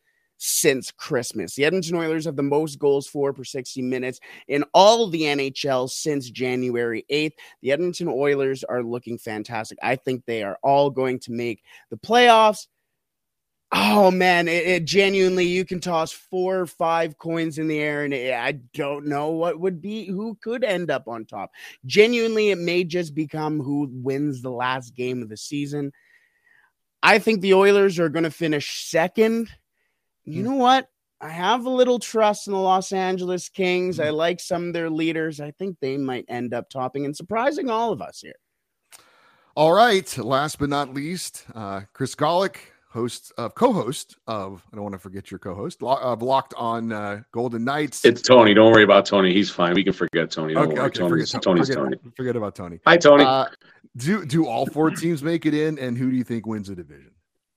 since 0.43 0.89
Christmas. 0.89 1.53
The 1.53 1.65
Edmonton 1.65 1.95
Oilers 1.95 2.25
have 2.25 2.35
the 2.35 2.41
most 2.41 2.79
goals 2.79 3.05
for 3.05 3.31
per 3.31 3.43
60 3.43 3.83
minutes 3.83 4.19
in 4.47 4.65
all 4.73 5.07
the 5.07 5.21
NHL 5.21 5.87
since 5.87 6.31
January 6.31 7.05
8th. 7.11 7.33
The 7.61 7.71
Edmonton 7.71 8.07
Oilers 8.07 8.63
are 8.63 8.81
looking 8.81 9.19
fantastic. 9.19 9.77
I 9.83 9.97
think 9.97 10.25
they 10.25 10.41
are 10.41 10.57
all 10.63 10.89
going 10.89 11.19
to 11.19 11.31
make 11.31 11.63
the 11.91 11.97
playoffs. 11.97 12.65
Oh 13.71 14.09
man, 14.09 14.47
it, 14.47 14.65
it 14.65 14.85
genuinely 14.85 15.45
you 15.45 15.63
can 15.63 15.79
toss 15.79 16.11
four 16.11 16.59
or 16.59 16.65
five 16.65 17.19
coins 17.19 17.59
in 17.59 17.67
the 17.67 17.79
air, 17.79 18.03
and 18.03 18.13
it, 18.13 18.33
I 18.33 18.53
don't 18.73 19.05
know 19.05 19.29
what 19.29 19.59
would 19.59 19.79
be 19.79 20.07
who 20.07 20.35
could 20.41 20.63
end 20.63 20.89
up 20.89 21.07
on 21.07 21.25
top. 21.25 21.51
Genuinely, 21.85 22.49
it 22.49 22.57
may 22.57 22.83
just 22.83 23.13
become 23.13 23.59
who 23.61 23.89
wins 23.93 24.41
the 24.41 24.49
last 24.49 24.95
game 24.95 25.21
of 25.21 25.29
the 25.29 25.37
season. 25.37 25.93
I 27.03 27.19
think 27.19 27.41
the 27.41 27.53
Oilers 27.53 27.99
are 27.99 28.09
going 28.09 28.23
to 28.23 28.31
finish 28.31 28.89
second 28.89 29.49
you 30.25 30.43
know 30.43 30.55
what? 30.55 30.87
I 31.19 31.29
have 31.29 31.65
a 31.65 31.69
little 31.69 31.99
trust 31.99 32.47
in 32.47 32.53
the 32.53 32.59
Los 32.59 32.91
Angeles 32.91 33.47
Kings. 33.47 33.99
I 33.99 34.09
like 34.09 34.39
some 34.39 34.67
of 34.67 34.73
their 34.73 34.89
leaders. 34.89 35.39
I 35.39 35.51
think 35.51 35.77
they 35.79 35.97
might 35.97 36.25
end 36.27 36.53
up 36.53 36.69
topping 36.69 37.05
and 37.05 37.15
surprising 37.15 37.69
all 37.69 37.91
of 37.91 38.01
us 38.01 38.21
here. 38.21 38.33
All 39.55 39.71
right. 39.71 40.17
Last 40.17 40.57
but 40.57 40.69
not 40.69 40.93
least, 40.93 41.45
uh, 41.53 41.81
Chris 41.93 42.15
Gawlik, 42.15 42.57
host 42.89 43.31
of 43.37 43.53
co-host 43.53 44.17
of 44.27 44.63
I 44.71 44.75
don't 44.75 44.83
want 44.83 44.93
to 44.93 44.99
forget 44.99 45.29
your 45.29 45.39
co-host 45.39 45.83
of 45.83 46.21
Locked 46.21 46.53
on 46.57 46.91
uh, 46.91 47.21
Golden 47.31 47.63
Knights. 47.63 48.03
It's 48.03 48.21
Tony. 48.21 48.53
Don't 48.55 48.71
worry 48.71 48.83
about 48.83 49.05
Tony. 49.05 49.33
He's 49.33 49.49
fine. 49.49 49.75
We 49.75 49.83
can 49.83 49.93
forget 49.93 50.31
Tony. 50.31 50.55
Don't 50.55 50.67
okay, 50.67 50.75
worry. 50.75 50.85
okay, 50.87 50.99
Tony's, 50.99 51.31
forget, 51.31 51.43
Tony's 51.43 51.67
forget, 51.67 51.83
Tony. 51.83 51.97
Forget 52.17 52.35
about 52.35 52.55
Tony. 52.55 52.79
Hi, 52.87 52.97
Tony. 52.97 53.23
Uh, 53.23 53.45
do 53.97 54.25
do 54.25 54.47
all 54.47 54.65
four 54.65 54.89
teams 54.89 55.21
make 55.21 55.45
it 55.45 55.53
in, 55.53 55.77
and 55.77 55.97
who 55.97 56.09
do 56.09 56.17
you 56.17 56.23
think 56.23 56.45
wins 56.45 56.67
the 56.67 56.75
division? 56.75 57.11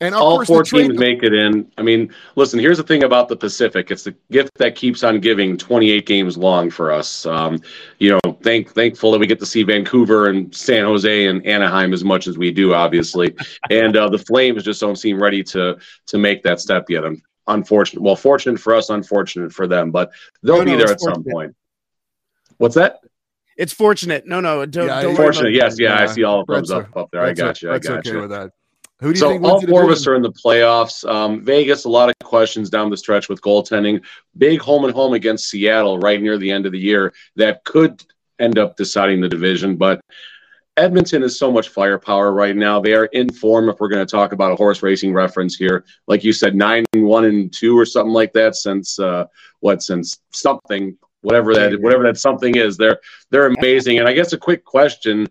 And 0.05 0.15
all 0.15 0.37
course, 0.37 0.49
four 0.49 0.63
teams 0.63 0.99
make 0.99 1.23
it 1.23 1.33
in. 1.33 1.71
I 1.79 1.83
mean, 1.83 2.13
listen, 2.37 2.59
here's 2.59 2.77
the 2.77 2.83
thing 2.83 3.05
about 3.05 3.29
the 3.29 3.37
Pacific. 3.37 3.91
It's 3.91 4.05
the 4.05 4.15
gift 4.31 4.51
that 4.59 4.75
keeps 4.75 5.03
on 5.03 5.19
giving 5.19 5.57
28 5.57 6.05
games 6.05 6.37
long 6.37 6.71
for 6.71 6.93
us. 6.93 7.25
Um, 7.25 7.59
you 7.99 8.11
know, 8.11 8.33
thank 8.43 8.71
thankful 8.73 9.11
that 9.13 9.19
we 9.19 9.27
get 9.27 9.39
to 9.41 9.47
see 9.47 9.63
Vancouver 9.63 10.29
and 10.29 10.55
San 10.55 10.85
Jose 10.85 11.27
and 11.27 11.45
Anaheim 11.47 11.93
as 11.93 12.05
much 12.05 12.27
as 12.27 12.37
we 12.37 12.51
do, 12.51 12.75
obviously. 12.75 13.35
and 13.71 13.97
uh, 13.97 14.09
the 14.09 14.19
Flames 14.19 14.63
just 14.63 14.81
don't 14.81 14.97
seem 14.97 15.23
ready 15.23 15.43
to 15.45 15.79
to 16.07 16.19
make 16.19 16.43
that 16.43 16.61
step 16.61 16.91
yet. 16.91 17.05
I'm 17.05 17.23
unfortunate. 17.47 18.03
Well, 18.03 18.17
fortunate 18.17 18.61
for 18.61 18.75
us, 18.75 18.91
unfortunate 18.91 19.53
for 19.53 19.67
them, 19.67 19.91
but 19.91 20.13
they'll 20.43 20.59
No, 20.59 20.65
be 20.65 20.73
no, 20.73 20.79
there 20.79 20.93
it's 20.93 21.07
at 21.07 21.15
some 21.15 21.25
point. 21.25 21.57
What's 22.59 22.75
that? 22.75 23.01
It's 23.57 23.73
fortunate. 23.73 24.27
No, 24.27 24.41
no, 24.41 24.67
don't. 24.67 24.87
Yeah, 24.87 25.03
don't 25.03 25.17
Fortunate. 25.17 25.53
Yes, 25.53 25.79
yeah, 25.79 26.03
I 26.03 26.07
see 26.07 26.25
all 26.25 26.45
the 26.45 26.53
thumbs 26.53 26.71
up 26.71 26.95
up 26.97 27.11
there. 27.13 27.23
I 27.23 27.33
got 27.33 27.63
o- 27.63 27.67
you. 27.69 27.73
I 27.73 27.79
got 27.79 27.99
okay 28.01 28.11
you. 28.11 28.21
with 28.21 28.31
that. 28.31 28.51
Who 29.05 29.13
do 29.13 29.19
you 29.19 29.21
So 29.21 29.29
think 29.29 29.45
all 29.45 29.61
four 29.61 29.85
of 29.85 29.91
us 29.91 30.07
are 30.07 30.15
in 30.15 30.23
the 30.23 30.33
playoffs. 30.33 31.07
Um, 31.07 31.45
Vegas, 31.45 31.85
a 31.85 31.91
lot 31.91 32.09
of 32.09 32.15
questions 32.25 32.71
down 32.71 32.89
the 32.89 32.97
stretch 32.97 33.29
with 33.29 33.39
goaltending. 33.43 34.03
Big 34.39 34.61
home 34.61 34.87
and 34.87 34.95
home 34.95 35.13
against 35.13 35.51
Seattle 35.51 35.99
right 35.99 36.21
near 36.23 36.39
the 36.39 36.51
end 36.51 36.65
of 36.65 36.73
the 36.73 36.79
year 36.79 37.13
that 37.37 37.65
could 37.65 38.03
end 38.39 38.59
up 38.59 38.79
deciding 38.79 39.21
the 39.21 39.29
division. 39.29 39.77
But 39.77 40.01
Edmonton 40.79 41.23
is 41.23 41.39
so 41.39 41.53
much 41.53 41.69
firepower 41.69 42.33
right 42.33 42.57
now. 42.57 42.81
They 42.81 42.95
are 42.95 43.05
in 43.05 43.31
form. 43.31 43.69
If 43.69 43.79
we're 43.79 43.91
going 43.91 44.05
to 44.05 44.11
talk 44.11 44.33
about 44.33 44.53
a 44.53 44.57
horse 44.57 44.83
racing 44.83 45.13
reference 45.13 45.55
here, 45.55 45.85
like 46.07 46.25
you 46.25 46.33
said, 46.33 46.55
nine 46.55 46.87
one 46.95 47.27
and 47.27 47.53
two 47.53 47.79
or 47.79 47.85
something 47.85 48.15
like 48.15 48.33
that 48.33 48.57
since 48.57 48.99
uh, 48.99 49.27
what? 49.61 49.83
Since 49.83 50.19
something, 50.31 50.97
whatever 51.21 51.53
that 51.55 51.79
whatever 51.83 52.05
that 52.05 52.17
something 52.17 52.57
is. 52.57 52.79
They're 52.79 53.01
they're 53.31 53.49
amazing. 53.49 53.99
And 53.99 54.09
I 54.09 54.15
guess 54.15 54.33
a 54.33 54.39
quick 54.39 54.65
question: 54.65 55.29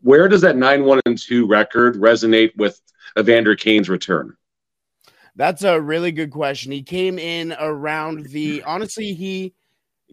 Where 0.00 0.28
does 0.28 0.40
that 0.40 0.56
nine 0.56 0.84
one 0.84 1.00
and 1.06 1.18
two 1.18 1.46
record 1.46 1.96
resonate 1.96 2.56
with 2.56 2.80
Evander 3.18 3.54
Kane's 3.54 3.88
return? 3.88 4.36
That's 5.36 5.62
a 5.62 5.80
really 5.80 6.12
good 6.12 6.30
question. 6.30 6.72
He 6.72 6.82
came 6.82 7.18
in 7.18 7.54
around 7.58 8.26
the 8.26 8.62
honestly, 8.64 9.14
he 9.14 9.54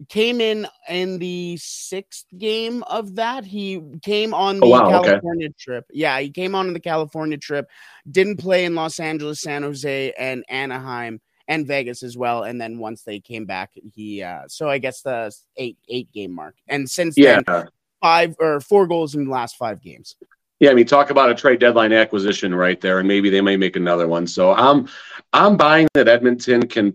came 0.08 0.40
in 0.40 0.66
in 0.88 1.18
the 1.18 1.58
sixth 1.58 2.24
game 2.38 2.82
of 2.84 3.16
that. 3.16 3.44
He 3.44 3.82
came 4.02 4.32
on 4.32 4.60
the 4.60 4.66
Oh, 4.66 4.70
wow, 4.70 4.86
okay. 5.00 5.10
California 5.10 5.48
trip. 5.58 5.84
Yeah, 5.90 6.18
he 6.20 6.30
came 6.30 6.54
on 6.54 6.72
the 6.72 6.80
California 6.80 7.36
trip, 7.36 7.68
didn't 8.10 8.38
play 8.38 8.64
in 8.64 8.74
Los 8.74 8.98
Angeles, 8.98 9.40
San 9.40 9.62
Jose, 9.62 10.12
and 10.12 10.42
Anaheim 10.48 11.20
and 11.48 11.66
Vegas 11.66 12.02
as 12.02 12.16
well. 12.16 12.44
And 12.44 12.60
then 12.60 12.78
once 12.78 13.02
they 13.02 13.20
came 13.20 13.44
back, 13.44 13.72
he 13.94 14.22
uh 14.22 14.44
so 14.48 14.68
I 14.70 14.78
guess 14.78 15.02
the 15.02 15.34
eight 15.56 15.76
eight 15.88 16.10
game 16.12 16.32
mark. 16.32 16.54
And 16.66 16.88
since 16.88 17.16
Yeah. 17.18 17.40
then 17.46 17.66
five 18.00 18.34
or 18.38 18.60
four 18.60 18.86
goals 18.86 19.14
in 19.14 19.24
the 19.24 19.30
last 19.30 19.56
five 19.56 19.80
games. 19.80 20.16
Yeah, 20.60 20.70
I 20.70 20.74
mean, 20.74 20.86
talk 20.86 21.10
about 21.10 21.30
a 21.30 21.34
trade 21.34 21.58
deadline 21.58 21.92
acquisition 21.92 22.54
right 22.54 22.80
there, 22.80 22.98
and 22.98 23.08
maybe 23.08 23.30
they 23.30 23.40
may 23.40 23.56
make 23.56 23.76
another 23.76 24.06
one. 24.06 24.26
So 24.26 24.52
I'm, 24.52 24.88
I'm 25.32 25.56
buying 25.56 25.88
that 25.94 26.06
Edmonton 26.06 26.66
can 26.66 26.94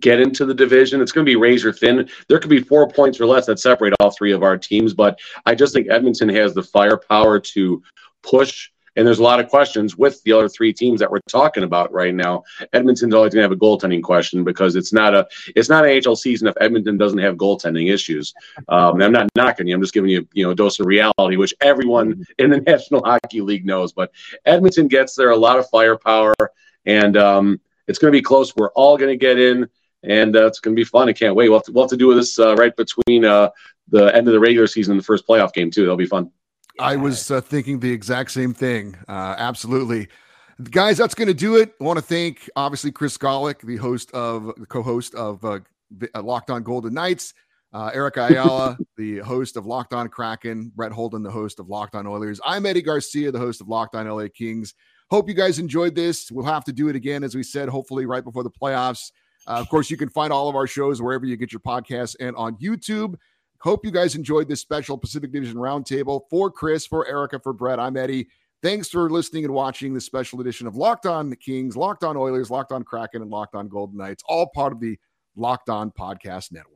get 0.00 0.18
into 0.18 0.46
the 0.46 0.54
division. 0.54 1.02
It's 1.02 1.12
going 1.12 1.26
to 1.26 1.30
be 1.30 1.36
razor 1.36 1.72
thin. 1.72 2.08
There 2.28 2.38
could 2.38 2.48
be 2.48 2.62
four 2.62 2.88
points 2.88 3.20
or 3.20 3.26
less 3.26 3.46
that 3.46 3.58
separate 3.58 3.92
all 4.00 4.10
three 4.10 4.32
of 4.32 4.42
our 4.42 4.56
teams, 4.56 4.94
but 4.94 5.20
I 5.44 5.54
just 5.54 5.74
think 5.74 5.88
Edmonton 5.90 6.30
has 6.30 6.54
the 6.54 6.62
firepower 6.62 7.38
to 7.38 7.82
push. 8.22 8.70
And 8.96 9.06
there's 9.06 9.18
a 9.18 9.22
lot 9.22 9.40
of 9.40 9.48
questions 9.48 9.96
with 9.96 10.22
the 10.22 10.32
other 10.32 10.48
three 10.48 10.72
teams 10.72 11.00
that 11.00 11.10
we're 11.10 11.20
talking 11.28 11.62
about 11.62 11.92
right 11.92 12.14
now. 12.14 12.44
Edmonton's 12.72 13.14
always 13.14 13.32
going 13.34 13.42
to 13.42 13.48
have 13.48 13.52
a 13.52 13.56
goaltending 13.56 14.02
question 14.02 14.44
because 14.44 14.76
it's 14.76 14.92
not 14.92 15.14
a 15.14 15.26
it's 15.56 15.68
not 15.68 15.86
an 15.86 16.00
AHL 16.06 16.16
season 16.16 16.48
if 16.48 16.54
Edmonton 16.60 16.98
doesn't 16.98 17.18
have 17.18 17.36
goaltending 17.36 17.92
issues. 17.92 18.34
Um, 18.68 19.00
I'm 19.00 19.12
not 19.12 19.28
knocking 19.36 19.66
you. 19.66 19.74
I'm 19.74 19.80
just 19.80 19.94
giving 19.94 20.10
you 20.10 20.28
you 20.32 20.44
know 20.44 20.50
a 20.50 20.54
dose 20.54 20.78
of 20.80 20.86
reality, 20.86 21.36
which 21.36 21.54
everyone 21.60 22.24
in 22.38 22.50
the 22.50 22.60
National 22.66 23.02
Hockey 23.04 23.40
League 23.40 23.64
knows. 23.64 23.92
But 23.92 24.12
Edmonton 24.44 24.88
gets 24.88 25.14
there, 25.14 25.30
a 25.30 25.36
lot 25.36 25.58
of 25.58 25.68
firepower, 25.70 26.34
and 26.84 27.16
um, 27.16 27.60
it's 27.88 27.98
going 27.98 28.12
to 28.12 28.16
be 28.16 28.22
close. 28.22 28.54
We're 28.54 28.72
all 28.72 28.98
going 28.98 29.10
to 29.10 29.16
get 29.16 29.38
in, 29.38 29.68
and 30.02 30.36
uh, 30.36 30.46
it's 30.46 30.60
going 30.60 30.76
to 30.76 30.80
be 30.80 30.84
fun. 30.84 31.08
I 31.08 31.12
can't 31.12 31.34
wait. 31.34 31.48
We'll 31.48 31.58
have 31.58 31.66
to, 31.66 31.72
we'll 31.72 31.84
have 31.84 31.90
to 31.90 31.96
do 31.96 32.08
with 32.08 32.18
this 32.18 32.38
uh, 32.38 32.54
right 32.56 32.74
between 32.76 33.24
uh, 33.24 33.50
the 33.88 34.14
end 34.14 34.28
of 34.28 34.32
the 34.32 34.40
regular 34.40 34.66
season 34.66 34.92
and 34.92 35.00
the 35.00 35.04
first 35.04 35.26
playoff 35.26 35.52
game 35.52 35.70
too. 35.70 35.82
That'll 35.82 35.96
be 35.96 36.06
fun. 36.06 36.30
I 36.82 36.96
was 36.96 37.30
uh, 37.30 37.40
thinking 37.40 37.78
the 37.78 37.92
exact 37.92 38.32
same 38.32 38.52
thing. 38.52 38.96
Uh, 39.08 39.36
absolutely. 39.38 40.08
Guys, 40.70 40.98
that's 40.98 41.14
going 41.14 41.28
to 41.28 41.34
do 41.34 41.56
it. 41.56 41.74
I 41.80 41.84
want 41.84 41.98
to 41.98 42.04
thank, 42.04 42.50
obviously, 42.56 42.90
Chris 42.90 43.16
Gawlik, 43.16 43.60
the 43.60 43.76
host 43.76 44.10
of, 44.12 44.52
the 44.56 44.66
co 44.66 44.82
host 44.82 45.14
of 45.14 45.44
uh, 45.44 45.60
uh, 46.14 46.22
Locked 46.22 46.50
On 46.50 46.62
Golden 46.62 46.92
Knights, 46.92 47.34
uh, 47.72 47.90
Erica 47.94 48.26
Ayala, 48.30 48.76
the 48.96 49.18
host 49.18 49.56
of 49.56 49.64
Locked 49.64 49.94
On 49.94 50.08
Kraken, 50.08 50.72
Brett 50.74 50.92
Holden, 50.92 51.22
the 51.22 51.30
host 51.30 51.60
of 51.60 51.68
Locked 51.68 51.94
On 51.94 52.06
Oilers. 52.06 52.40
I'm 52.44 52.66
Eddie 52.66 52.82
Garcia, 52.82 53.30
the 53.30 53.38
host 53.38 53.60
of 53.60 53.68
Locked 53.68 53.94
On 53.94 54.08
LA 54.08 54.26
Kings. 54.34 54.74
Hope 55.10 55.28
you 55.28 55.34
guys 55.34 55.58
enjoyed 55.60 55.94
this. 55.94 56.32
We'll 56.32 56.46
have 56.46 56.64
to 56.64 56.72
do 56.72 56.88
it 56.88 56.96
again, 56.96 57.22
as 57.22 57.34
we 57.34 57.44
said, 57.44 57.68
hopefully 57.68 58.06
right 58.06 58.24
before 58.24 58.42
the 58.42 58.50
playoffs. 58.50 59.12
Uh, 59.46 59.52
of 59.52 59.68
course, 59.68 59.90
you 59.90 59.96
can 59.96 60.08
find 60.08 60.32
all 60.32 60.48
of 60.48 60.56
our 60.56 60.66
shows 60.66 61.00
wherever 61.00 61.26
you 61.26 61.36
get 61.36 61.52
your 61.52 61.60
podcasts 61.60 62.16
and 62.18 62.34
on 62.36 62.56
YouTube. 62.56 63.14
Hope 63.62 63.84
you 63.84 63.92
guys 63.92 64.16
enjoyed 64.16 64.48
this 64.48 64.60
special 64.60 64.98
Pacific 64.98 65.30
Division 65.30 65.56
Roundtable. 65.56 66.22
For 66.28 66.50
Chris, 66.50 66.84
for 66.84 67.06
Erica, 67.06 67.38
for 67.38 67.52
Brett, 67.52 67.78
I'm 67.78 67.96
Eddie. 67.96 68.26
Thanks 68.60 68.88
for 68.88 69.08
listening 69.08 69.44
and 69.44 69.54
watching 69.54 69.94
this 69.94 70.04
special 70.04 70.40
edition 70.40 70.66
of 70.66 70.74
Locked 70.74 71.06
On 71.06 71.30
the 71.30 71.36
Kings, 71.36 71.76
Locked 71.76 72.02
On 72.02 72.16
Oilers, 72.16 72.50
Locked 72.50 72.72
On 72.72 72.82
Kraken, 72.82 73.22
and 73.22 73.30
Locked 73.30 73.54
On 73.54 73.68
Golden 73.68 73.98
Knights, 73.98 74.24
all 74.26 74.50
part 74.52 74.72
of 74.72 74.80
the 74.80 74.98
Locked 75.36 75.68
On 75.68 75.92
Podcast 75.92 76.50
Network. 76.50 76.71